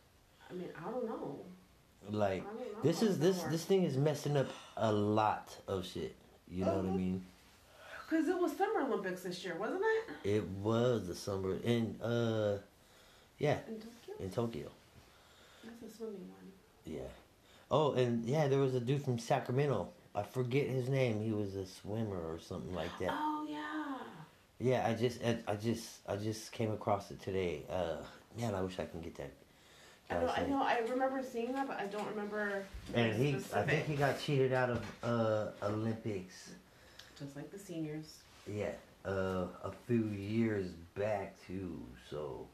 I 0.49 0.53
mean, 0.53 0.69
I 0.77 0.91
don't 0.91 1.05
know. 1.05 1.39
Like 2.09 2.43
don't 2.43 2.59
know 2.59 2.65
this 2.83 3.01
is 3.03 3.19
this 3.19 3.41
this 3.43 3.63
thing 3.65 3.83
is 3.83 3.95
messing 3.97 4.35
up 4.37 4.47
a 4.77 4.91
lot 4.91 5.55
of 5.67 5.85
shit. 5.85 6.15
You 6.47 6.65
know 6.65 6.75
what 6.75 6.85
I 6.85 6.89
Uh-huh. 6.89 6.97
mean? 6.97 7.25
Because 8.11 8.27
it 8.27 8.37
was 8.37 8.51
Summer 8.57 8.81
Olympics 8.81 9.21
this 9.23 9.41
year, 9.45 9.55
wasn't 9.57 9.83
it? 9.83 10.29
It 10.29 10.43
was 10.61 11.07
the 11.07 11.15
summer 11.15 11.55
in 11.63 11.95
uh 12.01 12.57
yeah, 13.37 13.59
In 13.69 13.75
Tokyo? 13.75 14.15
in 14.19 14.29
Tokyo. 14.29 14.67
That's 15.63 15.93
a 15.93 15.97
swimming 15.97 16.27
one. 16.27 16.51
Yeah. 16.85 17.07
Oh, 17.71 17.93
and 17.93 18.25
yeah, 18.25 18.49
there 18.49 18.59
was 18.59 18.75
a 18.75 18.81
dude 18.81 19.01
from 19.01 19.17
Sacramento. 19.17 19.87
I 20.13 20.23
forget 20.23 20.67
his 20.67 20.89
name. 20.89 21.23
He 21.23 21.31
was 21.31 21.55
a 21.55 21.65
swimmer 21.65 22.17
or 22.17 22.37
something 22.37 22.75
like 22.75 22.91
that. 22.99 23.11
Oh, 23.13 23.47
yeah. 23.49 23.97
Yeah, 24.59 24.85
I 24.85 24.93
just 24.93 25.23
I, 25.23 25.37
I 25.47 25.55
just 25.55 25.99
I 26.05 26.17
just 26.17 26.51
came 26.51 26.71
across 26.71 27.11
it 27.11 27.21
today. 27.21 27.61
Uh 27.69 27.95
man, 28.37 28.55
I 28.55 28.61
wish 28.61 28.77
I 28.77 28.85
can 28.85 28.99
get 28.99 29.15
that. 29.15 29.31
I 30.09 30.15
know, 30.15 30.27
I 30.27 30.45
know, 30.47 30.61
I 30.61 30.79
remember 30.91 31.23
seeing 31.23 31.53
that, 31.53 31.65
but 31.65 31.79
I 31.79 31.85
don't 31.85 32.05
remember. 32.09 32.65
And 32.93 33.15
he 33.15 33.35
I 33.55 33.61
think 33.63 33.85
he 33.85 33.95
got 33.95 34.19
cheated 34.19 34.51
out 34.51 34.69
of 34.69 34.83
uh 35.01 35.65
Olympics. 35.65 36.51
Just 37.21 37.35
like 37.35 37.51
the 37.51 37.59
seniors. 37.59 38.17
Yeah. 38.51 38.71
Uh 39.05 39.45
a 39.63 39.71
few 39.87 40.05
years 40.05 40.69
back 40.95 41.35
too. 41.47 41.79
So 42.09 42.47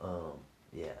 um 0.00 0.32
yeah. 0.72 0.98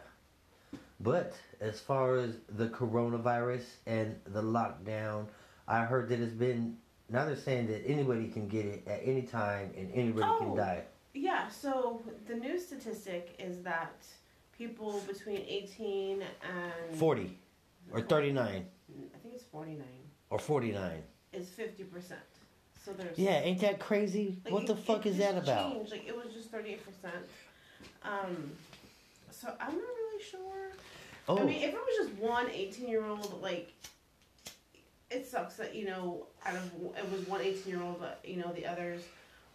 But 1.00 1.34
as 1.60 1.78
far 1.80 2.16
as 2.16 2.36
the 2.48 2.68
coronavirus 2.68 3.64
and 3.86 4.16
the 4.26 4.42
lockdown, 4.42 5.26
I 5.68 5.84
heard 5.84 6.08
that 6.08 6.20
it's 6.20 6.32
been 6.32 6.78
now 7.10 7.26
they're 7.26 7.36
saying 7.36 7.66
that 7.66 7.82
anybody 7.86 8.28
can 8.28 8.48
get 8.48 8.64
it 8.64 8.88
at 8.88 9.00
any 9.04 9.22
time 9.22 9.72
and 9.76 9.90
anybody 9.92 10.26
Oh. 10.26 10.38
can 10.38 10.56
die. 10.56 10.84
Yeah, 11.12 11.48
so 11.48 12.02
the 12.26 12.34
new 12.34 12.58
statistic 12.58 13.34
is 13.38 13.62
that 13.62 14.02
people 14.56 15.00
between 15.06 15.42
18 15.46 16.22
and. 16.22 16.98
40 16.98 17.38
or 17.92 18.00
39 18.00 18.66
I 19.14 19.18
think 19.18 19.34
it's 19.34 19.44
49. 19.44 19.86
or 20.30 20.38
49. 20.38 21.02
Is 21.32 21.48
50%. 21.48 22.12
So 22.84 22.92
there's. 22.92 23.18
Yeah, 23.18 23.40
ain't 23.40 23.60
that 23.60 23.78
crazy? 23.80 24.38
Like, 24.44 24.52
what 24.52 24.66
the 24.66 24.74
it- 24.74 24.78
fuck 24.80 25.06
it 25.06 25.10
is 25.10 25.18
that 25.18 25.36
about? 25.38 25.72
Changed. 25.72 25.90
Like 25.92 26.06
it 26.06 26.14
was 26.16 26.32
just 26.34 26.50
thirty 26.50 26.70
eight 26.70 26.84
percent. 26.84 27.24
Um, 28.02 28.52
So 29.30 29.48
I'm 29.60 29.72
not 29.72 29.76
really 29.76 30.22
sure. 30.22 30.70
Oh, 31.28 31.38
I 31.38 31.44
mean, 31.44 31.62
if 31.62 31.70
it 31.70 31.74
was 31.74 32.06
just 32.08 32.18
one 32.20 32.48
18 32.50 32.86
year 32.86 33.04
old, 33.04 33.40
like, 33.42 33.72
it 35.10 35.26
sucks 35.26 35.56
that, 35.56 35.74
you 35.74 35.86
know, 35.86 36.26
out 36.44 36.54
of, 36.54 36.70
it 36.96 37.10
was 37.10 37.26
one 37.26 37.40
18 37.40 37.72
year 37.72 37.82
old, 37.82 37.98
but, 37.98 38.20
you 38.24 38.36
know, 38.36 38.52
the 38.52 38.66
others 38.66 39.02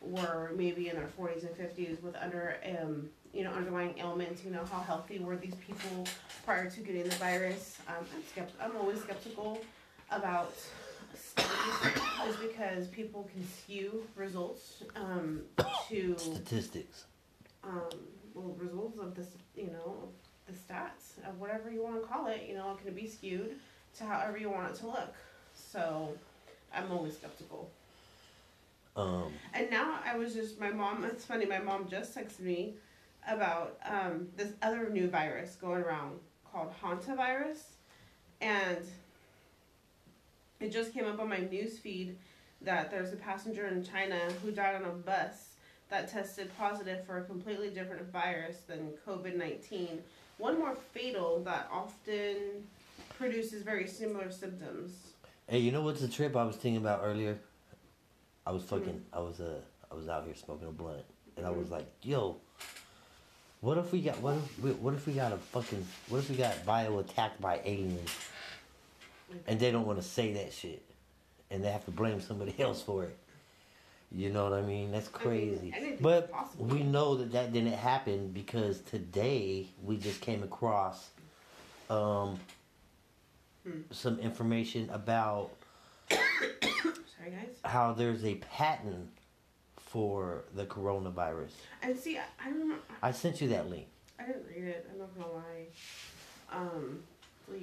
were 0.01 0.51
maybe 0.55 0.89
in 0.89 0.95
their 0.95 1.07
40s 1.19 1.43
and 1.45 1.55
50s 1.55 2.01
with 2.01 2.15
under, 2.15 2.57
um, 2.81 3.07
you 3.33 3.43
know, 3.43 3.51
underlying 3.51 3.93
ailments, 3.99 4.43
you 4.43 4.49
know, 4.51 4.65
how 4.71 4.79
healthy 4.79 5.19
were 5.19 5.35
these 5.35 5.53
people 5.55 6.05
prior 6.45 6.69
to 6.69 6.79
getting 6.81 7.03
the 7.03 7.15
virus? 7.17 7.77
Um, 7.87 8.05
I'm 8.15 8.23
skept- 8.43 8.51
I'm 8.59 8.75
always 8.77 8.99
skeptical 9.01 9.59
about 10.11 10.53
is 12.27 12.35
because 12.37 12.87
people 12.87 13.29
can 13.33 13.45
skew 13.47 14.03
results, 14.15 14.83
um, 14.95 15.41
to, 15.89 16.15
statistics. 16.17 17.05
um, 17.63 17.89
well, 18.33 18.55
results 18.57 18.97
of 18.99 19.15
this, 19.15 19.27
you 19.55 19.67
know, 19.67 20.09
the 20.47 20.53
stats 20.53 21.17
of 21.27 21.39
whatever 21.39 21.69
you 21.71 21.83
want 21.83 22.01
to 22.01 22.07
call 22.07 22.27
it. 22.27 22.45
You 22.47 22.55
know, 22.55 22.71
it 22.71 22.83
can 22.85 22.93
be 22.93 23.07
skewed 23.07 23.55
to 23.97 24.03
however 24.05 24.37
you 24.37 24.49
want 24.49 24.71
it 24.71 24.75
to 24.79 24.87
look. 24.87 25.13
So, 25.53 26.13
I'm 26.73 26.91
always 26.91 27.15
skeptical. 27.17 27.69
Um, 28.95 29.31
And 29.53 29.69
now 29.69 29.99
I 30.05 30.15
was 30.17 30.33
just 30.33 30.59
my 30.59 30.69
mom. 30.71 31.03
It's 31.05 31.25
funny. 31.25 31.45
My 31.45 31.59
mom 31.59 31.87
just 31.89 32.15
texted 32.15 32.41
me 32.41 32.75
about 33.27 33.77
um, 33.85 34.27
this 34.35 34.53
other 34.61 34.89
new 34.89 35.07
virus 35.09 35.55
going 35.55 35.81
around 35.83 36.19
called 36.51 36.71
hantavirus, 36.81 37.59
and 38.41 38.79
it 40.59 40.71
just 40.71 40.93
came 40.93 41.05
up 41.05 41.19
on 41.19 41.29
my 41.29 41.39
news 41.39 41.77
feed 41.79 42.17
that 42.61 42.91
there's 42.91 43.13
a 43.13 43.15
passenger 43.15 43.67
in 43.67 43.83
China 43.83 44.19
who 44.43 44.51
died 44.51 44.75
on 44.75 44.83
a 44.85 44.89
bus 44.91 45.49
that 45.89 46.09
tested 46.11 46.51
positive 46.57 47.05
for 47.05 47.17
a 47.19 47.23
completely 47.23 47.69
different 47.69 48.11
virus 48.11 48.57
than 48.67 48.91
COVID 49.07 49.35
nineteen. 49.35 50.01
One 50.37 50.59
more 50.59 50.75
fatal 50.93 51.41
that 51.45 51.67
often 51.71 52.35
produces 53.17 53.63
very 53.63 53.87
similar 53.87 54.31
symptoms. 54.31 54.91
hey, 55.47 55.59
you 55.59 55.71
know 55.71 55.81
what's 55.81 56.01
the 56.01 56.07
trip 56.07 56.35
I 56.35 56.43
was 56.43 56.55
thinking 56.55 56.77
about 56.81 57.01
earlier? 57.03 57.37
I 58.45 58.51
was 58.51 58.63
fucking. 58.63 59.01
I 59.13 59.19
was 59.19 59.39
uh. 59.39 59.59
I 59.91 59.95
was 59.95 60.07
out 60.07 60.23
here 60.25 60.35
smoking 60.35 60.67
a 60.67 60.71
blunt, 60.71 61.03
and 61.35 61.45
I 61.47 61.49
was 61.49 61.71
like, 61.71 61.87
"Yo, 62.03 62.37
what 63.61 63.77
if 63.79 63.91
we 63.91 64.01
got 64.01 64.19
what 64.21 64.35
if 64.35 64.59
we, 64.63 64.71
what 64.73 64.93
if 64.93 65.07
we 65.07 65.13
got 65.13 65.33
a 65.33 65.37
fucking 65.37 65.85
what 66.09 66.19
if 66.19 66.29
we 66.29 66.35
got 66.35 66.63
bio 66.65 66.99
attacked 66.99 67.41
by 67.41 67.59
aliens, 67.65 68.09
and 69.47 69.59
they 69.59 69.71
don't 69.71 69.85
want 69.85 69.99
to 69.99 70.07
say 70.07 70.33
that 70.33 70.53
shit, 70.53 70.83
and 71.51 71.63
they 71.63 71.69
have 71.71 71.85
to 71.85 71.91
blame 71.91 72.21
somebody 72.21 72.55
else 72.59 72.81
for 72.81 73.03
it." 73.05 73.17
You 74.11 74.31
know 74.31 74.43
what 74.43 74.53
I 74.53 74.61
mean? 74.63 74.91
That's 74.91 75.07
I 75.13 75.23
mean, 75.29 75.59
crazy. 75.71 75.97
but 76.01 76.31
we 76.57 76.81
know 76.81 77.15
that 77.17 77.31
that 77.33 77.53
didn't 77.53 77.73
happen 77.73 78.29
because 78.31 78.81
today 78.81 79.67
we 79.83 79.97
just 79.97 80.19
came 80.21 80.41
across 80.43 81.09
um, 81.89 82.39
Hmm. 83.67 83.81
some 83.91 84.17
information 84.19 84.89
about 84.89 85.51
Sorry, 86.09 87.31
guys. 87.31 87.49
how 87.65 87.91
there's 87.93 88.23
a 88.23 88.35
patent 88.35 89.09
for 89.77 90.43
the 90.55 90.65
coronavirus. 90.65 91.49
And 91.83 91.97
see, 91.97 92.17
I, 92.17 92.21
I 92.47 92.49
don't. 92.51 92.79
I 93.03 93.11
sent 93.11 93.41
you 93.41 93.49
that 93.49 93.69
link, 93.69 93.87
I 94.19 94.23
didn't 94.27 94.45
read 94.47 94.63
it. 94.63 94.89
I'm 94.91 94.97
not 94.99 95.13
gonna 95.13 95.33
lie. 95.33 95.65
Um, 96.51 96.99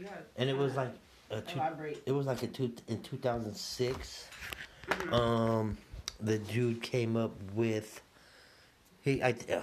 got. 0.02 0.12
and 0.36 0.50
it 0.50 0.56
was 0.56 0.74
like 0.76 0.92
a 1.30 1.40
two, 1.40 1.58
elaborate. 1.58 2.02
it 2.06 2.12
was 2.12 2.26
like 2.26 2.42
a 2.42 2.46
two 2.46 2.72
in 2.88 3.02
two 3.02 3.16
thousand 3.16 3.54
six. 3.56 4.26
Mhm. 4.88 5.12
Um, 5.12 5.78
the 6.20 6.38
dude 6.38 6.82
came 6.82 7.16
up 7.16 7.32
with 7.54 8.00
he 9.02 9.22
I 9.22 9.30
uh, 9.52 9.62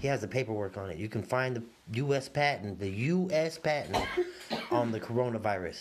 he 0.00 0.08
has 0.08 0.20
the 0.20 0.28
paperwork 0.28 0.76
on 0.76 0.90
it. 0.90 0.98
You 0.98 1.08
can 1.08 1.22
find 1.22 1.56
the 1.56 1.62
U.S. 1.98 2.28
patent, 2.28 2.78
the 2.80 2.90
U.S. 2.90 3.58
patent 3.58 4.04
on 4.70 4.90
the 4.90 5.00
coronavirus, 5.00 5.78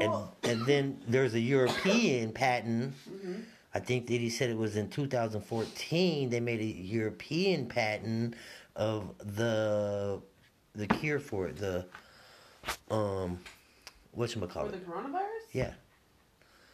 and 0.00 0.12
and 0.44 0.64
then 0.66 1.00
there's 1.08 1.34
a 1.34 1.40
European 1.40 2.32
patent. 2.44 2.94
Mhm. 3.10 3.42
I 3.74 3.78
think 3.78 4.06
that 4.06 4.20
he 4.20 4.30
said 4.30 4.48
it 4.48 4.56
was 4.56 4.76
in 4.76 4.88
2014. 4.88 6.30
They 6.30 6.40
made 6.40 6.60
a 6.60 6.64
European 6.64 7.66
patent 7.66 8.34
of 8.74 9.12
the 9.36 10.20
the 10.74 10.86
cure 10.86 11.18
for 11.20 11.48
it. 11.48 11.56
The 11.56 11.84
um, 12.90 13.38
what 14.16 14.34
you 14.34 14.40
For 14.40 14.68
the 14.68 14.78
coronavirus. 14.78 15.46
Yeah. 15.52 15.74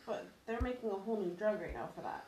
But 0.07 0.29
they're 0.47 0.61
making 0.61 0.91
a 0.91 0.95
whole 0.95 1.21
new 1.21 1.31
drug 1.31 1.61
right 1.61 1.75
now 1.75 1.89
for 1.95 2.03
that. 2.03 2.25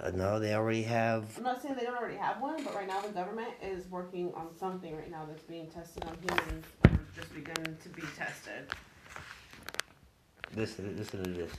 Uh, 0.00 0.10
no, 0.10 0.38
they 0.38 0.54
already 0.54 0.82
have. 0.82 1.24
I'm 1.36 1.42
not 1.44 1.62
saying 1.62 1.76
they 1.76 1.84
don't 1.84 1.96
already 1.96 2.16
have 2.16 2.40
one, 2.40 2.62
but 2.64 2.74
right 2.74 2.86
now 2.86 3.00
the 3.00 3.08
government 3.08 3.50
is 3.62 3.86
working 3.90 4.32
on 4.34 4.48
something 4.58 4.96
right 4.96 5.10
now 5.10 5.24
that's 5.26 5.42
being 5.42 5.68
tested 5.68 6.04
on 6.04 6.16
humans 6.22 6.64
or 6.84 6.98
just 7.14 7.34
begun 7.34 7.76
to 7.82 7.88
be 7.90 8.02
tested. 8.16 8.64
Listen, 10.56 10.96
listen 10.96 11.22
to 11.24 11.30
this. 11.30 11.52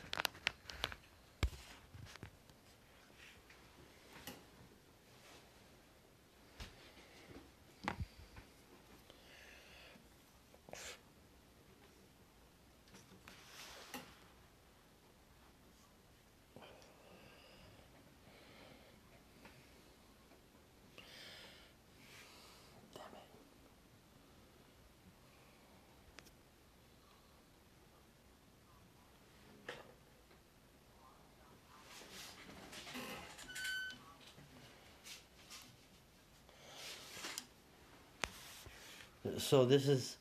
So 39.38 39.66
this 39.66 39.88
is 39.88 40.18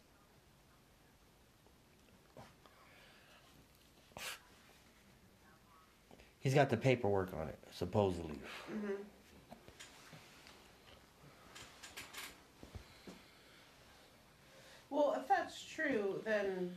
He's 6.49 6.55
got 6.55 6.71
the 6.71 6.77
paperwork 6.79 7.35
on 7.35 7.49
it, 7.49 7.59
supposedly. 7.71 8.39
Mm-hmm. 8.73 8.93
Well, 14.89 15.15
if 15.21 15.29
that's 15.29 15.63
true, 15.63 16.23
then 16.25 16.75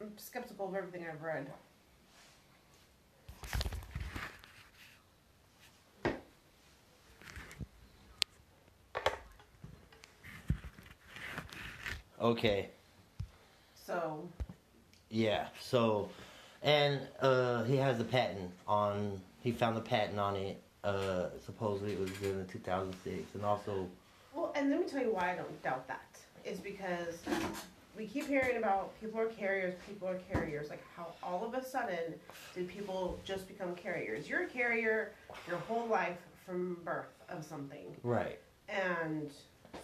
I'm 0.00 0.10
skeptical 0.16 0.68
of 0.68 0.74
everything 0.74 1.06
I've 1.08 1.22
read. 1.22 1.46
Okay. 12.26 12.70
So, 13.74 14.28
Yeah. 15.10 15.46
So, 15.60 16.10
and 16.62 17.00
uh, 17.20 17.62
he 17.64 17.76
has 17.76 17.98
the 17.98 18.04
patent 18.04 18.50
on. 18.66 19.20
He 19.42 19.52
found 19.52 19.76
the 19.76 19.80
patent 19.80 20.18
on 20.18 20.34
it. 20.34 20.60
Uh, 20.82 21.28
supposedly 21.44 21.92
it 21.92 22.00
was 22.00 22.10
given 22.10 22.40
in 22.40 22.46
2006, 22.46 23.34
and 23.34 23.44
also 23.44 23.88
well, 24.34 24.52
and 24.56 24.70
let 24.70 24.80
me 24.80 24.86
tell 24.86 25.02
you 25.02 25.12
why 25.12 25.32
I 25.32 25.36
don't 25.36 25.62
doubt 25.62 25.86
that. 25.86 26.02
Is 26.44 26.58
because 26.58 27.18
we 27.96 28.06
keep 28.06 28.26
hearing 28.26 28.56
about 28.56 29.00
people 29.00 29.20
are 29.20 29.26
carriers, 29.26 29.74
people 29.88 30.08
are 30.08 30.18
carriers. 30.32 30.68
Like 30.68 30.82
how 30.96 31.06
all 31.22 31.44
of 31.44 31.54
a 31.54 31.64
sudden 31.64 32.14
did 32.56 32.68
people 32.68 33.20
just 33.24 33.46
become 33.46 33.74
carriers? 33.76 34.28
You're 34.28 34.42
a 34.42 34.48
carrier 34.48 35.12
your 35.46 35.58
whole 35.58 35.86
life 35.86 36.18
from 36.44 36.78
birth 36.84 37.06
of 37.28 37.44
something. 37.44 37.86
right. 38.02 38.38
And 38.68 39.30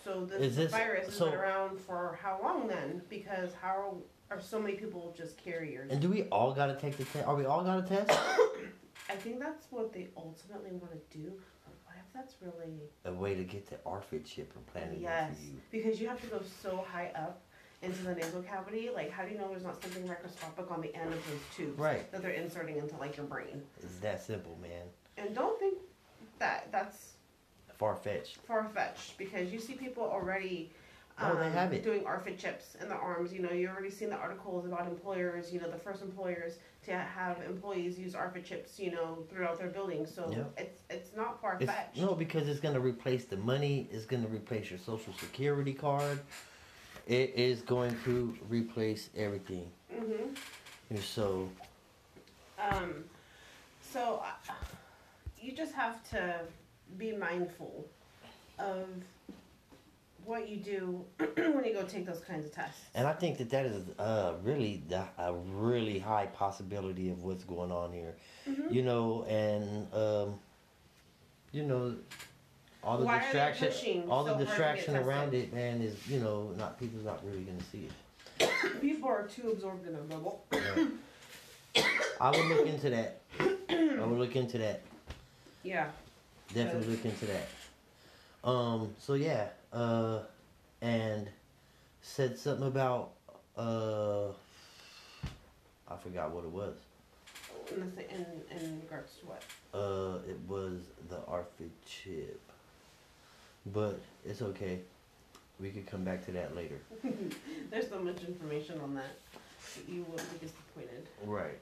so 0.04 0.24
this, 0.24 0.40
Is 0.42 0.56
this- 0.56 0.70
virus 0.72 1.06
has 1.06 1.14
so- 1.16 1.26
been 1.26 1.34
around 1.38 1.78
for 1.80 2.18
how 2.22 2.40
long 2.42 2.68
then? 2.68 3.02
Because 3.08 3.50
how 3.60 3.96
are 4.30 4.40
so 4.40 4.58
many 4.60 4.74
people 4.74 5.14
just 5.16 5.36
carriers? 5.36 5.90
And 5.90 6.00
do 6.00 6.08
we 6.08 6.22
all 6.24 6.52
gotta 6.52 6.74
take 6.74 6.96
the 6.96 7.04
test? 7.04 7.26
Are 7.26 7.34
we 7.34 7.44
all 7.44 7.62
gotta 7.62 7.82
test? 7.82 8.10
I 9.10 9.16
think 9.16 9.40
that's 9.40 9.66
what 9.70 9.92
they 9.92 10.08
ultimately 10.16 10.70
want 10.72 10.92
to 10.92 11.18
do. 11.18 11.32
But 11.64 11.74
what 11.84 11.96
if 11.98 12.12
that's 12.14 12.36
really 12.40 12.80
A 13.04 13.12
way 13.12 13.34
to 13.34 13.44
get 13.44 13.66
the 13.66 13.76
RFID 13.86 14.24
chip 14.24 14.52
implanted 14.56 15.00
yes? 15.00 15.30
into 15.30 15.42
you. 15.52 15.60
Because 15.70 16.00
you 16.00 16.08
have 16.08 16.20
to 16.22 16.26
go 16.28 16.40
so 16.62 16.84
high 16.90 17.10
up 17.14 17.42
into 17.82 18.02
the 18.04 18.14
nasal 18.14 18.42
cavity. 18.42 18.90
Like, 18.94 19.10
how 19.10 19.24
do 19.24 19.32
you 19.32 19.38
know 19.38 19.48
there's 19.48 19.64
not 19.64 19.82
something 19.82 20.06
microscopic 20.06 20.70
on 20.70 20.80
the 20.80 20.94
end 20.94 21.12
of 21.12 21.18
those 21.28 21.40
tubes 21.56 21.78
Right. 21.78 22.10
that 22.12 22.22
they're 22.22 22.30
inserting 22.30 22.76
into 22.78 22.96
like 22.96 23.16
your 23.16 23.26
brain? 23.26 23.62
It's 23.82 23.98
that 23.98 24.22
simple, 24.22 24.56
man. 24.62 24.86
And 25.18 25.34
don't 25.34 25.58
think 25.58 25.78
that 26.38 26.68
that's 26.72 27.11
Far 27.82 27.96
fetched. 27.96 28.36
far 28.46 28.68
fetched 28.72 29.18
because 29.18 29.52
you 29.52 29.58
see 29.58 29.74
people 29.74 30.04
already 30.04 30.70
Oh, 31.20 31.36
they 31.36 31.50
have 31.50 31.72
it. 31.72 31.82
Doing 31.82 32.02
RFID 32.04 32.38
chips 32.38 32.76
in 32.80 32.88
the 32.88 32.94
arms. 32.94 33.32
You 33.32 33.40
know, 33.42 33.50
you 33.50 33.68
already 33.68 33.90
seen 33.90 34.08
the 34.08 34.16
articles 34.16 34.64
about 34.66 34.86
employers. 34.86 35.52
You 35.52 35.60
know, 35.60 35.68
the 35.70 35.76
first 35.76 36.00
employers 36.00 36.58
to 36.84 36.92
have 36.92 37.42
employees 37.42 37.98
use 37.98 38.14
RFID 38.14 38.44
chips. 38.44 38.78
You 38.78 38.92
know, 38.92 39.18
throughout 39.28 39.58
their 39.58 39.68
buildings. 39.68 40.14
So 40.14 40.30
Yeah. 40.30 40.62
it's 40.62 40.80
it's 40.90 41.14
not 41.16 41.40
far 41.40 41.58
fetched. 41.58 41.96
no, 41.98 42.14
because 42.14 42.48
it's 42.48 42.60
going 42.60 42.74
to 42.74 42.80
replace 42.80 43.24
the 43.24 43.36
money. 43.36 43.88
It's 43.90 44.06
going 44.06 44.22
to 44.22 44.28
replace 44.28 44.70
your 44.70 44.78
social 44.78 45.12
security 45.14 45.74
card. 45.74 46.20
It 47.08 47.34
is 47.34 47.62
going 47.62 47.96
to 48.04 48.38
replace 48.48 49.10
everything. 49.16 49.70
hmm 49.92 50.34
And 50.90 51.00
so, 51.00 51.48
Um, 52.58 53.04
so 53.80 54.22
uh, 54.24 54.52
you 55.40 55.52
just 55.52 55.74
have 55.74 56.08
to 56.10 56.40
be 56.98 57.12
mindful 57.12 57.86
of 58.58 58.86
what 60.24 60.48
you 60.48 60.56
do 60.58 61.04
when 61.18 61.64
you 61.64 61.74
go 61.74 61.82
take 61.82 62.06
those 62.06 62.20
kinds 62.20 62.44
of 62.44 62.54
tests. 62.54 62.80
and 62.94 63.06
I 63.06 63.12
think 63.12 63.38
that 63.38 63.50
that 63.50 63.66
is 63.66 63.82
uh, 63.98 64.34
really 64.42 64.82
the, 64.88 65.04
a 65.18 65.32
really 65.32 65.98
high 65.98 66.26
possibility 66.26 67.10
of 67.10 67.22
what's 67.22 67.44
going 67.44 67.72
on 67.72 67.92
here. 67.92 68.14
Mm-hmm. 68.48 68.72
You 68.72 68.82
know, 68.82 69.24
and 69.24 69.92
um, 69.92 70.38
you 71.50 71.64
know, 71.64 71.94
all 72.84 72.98
the 72.98 73.04
Why 73.04 73.18
distraction, 73.20 74.04
all 74.08 74.26
so 74.26 74.36
the 74.36 74.44
distraction 74.44 74.96
around 74.96 75.34
it, 75.34 75.52
man, 75.52 75.80
is 75.80 75.96
you 76.08 76.20
know, 76.20 76.52
not 76.56 76.78
people's 76.78 77.04
not 77.04 77.24
really 77.24 77.42
going 77.42 77.58
to 77.58 77.64
see 77.64 77.88
it. 77.88 78.50
People 78.80 79.08
are 79.08 79.26
too 79.26 79.50
absorbed 79.50 79.86
in 79.86 79.94
a 79.94 79.98
bubble. 79.98 80.44
I 82.20 82.30
would 82.30 82.46
look 82.46 82.66
into 82.66 82.90
that. 82.90 83.20
I 83.40 84.04
would 84.04 84.18
look 84.18 84.36
into 84.36 84.58
that. 84.58 84.82
Yeah. 85.64 85.90
Definitely 86.54 86.88
look 86.88 87.04
into 87.04 87.26
that. 87.26 87.48
Um. 88.48 88.94
So 88.98 89.14
yeah. 89.14 89.48
Uh. 89.72 90.20
And 90.80 91.28
said 92.00 92.38
something 92.38 92.66
about 92.66 93.12
uh. 93.56 94.28
I 95.88 95.96
forgot 96.02 96.30
what 96.30 96.44
it 96.44 96.50
was. 96.50 96.74
In, 97.70 97.92
in, 98.10 98.26
in 98.50 98.80
regards 98.82 99.14
to 99.20 99.26
what? 99.26 99.42
Uh. 99.72 100.18
It 100.28 100.38
was 100.48 100.80
the 101.08 101.16
RFID 101.16 101.70
chip. 101.86 102.40
But 103.66 104.00
it's 104.24 104.42
okay. 104.42 104.80
We 105.60 105.70
could 105.70 105.86
come 105.86 106.02
back 106.02 106.24
to 106.26 106.32
that 106.32 106.56
later. 106.56 106.78
There's 107.70 107.88
so 107.88 108.00
much 108.00 108.24
information 108.26 108.80
on 108.80 108.94
that. 108.96 109.14
that 109.76 109.92
You 109.92 110.04
will 110.10 110.16
be 110.16 110.38
disappointed. 110.40 111.06
Right. 111.24 111.58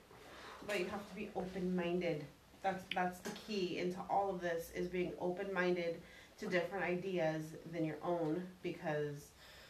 But 0.67 0.79
you 0.81 0.87
have 0.87 1.07
to 1.09 1.15
be 1.15 1.29
open 1.37 1.77
minded. 1.77 2.25
That's 2.63 2.85
that's 2.95 3.19
the 3.21 3.31
key 3.47 3.79
into 3.79 3.99
all 4.11 4.31
of 4.31 4.41
this 4.41 4.71
is 4.75 4.89
being 4.89 5.13
open 5.21 5.53
minded 5.53 6.01
to 6.39 6.47
different 6.47 6.85
ideas 6.85 7.43
than 7.73 7.85
your 7.85 7.97
own 8.05 8.43
because 8.63 9.27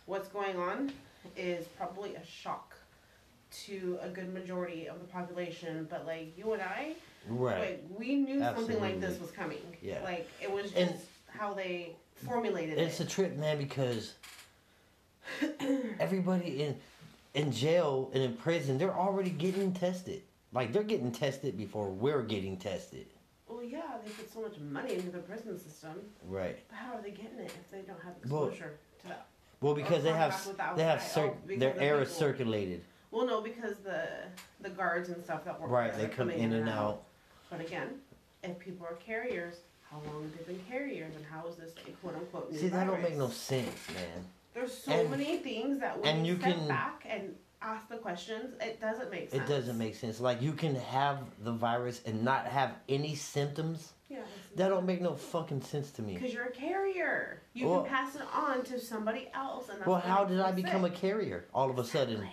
what's 0.07 0.29
going 0.29 0.57
on 0.57 0.93
is 1.37 1.67
probably 1.77 2.15
a 2.17 2.25
shock 2.25 2.75
to 3.67 3.99
a 4.03 4.09
good 4.09 4.33
majority 4.33 4.87
of 4.89 4.99
the 5.01 5.07
population. 5.07 5.87
But 5.91 6.07
like 6.07 6.37
you 6.37 6.53
and 6.53 6.63
I, 6.63 6.95
Right. 7.29 7.61
like 7.61 7.85
we 7.99 8.17
knew 8.17 8.41
something 8.41 8.81
like 8.81 9.01
this 9.01 9.21
was 9.21 9.31
coming. 9.31 9.59
Yeah. 9.83 10.01
Like 10.03 10.29
it 10.43 10.51
was 10.51 10.65
just 10.73 10.77
And- 10.77 11.01
how 11.29 11.55
they 11.55 11.95
formulated 12.27 12.79
it. 12.79 12.83
It's 12.83 13.01
a 13.01 13.05
trip, 13.05 13.37
man, 13.37 13.57
because 13.59 14.15
everybody 16.01 16.63
in 16.65 16.77
in 17.35 17.53
jail 17.53 18.11
and 18.13 18.23
in 18.23 18.35
prison, 18.37 18.79
they're 18.79 18.95
already 18.97 19.31
getting 19.31 19.73
tested. 19.73 20.23
Like 20.53 20.73
they're 20.73 20.83
getting 20.83 21.13
tested 21.13 21.57
before 21.57 21.89
we're 21.91 22.23
getting 22.23 22.57
tested. 22.57 23.07
well, 23.49 23.63
yeah, 23.63 23.83
they 24.05 24.11
put 24.11 24.33
so 24.33 24.41
much 24.43 24.59
money 24.59 24.95
into 24.95 25.11
the 25.11 25.19
prison 25.19 25.59
system, 25.59 25.93
Right. 26.29 26.59
but 26.69 26.77
how 26.77 26.95
are 26.95 27.03
they 27.03 27.11
getting 27.11 27.39
it 27.41 27.47
if 27.61 27.71
they 27.71 27.81
don't 27.83 28.01
have 28.01 28.15
Well, 28.31 28.47
exposure 28.49 28.75
to 29.03 29.09
that? 29.09 29.27
Well, 29.61 29.75
because 29.75 30.03
they 30.05 30.13
have 30.13 30.45
the 30.45 30.53
they 30.77 30.85
have 30.85 31.03
cir- 31.03 31.27
Oh, 31.35 31.37
their 31.57 31.73
of 31.73 31.79
air 31.83 32.01
is 32.01 32.11
circulated. 32.11 32.83
Well, 33.11 33.27
no, 33.27 33.41
because 33.41 33.77
the 33.79 34.09
the 34.61 34.71
guards 34.71 35.09
and 35.09 35.23
stuff 35.23 35.45
that 35.45 35.61
work 35.61 35.71
Right. 35.71 35.93
They 35.95 36.05
come 36.07 36.29
coming 36.29 36.39
in 36.39 36.53
and 36.53 36.69
out. 36.69 37.03
But 37.51 37.61
again, 37.61 38.01
if 38.43 38.59
people 38.59 38.87
are 38.87 38.95
carriers, 38.95 39.57
how 39.91 39.99
long 40.07 40.23
have 40.23 40.47
they 40.47 40.53
been 40.53 40.63
carriers, 40.69 41.15
and 41.17 41.25
how 41.27 41.47
is 41.49 41.57
this 41.57 41.75
a 41.87 41.91
quote 42.01 42.15
unquote 42.15 42.51
new 42.53 42.59
See, 42.59 42.69
that 42.69 42.87
don't 42.87 43.03
make 43.03 43.17
no 43.17 43.29
sense, 43.29 43.89
man. 43.93 44.25
There's 44.55 44.73
so 44.77 44.93
and- 44.93 45.11
many 45.11 45.39
things 45.39 45.79
that 45.81 45.99
when 46.01 46.17
and 46.19 46.27
you, 46.27 46.35
you 46.35 46.39
can- 46.39 46.67
back 46.69 47.05
and 47.09 47.35
ask 47.63 47.89
the 47.89 47.97
questions, 47.97 48.55
it 48.61 48.81
doesn't 48.81 49.11
make 49.11 49.31
sense. 49.31 49.43
It 49.43 49.53
doesn't 49.53 49.79
make 49.79 49.95
sense. 49.95 50.21
Like 50.21 50.41
you 50.41 50.53
can 50.53 50.75
have 50.75 51.19
the 51.43 51.53
virus 51.53 52.01
and 52.07 52.25
not 52.25 52.47
have 52.47 52.73
any 52.89 53.15
symptoms. 53.15 53.93
Yeah. 54.09 54.19
That 54.57 54.69
don't 54.69 54.87
make 54.87 55.01
no 55.01 55.15
fucking 55.15 55.63
sense 55.63 55.93
to 55.93 56.03
me. 56.03 56.15
Because 56.15 56.35
you're 56.35 56.47
a 56.47 56.51
carrier, 56.51 57.43
you 57.53 57.69
Well- 57.69 57.83
can 57.83 57.91
pass 57.91 58.17
it 58.17 58.23
on 58.35 58.65
to 58.65 58.81
somebody 58.81 59.31
else, 59.35 59.69
and 59.69 59.79
that's 59.79 59.87
Well, 59.87 60.01
how 60.01 60.25
did 60.25 60.41
I 60.41 60.53
become 60.53 60.85
a 60.85 60.91
carrier 60.91 61.47
all 61.55 61.71
of 61.71 61.79
a 61.79 61.85
sudden? 61.85 62.27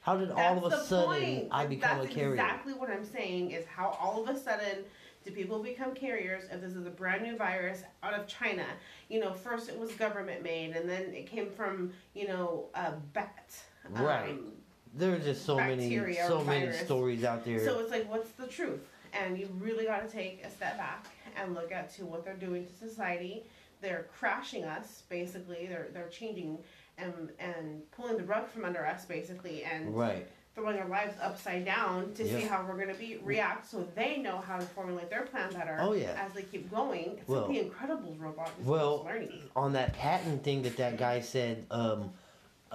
How 0.00 0.16
did 0.16 0.30
all 0.30 0.58
of 0.58 0.72
a 0.72 0.84
sudden 0.84 1.06
point. 1.36 1.48
I 1.50 1.66
become 1.66 1.98
That's 1.98 2.10
a 2.10 2.14
carrier? 2.14 2.34
exactly 2.34 2.74
what 2.74 2.90
I'm 2.90 3.04
saying 3.06 3.52
is 3.52 3.64
how 3.66 3.96
all 4.00 4.22
of 4.22 4.34
a 4.34 4.38
sudden 4.38 4.84
do 5.24 5.30
people 5.30 5.62
become 5.62 5.94
carriers 5.94 6.44
if 6.52 6.60
this 6.60 6.74
is 6.74 6.84
a 6.84 6.90
brand 6.90 7.22
new 7.22 7.36
virus 7.38 7.84
out 8.02 8.12
of 8.12 8.26
China? 8.26 8.66
You 9.08 9.20
know, 9.20 9.32
first 9.32 9.70
it 9.70 9.78
was 9.78 9.92
government 9.92 10.42
made 10.42 10.76
and 10.76 10.86
then 10.86 11.14
it 11.14 11.26
came 11.26 11.48
from, 11.48 11.92
you 12.12 12.28
know, 12.28 12.66
a 12.74 12.92
bat. 12.92 13.54
Um, 13.94 14.52
there 14.94 15.14
are 15.14 15.18
just 15.18 15.44
so 15.44 15.56
many 15.56 15.98
so 16.26 16.44
many 16.44 16.72
stories 16.72 17.24
out 17.24 17.44
there. 17.44 17.64
So 17.64 17.80
it's 17.80 17.90
like, 17.90 18.08
what's 18.10 18.30
the 18.32 18.46
truth? 18.46 18.80
And 19.12 19.38
you 19.38 19.48
really 19.58 19.84
got 19.84 20.08
to 20.08 20.12
take 20.12 20.44
a 20.44 20.50
step 20.50 20.76
back 20.76 21.06
and 21.36 21.54
look 21.54 21.72
at 21.72 21.94
to 21.96 22.04
what 22.04 22.24
they're 22.24 22.34
doing 22.34 22.66
to 22.66 22.72
society. 22.72 23.44
They're 23.80 24.06
crashing 24.18 24.64
us, 24.64 25.02
basically. 25.08 25.66
They're 25.66 25.88
they're 25.92 26.08
changing 26.08 26.58
and 26.98 27.30
and 27.38 27.90
pulling 27.92 28.16
the 28.16 28.24
rug 28.24 28.48
from 28.48 28.64
under 28.64 28.86
us, 28.86 29.04
basically, 29.04 29.64
and 29.64 29.96
right. 29.96 30.26
throwing 30.54 30.78
our 30.78 30.88
lives 30.88 31.14
upside 31.20 31.64
down 31.64 32.12
to 32.14 32.26
see 32.26 32.42
how 32.42 32.64
we're 32.66 32.76
going 32.76 32.88
to 32.88 32.94
be 32.94 33.18
react, 33.22 33.68
so 33.68 33.86
they 33.94 34.18
know 34.18 34.38
how 34.38 34.56
to 34.56 34.64
formulate 34.64 35.10
their 35.10 35.22
plan 35.22 35.52
better. 35.52 35.76
Oh, 35.80 35.92
yeah. 35.92 36.16
As 36.24 36.32
they 36.32 36.42
keep 36.42 36.70
going, 36.70 37.16
it's 37.18 37.28
Well- 37.28 37.48
like 37.48 37.60
the 37.60 37.68
Incredibles 37.68 38.20
robot. 38.20 38.50
Is 38.60 38.66
Well, 38.66 39.02
learning. 39.04 39.42
on 39.56 39.72
that 39.72 39.92
patent 39.94 40.44
thing 40.44 40.62
that 40.62 40.76
that 40.76 40.96
guy 40.96 41.20
said, 41.20 41.66
um, 41.70 42.12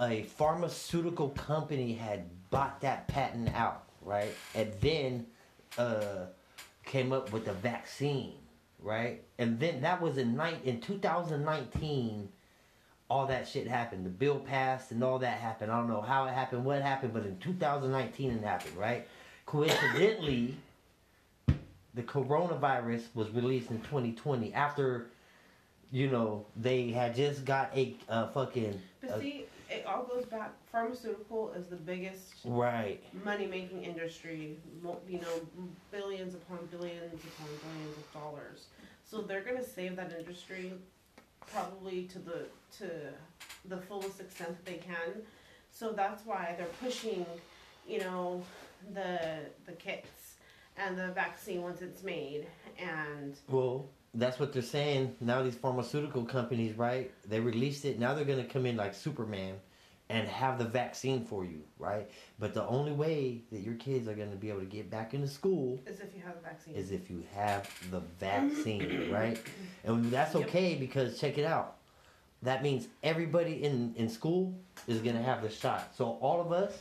a 0.00 0.22
pharmaceutical 0.22 1.28
company 1.30 1.92
had 1.92 2.24
bought 2.50 2.80
that 2.80 3.06
patent 3.06 3.54
out, 3.54 3.84
right? 4.02 4.34
And 4.54 4.72
then 4.80 5.26
uh, 5.78 6.26
came 6.84 7.12
up 7.12 7.32
with 7.32 7.48
a 7.48 7.52
vaccine, 7.52 8.34
right? 8.82 9.22
And 9.38 9.60
then 9.60 9.82
that 9.82 10.00
was 10.00 10.16
in 10.16 10.36
night 10.36 10.58
in 10.64 10.80
2019. 10.80 12.28
All 13.08 13.26
that 13.26 13.48
shit 13.48 13.66
happened. 13.66 14.06
The 14.06 14.10
bill 14.10 14.38
passed 14.38 14.92
and 14.92 15.02
all 15.02 15.18
that 15.18 15.38
happened. 15.38 15.70
I 15.70 15.76
don't 15.76 15.88
know 15.88 16.00
how 16.00 16.26
it 16.26 16.32
happened, 16.32 16.64
what 16.64 16.80
happened, 16.80 17.12
but 17.12 17.24
in 17.24 17.38
2019 17.38 18.30
it 18.30 18.44
happened, 18.44 18.76
right? 18.76 19.06
Coincidentally, 19.46 20.56
the 21.94 22.02
coronavirus 22.02 23.02
was 23.14 23.28
released 23.30 23.70
in 23.70 23.80
2020 23.80 24.54
after 24.54 25.08
you 25.92 26.08
know, 26.08 26.46
they 26.56 26.90
had 26.90 27.14
just 27.16 27.44
got 27.44 27.76
a 27.76 27.96
uh, 28.08 28.28
fucking 28.28 28.80
But 29.00 29.20
see, 29.20 29.46
it 29.70 29.86
all 29.86 30.02
goes 30.02 30.24
back. 30.24 30.52
Pharmaceutical 30.72 31.52
is 31.52 31.66
the 31.66 31.76
biggest 31.76 32.34
right. 32.44 33.02
money 33.24 33.46
making 33.46 33.84
industry, 33.84 34.56
you 35.08 35.20
know, 35.20 35.68
billions 35.90 36.34
upon 36.34 36.58
billions 36.66 37.14
upon 37.14 37.48
billions 37.62 37.96
of 37.96 38.12
dollars. 38.12 38.66
So 39.04 39.22
they're 39.22 39.42
gonna 39.42 39.64
save 39.64 39.96
that 39.96 40.12
industry 40.18 40.72
probably 41.46 42.04
to 42.04 42.18
the 42.18 42.46
to 42.78 42.90
the 43.66 43.78
fullest 43.78 44.20
extent 44.20 44.50
that 44.50 44.64
they 44.64 44.78
can. 44.78 45.22
So 45.72 45.92
that's 45.92 46.26
why 46.26 46.54
they're 46.58 46.66
pushing, 46.82 47.24
you 47.88 48.00
know, 48.00 48.42
the 48.92 49.40
the 49.66 49.72
kits 49.72 50.34
and 50.76 50.98
the 50.98 51.08
vaccine 51.08 51.62
once 51.62 51.82
it's 51.82 52.02
made 52.02 52.46
and 52.78 53.36
Well, 53.48 53.86
that's 54.14 54.38
what 54.40 54.52
they're 54.52 54.62
saying. 54.62 55.14
Now 55.20 55.42
these 55.42 55.54
pharmaceutical 55.54 56.24
companies, 56.24 56.76
right? 56.76 57.12
They 57.28 57.40
released 57.40 57.84
it. 57.84 57.98
Now 57.98 58.14
they're 58.14 58.24
gonna 58.24 58.44
come 58.44 58.66
in 58.66 58.76
like 58.76 58.94
Superman 58.94 59.56
and 60.08 60.26
have 60.26 60.58
the 60.58 60.64
vaccine 60.64 61.24
for 61.24 61.44
you, 61.44 61.60
right? 61.78 62.10
But 62.40 62.52
the 62.52 62.66
only 62.66 62.90
way 62.90 63.42
that 63.52 63.60
your 63.60 63.74
kids 63.74 64.08
are 64.08 64.14
gonna 64.14 64.34
be 64.34 64.48
able 64.48 64.60
to 64.60 64.66
get 64.66 64.90
back 64.90 65.14
into 65.14 65.28
school 65.28 65.78
as 65.86 66.00
if 66.00 66.14
you 66.16 66.22
have 66.24 66.34
the 66.34 66.40
vaccine. 66.48 66.74
is 66.74 66.90
if 66.90 67.08
you 67.08 67.22
have 67.34 67.70
the 67.92 68.00
vaccine, 68.18 69.10
right? 69.12 69.40
And 69.84 70.04
that's 70.06 70.34
Yep. 70.34 70.48
okay 70.48 70.74
because 70.74 71.20
check 71.20 71.38
it 71.38 71.44
out. 71.44 71.76
That 72.42 72.62
means 72.62 72.88
everybody 73.04 73.62
in 73.62 73.94
in 73.96 74.08
school 74.08 74.52
is 74.88 75.00
gonna 75.00 75.22
have 75.22 75.42
the 75.42 75.50
shot. 75.50 75.94
So 75.96 76.18
all 76.20 76.40
of 76.40 76.50
us, 76.50 76.76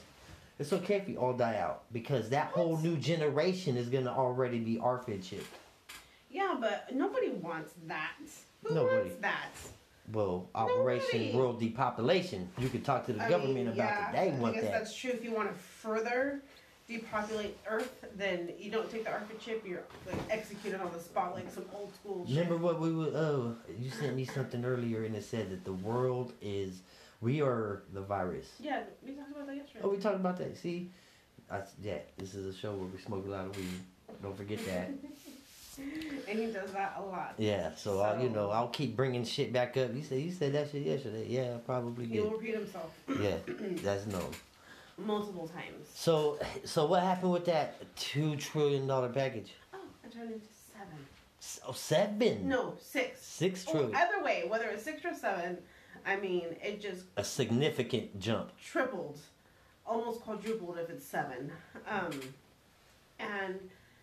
it's 0.57 0.73
okay 0.73 0.95
if 0.95 1.07
we 1.07 1.15
all 1.15 1.33
die 1.33 1.57
out 1.57 1.83
because 1.93 2.29
that 2.29 2.47
whole 2.47 2.77
new 2.77 2.97
generation 2.97 3.77
is 3.77 3.87
gonna 3.89 4.11
already 4.11 4.57
be 4.59 4.77
RFID 4.77 5.21
chipped. 5.21 5.45
Yeah, 6.29 6.55
but 6.59 6.87
nobody 6.93 7.29
wants 7.29 7.73
that. 7.87 8.13
Who 8.63 8.75
Nobody. 8.75 8.97
wants 8.97 9.15
that? 9.21 9.49
Well, 10.11 10.49
Operation 10.55 11.19
Nobody. 11.21 11.37
World 11.37 11.59
Depopulation. 11.59 12.49
You 12.57 12.69
could 12.69 12.83
talk 12.83 13.05
to 13.05 13.13
the 13.13 13.23
I 13.23 13.29
government 13.29 13.55
mean, 13.55 13.67
about 13.67 13.77
yeah, 13.77 14.11
that. 14.11 14.13
They 14.13 14.45
I 14.45 14.51
guess 14.51 14.63
that. 14.63 14.71
that's 14.71 14.95
true. 14.95 15.11
If 15.11 15.23
you 15.23 15.33
want 15.33 15.49
to 15.49 15.55
further 15.55 16.41
depopulate 16.87 17.57
Earth, 17.67 18.05
then 18.17 18.49
you 18.59 18.71
don't 18.71 18.89
take 18.89 19.05
the 19.05 19.11
chip. 19.39 19.63
You're 19.65 19.83
like 20.07 20.17
executed 20.29 20.81
on 20.81 20.91
the 20.91 20.99
spot 20.99 21.35
like 21.35 21.49
some 21.51 21.65
old 21.73 21.93
school. 21.93 22.25
Remember 22.27 22.57
what 22.57 22.79
we 22.79 22.91
were? 22.91 23.11
Oh, 23.15 23.55
you 23.79 23.91
sent 23.91 24.15
me 24.15 24.25
something 24.25 24.65
earlier, 24.65 25.03
and 25.03 25.15
it 25.15 25.23
said 25.23 25.51
that 25.51 25.63
the 25.63 25.73
world 25.73 26.33
is 26.41 26.81
We 27.21 27.41
are 27.41 27.83
the 27.93 28.01
virus. 28.01 28.47
Yeah, 28.59 28.81
we 29.05 29.13
talked 29.13 29.31
about 29.31 29.47
that 29.47 29.55
yesterday. 29.55 29.79
Oh, 29.83 29.89
we 29.89 29.97
talked 29.97 30.15
about 30.15 30.37
that. 30.37 30.57
See, 30.57 30.89
I, 31.51 31.61
yeah, 31.81 31.99
this 32.17 32.33
is 32.33 32.45
a 32.45 32.57
show 32.57 32.73
where 32.73 32.87
we 32.87 32.99
smoke 32.99 33.25
a 33.27 33.29
lot 33.29 33.45
of 33.45 33.57
weed. 33.57 33.67
Don't 34.23 34.35
forget 34.35 34.65
that. 34.65 34.91
and 36.27 36.39
he 36.39 36.45
does 36.47 36.71
that 36.71 36.95
a 36.97 37.01
lot. 37.01 37.33
Yeah, 37.37 37.73
so, 37.75 37.99
I'll, 38.01 38.21
you 38.21 38.29
know 38.29 38.49
I'll 38.51 38.67
keep 38.69 38.95
bringing 38.95 39.23
shit 39.23 39.51
back 39.53 39.75
up. 39.77 39.93
You 39.95 40.03
said 40.03 40.21
you 40.21 40.31
said 40.31 40.53
that 40.53 40.71
shit 40.71 40.83
yesterday. 40.83 41.25
Yeah, 41.27 41.55
I 41.55 41.57
probably 41.59 42.05
He 42.05 42.19
will 42.19 42.29
did. 42.31 42.39
repeat 42.39 42.55
himself 42.55 42.91
Yeah, 43.19 43.37
that's 43.83 44.05
known. 44.07 44.31
multiple 44.97 45.47
times. 45.47 45.87
So, 45.93 46.37
so 46.65 46.85
what 46.85 47.03
happened 47.03 47.31
with 47.33 47.45
that 47.45 47.75
two 47.95 48.35
trillion 48.35 48.85
dollar 48.87 49.09
package? 49.09 49.53
Oh, 49.73 49.77
I 50.05 50.09
turned 50.09 50.31
into 50.33 50.45
seven. 50.73 51.05
Oh, 51.67 51.71
seven. 51.71 52.47
No, 52.49 52.75
six. 52.81 53.21
Six 53.21 53.65
trillion. 53.65 53.95
either 53.95 54.21
way, 54.23 54.43
whether 54.47 54.65
it's 54.65 54.83
six 54.83 55.03
or 55.05 55.13
seven, 55.13 55.57
I 56.05 56.17
mean, 56.17 56.45
it 56.63 56.81
just 56.81 57.05
A 57.17 57.23
significant 57.23 58.19
jump. 58.19 58.51
tripled, 58.61 59.19
almost 59.85 60.21
quadrupled 60.21 60.77
if 60.77 60.89
it's 60.89 61.05
seven. 61.05 61.51
Um, 61.87 62.11
and 63.19 63.59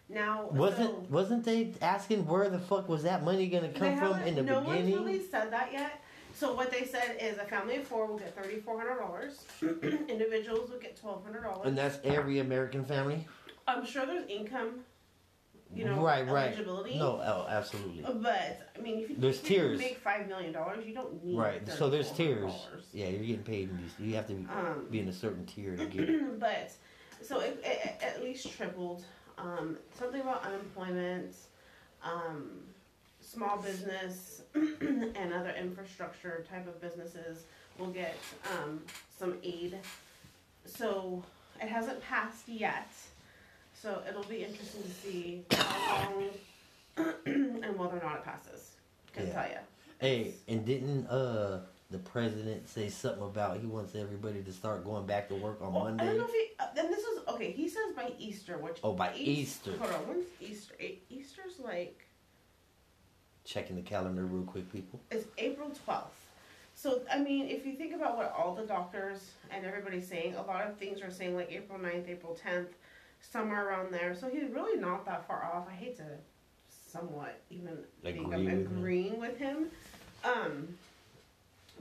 now 0.09 0.49
Wasn't 0.53 0.91
so- 0.91 1.07
wasn't 1.11 1.45
they 1.45 1.75
asking 1.83 2.27
where 2.27 2.49
the 2.49 2.59
fuck 2.59 2.89
was 2.89 3.03
that 3.03 3.25
money 3.25 3.49
gonna 3.49 3.69
come 3.71 3.97
from 3.99 4.21
in 4.23 4.35
the 4.37 4.43
no 4.43 4.61
beginning? 4.61 4.93
one's 4.93 5.05
really 5.07 5.23
said 5.31 5.53
that 5.53 5.73
yet. 5.73 6.01
So 6.35 6.55
what 6.55 6.71
they 6.71 6.85
said 6.85 7.17
is 7.21 7.39
a 7.39 7.45
family 7.45 7.77
of 7.77 7.87
four 7.89 8.07
will 8.07 8.19
get 8.19 8.37
thirty 8.37 8.57
four 8.61 8.79
hundred 8.79 8.99
dollars. 9.01 9.45
Individuals 10.09 10.71
will 10.71 10.79
get 10.79 11.01
twelve 11.01 11.25
hundred 11.25 11.43
dollars. 11.43 11.67
And 11.67 11.77
that's 11.77 11.99
every 12.05 12.41
American 12.41 12.85
family. 12.85 13.27
I'm 13.67 13.85
sure 13.87 14.05
there's 14.07 14.29
income, 14.29 14.81
you 15.75 15.85
know, 15.87 16.01
right, 16.01 16.29
right. 16.29 16.49
eligibility. 16.53 16.99
No, 16.99 17.21
oh, 17.25 17.47
absolutely. 17.49 18.05
But 18.23 18.71
I 18.77 18.81
mean, 18.81 19.01
if 19.01 19.11
you, 19.11 19.17
There's 19.19 19.41
if 19.41 19.51
you 19.51 19.57
tiers. 19.57 19.79
make 19.79 19.99
five 19.99 20.29
million 20.29 20.53
dollars, 20.53 20.87
you 20.87 20.95
don't 20.95 21.25
need 21.25 21.37
Right. 21.37 21.69
So 21.69 21.91
there's 21.91 22.13
tiers. 22.13 22.53
Yeah, 22.93 23.09
you're 23.09 23.21
getting 23.25 23.43
paid. 23.43 23.71
In 23.71 23.79
these, 23.79 23.93
you 23.99 24.15
have 24.15 24.29
to 24.29 24.35
be, 24.35 24.47
Um, 24.53 24.87
be 24.91 25.01
in 25.01 25.09
a 25.09 25.13
certain 25.13 25.45
tier 25.47 25.75
to 25.77 25.87
get 25.87 26.09
it. 26.11 26.39
but 26.39 26.71
so 27.23 27.41
it, 27.41 27.61
it, 27.65 27.97
at 28.03 28.23
least 28.23 28.53
tripled. 28.57 29.05
Um, 29.39 29.77
something 29.99 30.21
about 30.21 30.45
unemployment, 30.45 31.35
um, 32.03 32.51
small 33.21 33.59
business, 33.59 34.43
and 34.55 35.33
other 35.35 35.55
infrastructure 35.59 36.45
type 36.51 36.67
of 36.67 36.81
businesses 36.81 37.45
will 37.79 37.89
get 37.89 38.17
um, 38.53 38.81
some 39.19 39.37
aid. 39.43 39.77
So 40.65 41.23
it 41.61 41.69
hasn't 41.69 42.01
passed 42.03 42.49
yet. 42.49 42.91
So 43.75 44.03
it'll 44.09 44.25
be 44.25 44.43
interesting 44.45 44.83
to 44.83 44.91
see 44.91 45.45
how 45.53 46.07
long 46.07 46.29
and 47.27 47.79
whether 47.79 47.99
or 47.99 48.03
not 48.03 48.17
it 48.17 48.25
passes. 48.25 48.73
Can 49.13 49.27
Yeah. 49.27 49.33
tell 49.33 49.49
you. 49.51 49.59
Hey, 49.99 50.35
and 50.49 50.65
didn't 50.65 51.07
uh 51.09 51.61
the 51.91 51.99
president 51.99 52.69
say 52.69 52.89
something 52.89 53.23
about 53.23 53.59
he 53.61 53.67
wants 53.67 53.95
everybody 53.95 54.43
to 54.43 54.53
start 54.53 54.85
going 54.85 55.07
back 55.07 55.29
to 55.29 55.35
work 55.37 55.61
on 55.63 55.73
Oh, 55.75 55.83
I 56.03 56.05
don't 56.07 56.19
know 56.19 56.25
if 56.25 56.31
he. 56.33 56.49
Uh, 56.59 56.65
then 56.75 56.91
this 56.91 57.01
is 57.05 57.21
okay. 57.29 57.53
He 57.53 57.69
says 57.69 57.95
by 57.95 58.13
Easter, 58.19 58.59
which 58.59 58.79
Oh, 58.83 58.93
by 58.93 59.13
East- 59.15 59.67
Easter. 59.69 59.79
Hold 59.79 59.93
on, 59.93 60.09
when's 60.09 60.25
Easter? 60.41 60.75
Easter's 61.11 61.59
like 61.63 62.03
Checking 63.45 63.77
the 63.77 63.83
calendar 63.83 64.25
real 64.25 64.43
quick, 64.43 64.71
people. 64.73 64.99
it's 65.13 65.27
April 65.39 65.71
twelfth. 65.85 66.13
So 66.75 67.03
I 67.11 67.19
mean, 67.21 67.47
if 67.49 67.65
you 67.65 67.75
think 67.77 67.95
about 67.95 68.17
what 68.17 68.35
all 68.37 68.55
the 68.57 68.65
doctors 68.65 69.31
and 69.53 69.65
everybody's 69.65 70.09
saying, 70.09 70.35
a 70.35 70.43
lot 70.43 70.67
of 70.67 70.77
things 70.77 71.01
are 71.01 71.11
saying 71.13 71.37
like 71.37 71.51
April 71.53 71.79
9th, 71.79 72.09
April 72.09 72.35
tenth, 72.35 72.69
somewhere 73.21 73.69
around 73.69 73.93
there. 73.95 74.15
So 74.15 74.29
he's 74.29 74.51
really 74.51 74.79
not 74.81 75.07
that 75.07 75.27
far 75.29 75.45
off. 75.45 75.69
I 75.71 75.75
hate 75.75 75.97
to 75.99 76.05
somewhat 76.91 77.41
even 77.51 77.79
think 78.03 78.19
Agree 78.19 78.35
I'm 78.35 78.45
with 78.45 78.53
him. 78.55 78.77
agreeing 78.77 79.21
with 79.21 79.39
him. 79.39 79.67
Um, 80.25 80.69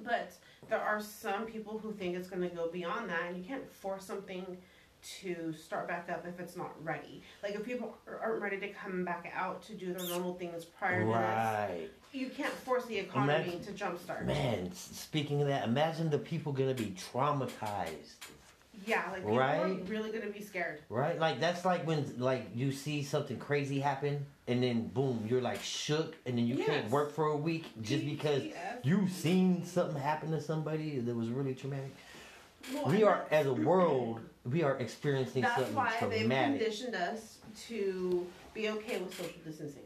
but 0.03 0.31
there 0.69 0.79
are 0.81 1.01
some 1.01 1.45
people 1.45 1.77
who 1.77 1.91
think 1.93 2.15
it's 2.15 2.27
going 2.27 2.41
to 2.47 2.55
go 2.55 2.69
beyond 2.69 3.09
that, 3.09 3.23
and 3.27 3.37
you 3.37 3.43
can't 3.43 3.71
force 3.71 4.03
something 4.05 4.57
to 5.21 5.53
start 5.53 5.87
back 5.87 6.09
up 6.11 6.25
if 6.27 6.39
it's 6.39 6.57
not 6.57 6.71
ready. 6.83 7.21
Like 7.43 7.53
if 7.53 7.63
people 7.63 7.95
aren't 8.21 8.41
ready 8.41 8.57
to 8.59 8.69
come 8.69 9.05
back 9.05 9.31
out 9.35 9.61
to 9.67 9.73
do 9.75 9.93
their 9.93 10.07
normal 10.09 10.33
things 10.33 10.65
prior 10.65 11.01
to 11.01 11.05
Right. 11.05 11.77
this, 12.11 12.19
you 12.19 12.29
can't 12.29 12.51
force 12.51 12.85
the 12.85 12.97
economy 12.97 13.53
Imagine- 13.53 13.65
to 13.65 13.71
jumpstart. 13.83 14.25
Man, 14.25 14.71
speaking 14.73 15.41
of 15.43 15.47
that, 15.47 15.63
imagine 15.67 16.09
the 16.09 16.17
people 16.17 16.53
gonna 16.53 16.73
be 16.73 16.95
traumatized. 17.13 18.15
Yeah, 18.85 19.03
like 19.11 19.21
people 19.21 19.37
Right. 19.37 19.59
are 19.59 19.73
really 19.85 20.11
to 20.11 20.27
be 20.27 20.41
scared. 20.41 20.79
Right? 20.89 21.19
Like 21.19 21.39
that's 21.39 21.65
like 21.65 21.85
when 21.87 22.13
like 22.17 22.47
you 22.53 22.71
see 22.71 23.03
something 23.03 23.37
crazy 23.37 23.79
happen 23.79 24.25
and 24.47 24.61
then 24.61 24.87
boom, 24.87 25.25
you're 25.29 25.41
like 25.41 25.61
shook 25.61 26.15
and 26.25 26.37
then 26.37 26.45
you 26.47 26.63
can't 26.63 26.89
work 26.89 27.11
for 27.13 27.25
a 27.27 27.37
week 27.37 27.65
just 27.81 28.05
because 28.05 28.43
Yes. 28.43 28.79
you 28.83 29.07
seen 29.07 29.65
something 29.65 29.99
happen 29.99 30.31
to 30.31 30.41
somebody 30.41 30.99
that 30.99 31.15
was 31.15 31.29
really 31.29 31.55
traumatic. 31.55 31.91
Well, 32.73 32.85
We 32.85 33.03
are 33.03 33.25
as 33.31 33.45
a 33.47 33.53
world, 33.69 34.19
we 34.43 34.63
are 34.63 34.77
experiencing 34.77 35.43
something. 35.43 35.75
That's 35.75 35.99
something 35.99 36.29
why 36.29 36.29
they've 36.29 36.59
conditioned 36.59 36.95
us 36.95 37.37
to 37.67 38.25
be 38.53 38.69
okay 38.69 38.99
with 38.99 39.15
social 39.15 39.33
distancing. 39.45 39.81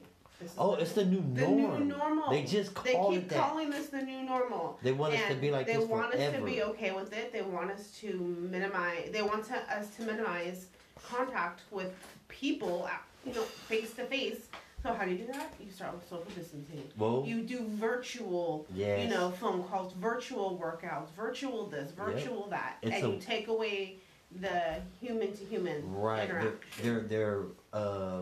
Oh, 0.58 0.76
it's 0.76 0.94
the 0.94 1.06
new 1.06 1.24
the 1.34 1.42
norm. 1.48 1.80
new 1.88 1.96
normal. 1.98 2.30
They 2.32 2.44
just 2.44 2.74
They 2.84 2.94
keep 2.94 3.24
it 3.24 3.30
that. 3.30 3.40
calling 3.40 3.70
this 3.70 3.88
the 3.88 4.02
new 4.02 4.22
normal. 4.24 4.80
They 4.82 4.92
want 4.92 5.14
us 5.14 5.22
to 5.30 5.36
be 5.36 5.52
like 5.52 5.66
they 5.68 5.76
this 5.76 5.86
want 5.86 6.14
us 6.14 6.34
to 6.34 6.42
be 6.44 6.62
okay 6.64 6.92
with 6.92 7.12
it. 7.14 7.34
They 7.34 7.42
want 7.42 7.72
us 7.72 7.92
to 8.02 8.14
minimize. 8.50 9.10
They 9.12 9.22
want 9.22 9.46
to, 9.48 9.56
us 9.78 9.88
to 9.98 10.04
minimize 10.04 10.68
contact 11.04 11.62
with 11.72 11.94
people, 12.28 12.86
uh, 12.86 12.98
you 13.26 13.34
know, 13.34 13.42
face 13.42 13.94
to 13.94 14.06
face. 14.06 14.48
So 14.82 14.94
how 14.94 15.04
do 15.04 15.12
you 15.12 15.18
do 15.18 15.28
that? 15.34 15.54
You 15.60 15.70
start 15.72 15.94
with 15.94 16.04
social 16.08 16.26
distancing. 16.34 16.84
Whoa. 16.96 17.26
You 17.26 17.42
do 17.42 17.66
virtual, 17.68 18.66
Yes. 18.74 19.04
you 19.04 19.10
know, 19.10 19.32
phone 19.32 19.64
calls, 19.66 19.92
virtual 19.94 20.58
workouts, 20.58 21.10
virtual 21.18 21.66
this, 21.66 21.92
virtual 21.92 22.48
that, 22.50 22.78
It's 22.82 22.96
and 22.96 23.04
a- 23.06 23.10
you 23.10 23.20
take 23.20 23.50
away 23.50 23.98
the 24.40 24.76
human 25.02 25.36
to 25.36 25.44
human 25.44 25.84
Right. 25.94 26.28
They're, 26.30 26.54
they're 26.82 27.00
they're 27.02 27.44
uh 27.74 28.20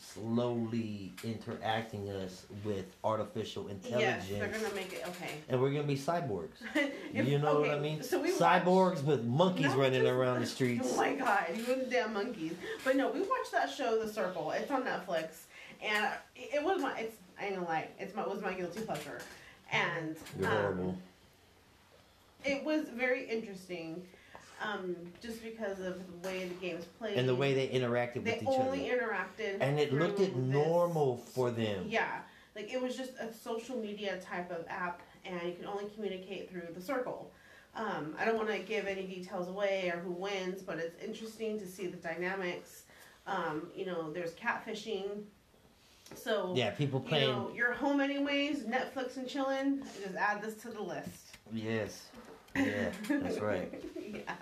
slowly 0.00 1.12
interacting 1.22 2.08
us 2.10 2.46
with 2.64 2.86
artificial 3.04 3.68
intelligence. 3.68 4.26
Yes, 4.30 4.38
they're 4.40 4.48
gonna 4.48 4.74
make 4.74 4.92
it 4.92 5.04
okay. 5.08 5.32
and 5.48 5.60
we're 5.60 5.70
gonna 5.70 5.82
be 5.84 5.96
cyborgs. 5.96 6.48
If- 6.74 7.26
you 7.26 7.38
know 7.38 7.60
what 7.60 7.70
I 7.70 7.78
mean? 7.78 8.02
So 8.02 8.20
we 8.20 8.30
cyborgs 8.32 8.94
watched- 8.96 9.04
with 9.04 9.24
monkeys 9.24 9.72
running 9.74 10.02
just- 10.02 10.12
around 10.12 10.40
the 10.40 10.46
streets. 10.56 10.88
Oh 10.92 10.96
my 10.96 11.14
god, 11.14 11.44
even 11.56 11.80
the 11.80 11.84
damn 11.86 12.12
monkeys. 12.14 12.54
But 12.84 12.96
no, 12.96 13.10
we 13.10 13.20
watched 13.20 13.52
that 13.52 13.70
show, 13.70 14.02
The 14.02 14.10
Circle. 14.12 14.50
It's 14.52 14.70
on 14.70 14.84
Netflix, 14.84 15.42
and 15.82 16.06
it 16.34 16.50
it 16.54 16.64
was 16.64 16.80
my. 16.82 16.98
It's 16.98 17.16
I 17.38 17.46
ain't 17.46 17.54
gonna 17.56 17.66
lie. 17.68 17.88
It's 17.98 18.14
my 18.14 18.26
was 18.26 18.40
my 18.42 18.52
guilty 18.52 18.80
pleasure, 18.80 19.20
and 19.72 20.16
You're 20.38 20.48
um, 20.48 20.56
horrible. 20.56 20.98
It 22.44 22.64
was 22.64 22.88
very 22.88 23.28
interesting, 23.28 24.02
um, 24.60 24.94
just 25.22 25.42
because 25.42 25.80
of 25.80 25.98
the 26.22 26.28
way 26.28 26.46
the 26.46 26.54
games 26.54 26.84
played 26.98 27.16
And 27.16 27.28
the 27.28 27.34
way 27.34 27.54
they 27.54 27.68
interacted 27.68 28.24
they 28.24 28.32
with 28.32 28.42
each 28.42 28.48
other. 28.48 28.56
They 28.58 28.62
only 28.62 28.90
interacted. 28.90 29.56
And 29.60 29.78
it 29.78 29.92
looked 29.92 30.20
at 30.20 30.36
normal 30.36 31.16
for 31.16 31.50
them. 31.50 31.84
Yeah, 31.88 32.20
like 32.54 32.72
it 32.72 32.80
was 32.80 32.96
just 32.96 33.12
a 33.18 33.32
social 33.32 33.76
media 33.76 34.18
type 34.20 34.50
of 34.50 34.64
app, 34.68 35.00
and 35.24 35.40
you 35.42 35.54
can 35.54 35.66
only 35.66 35.86
communicate 35.94 36.50
through 36.50 36.68
the 36.74 36.80
circle. 36.80 37.32
Um, 37.74 38.16
I 38.18 38.24
don't 38.24 38.36
want 38.36 38.48
to 38.48 38.58
give 38.58 38.86
any 38.86 39.04
details 39.04 39.48
away 39.48 39.90
or 39.94 40.00
who 40.00 40.10
wins, 40.10 40.60
but 40.62 40.78
it's 40.78 41.00
interesting 41.02 41.58
to 41.60 41.66
see 41.66 41.86
the 41.86 41.96
dynamics. 41.96 42.82
Um, 43.26 43.68
you 43.76 43.86
know, 43.86 44.12
there's 44.12 44.32
catfishing. 44.32 45.22
So 46.16 46.52
Yeah, 46.56 46.70
people 46.70 47.00
you 47.00 47.08
playing. 47.08 47.30
know, 47.30 47.50
you're 47.54 47.72
home 47.72 48.00
anyways, 48.00 48.64
Netflix 48.64 49.16
and 49.16 49.28
chilling. 49.28 49.82
Just 50.02 50.16
add 50.16 50.42
this 50.42 50.54
to 50.62 50.70
the 50.70 50.82
list. 50.82 51.36
Yes. 51.52 52.08
Yeah, 52.56 52.90
that's 53.08 53.38
right. 53.38 53.82
yeah. 54.00 54.20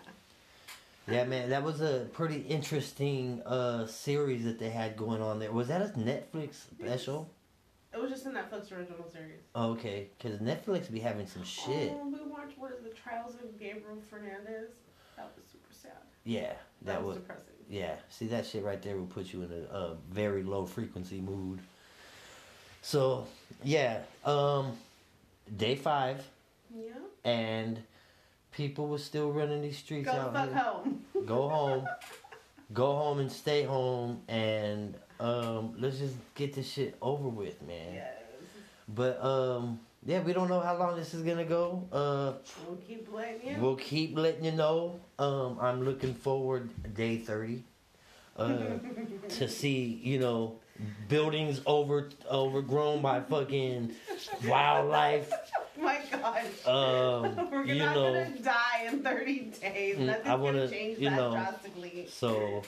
Yeah, 1.11 1.25
man, 1.25 1.49
that 1.49 1.63
was 1.63 1.81
a 1.81 2.07
pretty 2.13 2.41
interesting 2.41 3.41
uh 3.47 3.87
series 3.87 4.45
that 4.45 4.59
they 4.59 4.69
had 4.69 4.95
going 4.95 5.23
on 5.23 5.39
there. 5.39 5.51
Was 5.51 5.69
that 5.69 5.81
a 5.81 5.87
Netflix 5.99 6.67
special? 6.79 7.31
It 7.95 7.99
was 7.99 8.11
just 8.11 8.27
a 8.27 8.29
Netflix 8.29 8.71
original 8.71 9.09
series. 9.11 9.41
Oh, 9.55 9.71
okay, 9.71 10.09
because 10.19 10.39
Netflix 10.41 10.93
be 10.93 10.99
having 11.01 11.27
some 11.27 11.43
shit. 11.45 11.93
Oh, 11.95 12.09
we 12.09 12.31
watched 12.31 12.59
what 12.59 12.73
is 12.73 12.81
the 12.83 12.91
Trials 12.91 13.37
of 13.37 13.59
Gabriel 13.59 13.97
Fernandez. 14.11 14.69
That 15.17 15.31
was 15.35 15.47
super 15.51 15.73
sad. 15.73 15.93
Yeah, 16.25 16.49
That, 16.49 16.57
that 16.83 16.99
was 17.03 17.15
was. 17.15 17.17
depressing. 17.23 17.55
Yeah, 17.71 17.95
see 18.11 18.27
that 18.27 18.45
shit 18.45 18.63
right 18.63 18.83
there 18.83 18.99
will 18.99 19.07
put 19.07 19.33
you 19.33 19.41
in 19.45 19.51
a, 19.51 19.75
a 19.75 19.97
very 20.11 20.43
low 20.43 20.67
frequency 20.67 21.23
mood. 21.23 21.61
So 22.83 23.27
yeah, 23.65 24.01
um, 24.27 24.73
day 25.57 25.75
five, 25.77 26.23
Yeah. 26.71 26.93
and 27.25 27.81
people 28.59 28.89
were 28.89 28.99
still 28.99 29.31
running 29.31 29.63
these 29.63 29.79
streets 29.79 30.07
Go 30.07 30.13
out 30.13 30.33
fuck 30.35 30.49
here. 30.49 30.59
home. 30.59 31.03
Go 31.25 31.49
home, 31.49 31.89
go 32.75 32.87
home 32.97 33.21
and 33.21 33.31
stay 33.31 33.63
home, 33.63 34.21
and 34.27 34.97
um, 35.21 35.75
let's 35.79 35.99
just 35.99 36.17
get 36.35 36.55
this 36.55 36.69
shit 36.69 36.97
over 37.01 37.29
with, 37.29 37.63
man. 37.63 37.95
Yes. 37.95 38.15
But 38.89 39.25
um, 39.25 39.79
yeah, 40.05 40.21
we 40.23 40.33
don't 40.33 40.49
know 40.49 40.59
how 40.59 40.77
long 40.77 40.97
this 40.97 41.15
is 41.15 41.23
gonna 41.23 41.45
go. 41.45 41.87
Uh, 41.93 42.33
We'll 42.67 42.77
keep 42.79 43.09
letting 43.13 43.49
you. 43.49 43.61
We'll 43.61 43.77
keep 43.77 44.19
letting 44.19 44.45
you 44.45 44.53
know. 44.53 44.99
Um, 45.21 45.59
I'm 45.61 45.85
looking 45.85 46.15
forward 46.15 46.69
day 46.95 47.17
thirty 47.19 47.63
uh, 48.37 48.79
to 49.39 49.49
see 49.49 50.01
you 50.03 50.19
know 50.19 50.59
buildings 51.09 51.61
over 51.67 52.09
overgrown 52.31 53.03
by 53.03 53.21
fucking 53.21 53.93
wildlife 54.47 55.33
oh 55.33 55.59
my 55.83 56.01
gosh. 56.11 56.67
Um, 56.67 57.51
We're 57.51 57.75
not 57.75 57.95
know, 57.95 58.13
gonna 58.13 58.39
die 58.43 58.89
in 58.91 59.03
30 59.03 59.39
days. 59.61 59.97
Mm, 59.97 60.07
Nothing's 60.07 60.27
I 60.27 60.35
wanna, 60.35 60.59
gonna 60.59 60.71
change 60.71 60.99
you 60.99 61.11
that 61.11 61.17
know, 61.17 61.31
drastically. 61.33 62.07
so 62.11 62.63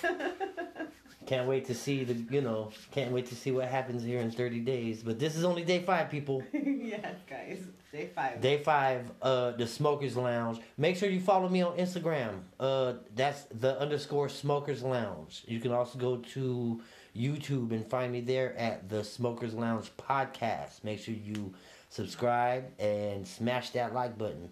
can't 1.26 1.46
wait 1.46 1.64
to 1.66 1.74
see 1.74 2.04
the 2.04 2.14
you 2.34 2.40
know 2.40 2.70
can't 2.90 3.12
wait 3.12 3.26
to 3.26 3.34
see 3.34 3.50
what 3.52 3.68
happens 3.68 4.02
here 4.02 4.20
in 4.20 4.30
30 4.30 4.61
days. 4.61 5.02
But 5.02 5.18
this 5.18 5.36
is 5.36 5.44
only 5.44 5.64
day 5.64 5.80
five, 5.80 6.11
people. 6.11 6.42
yes, 6.52 7.14
guys. 7.28 7.58
Day 7.92 8.08
five. 8.14 8.40
Day 8.40 8.62
five, 8.62 9.11
uh, 9.20 9.50
the 9.52 9.66
Smokers 9.66 10.16
Lounge. 10.16 10.61
Make 10.78 10.96
sure 10.96 11.08
you 11.08 11.20
follow 11.20 11.48
me 11.48 11.62
on 11.62 11.76
Instagram. 11.76 12.40
Uh, 12.58 12.94
that's 13.16 13.44
the 13.52 13.78
underscore 13.80 14.28
Smokers 14.28 14.82
Lounge. 14.82 15.42
You 15.46 15.58
can 15.61 15.72
also 15.72 15.98
go 15.98 16.18
to 16.34 16.80
YouTube 17.16 17.72
and 17.72 17.86
find 17.86 18.12
me 18.12 18.20
there 18.20 18.56
at 18.56 18.88
the 18.88 19.04
Smokers 19.04 19.54
Lounge 19.54 19.90
podcast. 19.96 20.84
Make 20.84 21.00
sure 21.00 21.14
you 21.14 21.52
subscribe 21.88 22.64
and 22.78 23.26
smash 23.26 23.70
that 23.70 23.94
like 23.94 24.16
button. 24.16 24.50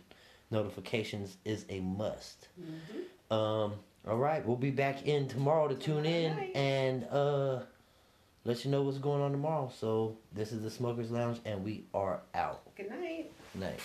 Notifications 0.50 1.36
is 1.44 1.64
a 1.68 1.80
must. 1.80 2.48
Um, 3.30 3.74
all 4.06 4.16
right, 4.16 4.44
we'll 4.46 4.56
be 4.56 4.70
back 4.70 5.06
in 5.06 5.28
tomorrow 5.28 5.68
to 5.68 5.74
tune 5.74 6.06
in 6.06 6.32
and 6.54 7.04
uh, 7.10 7.60
let 8.44 8.64
you 8.64 8.70
know 8.70 8.82
what's 8.82 8.98
going 8.98 9.20
on 9.20 9.32
tomorrow. 9.32 9.70
So 9.78 10.16
this 10.32 10.52
is 10.52 10.62
the 10.62 10.70
Smokers 10.70 11.10
Lounge, 11.10 11.38
and 11.44 11.62
we 11.62 11.84
are 11.92 12.20
out. 12.34 12.62
Good 12.76 12.88
night. 12.88 13.30
Night. 13.54 13.80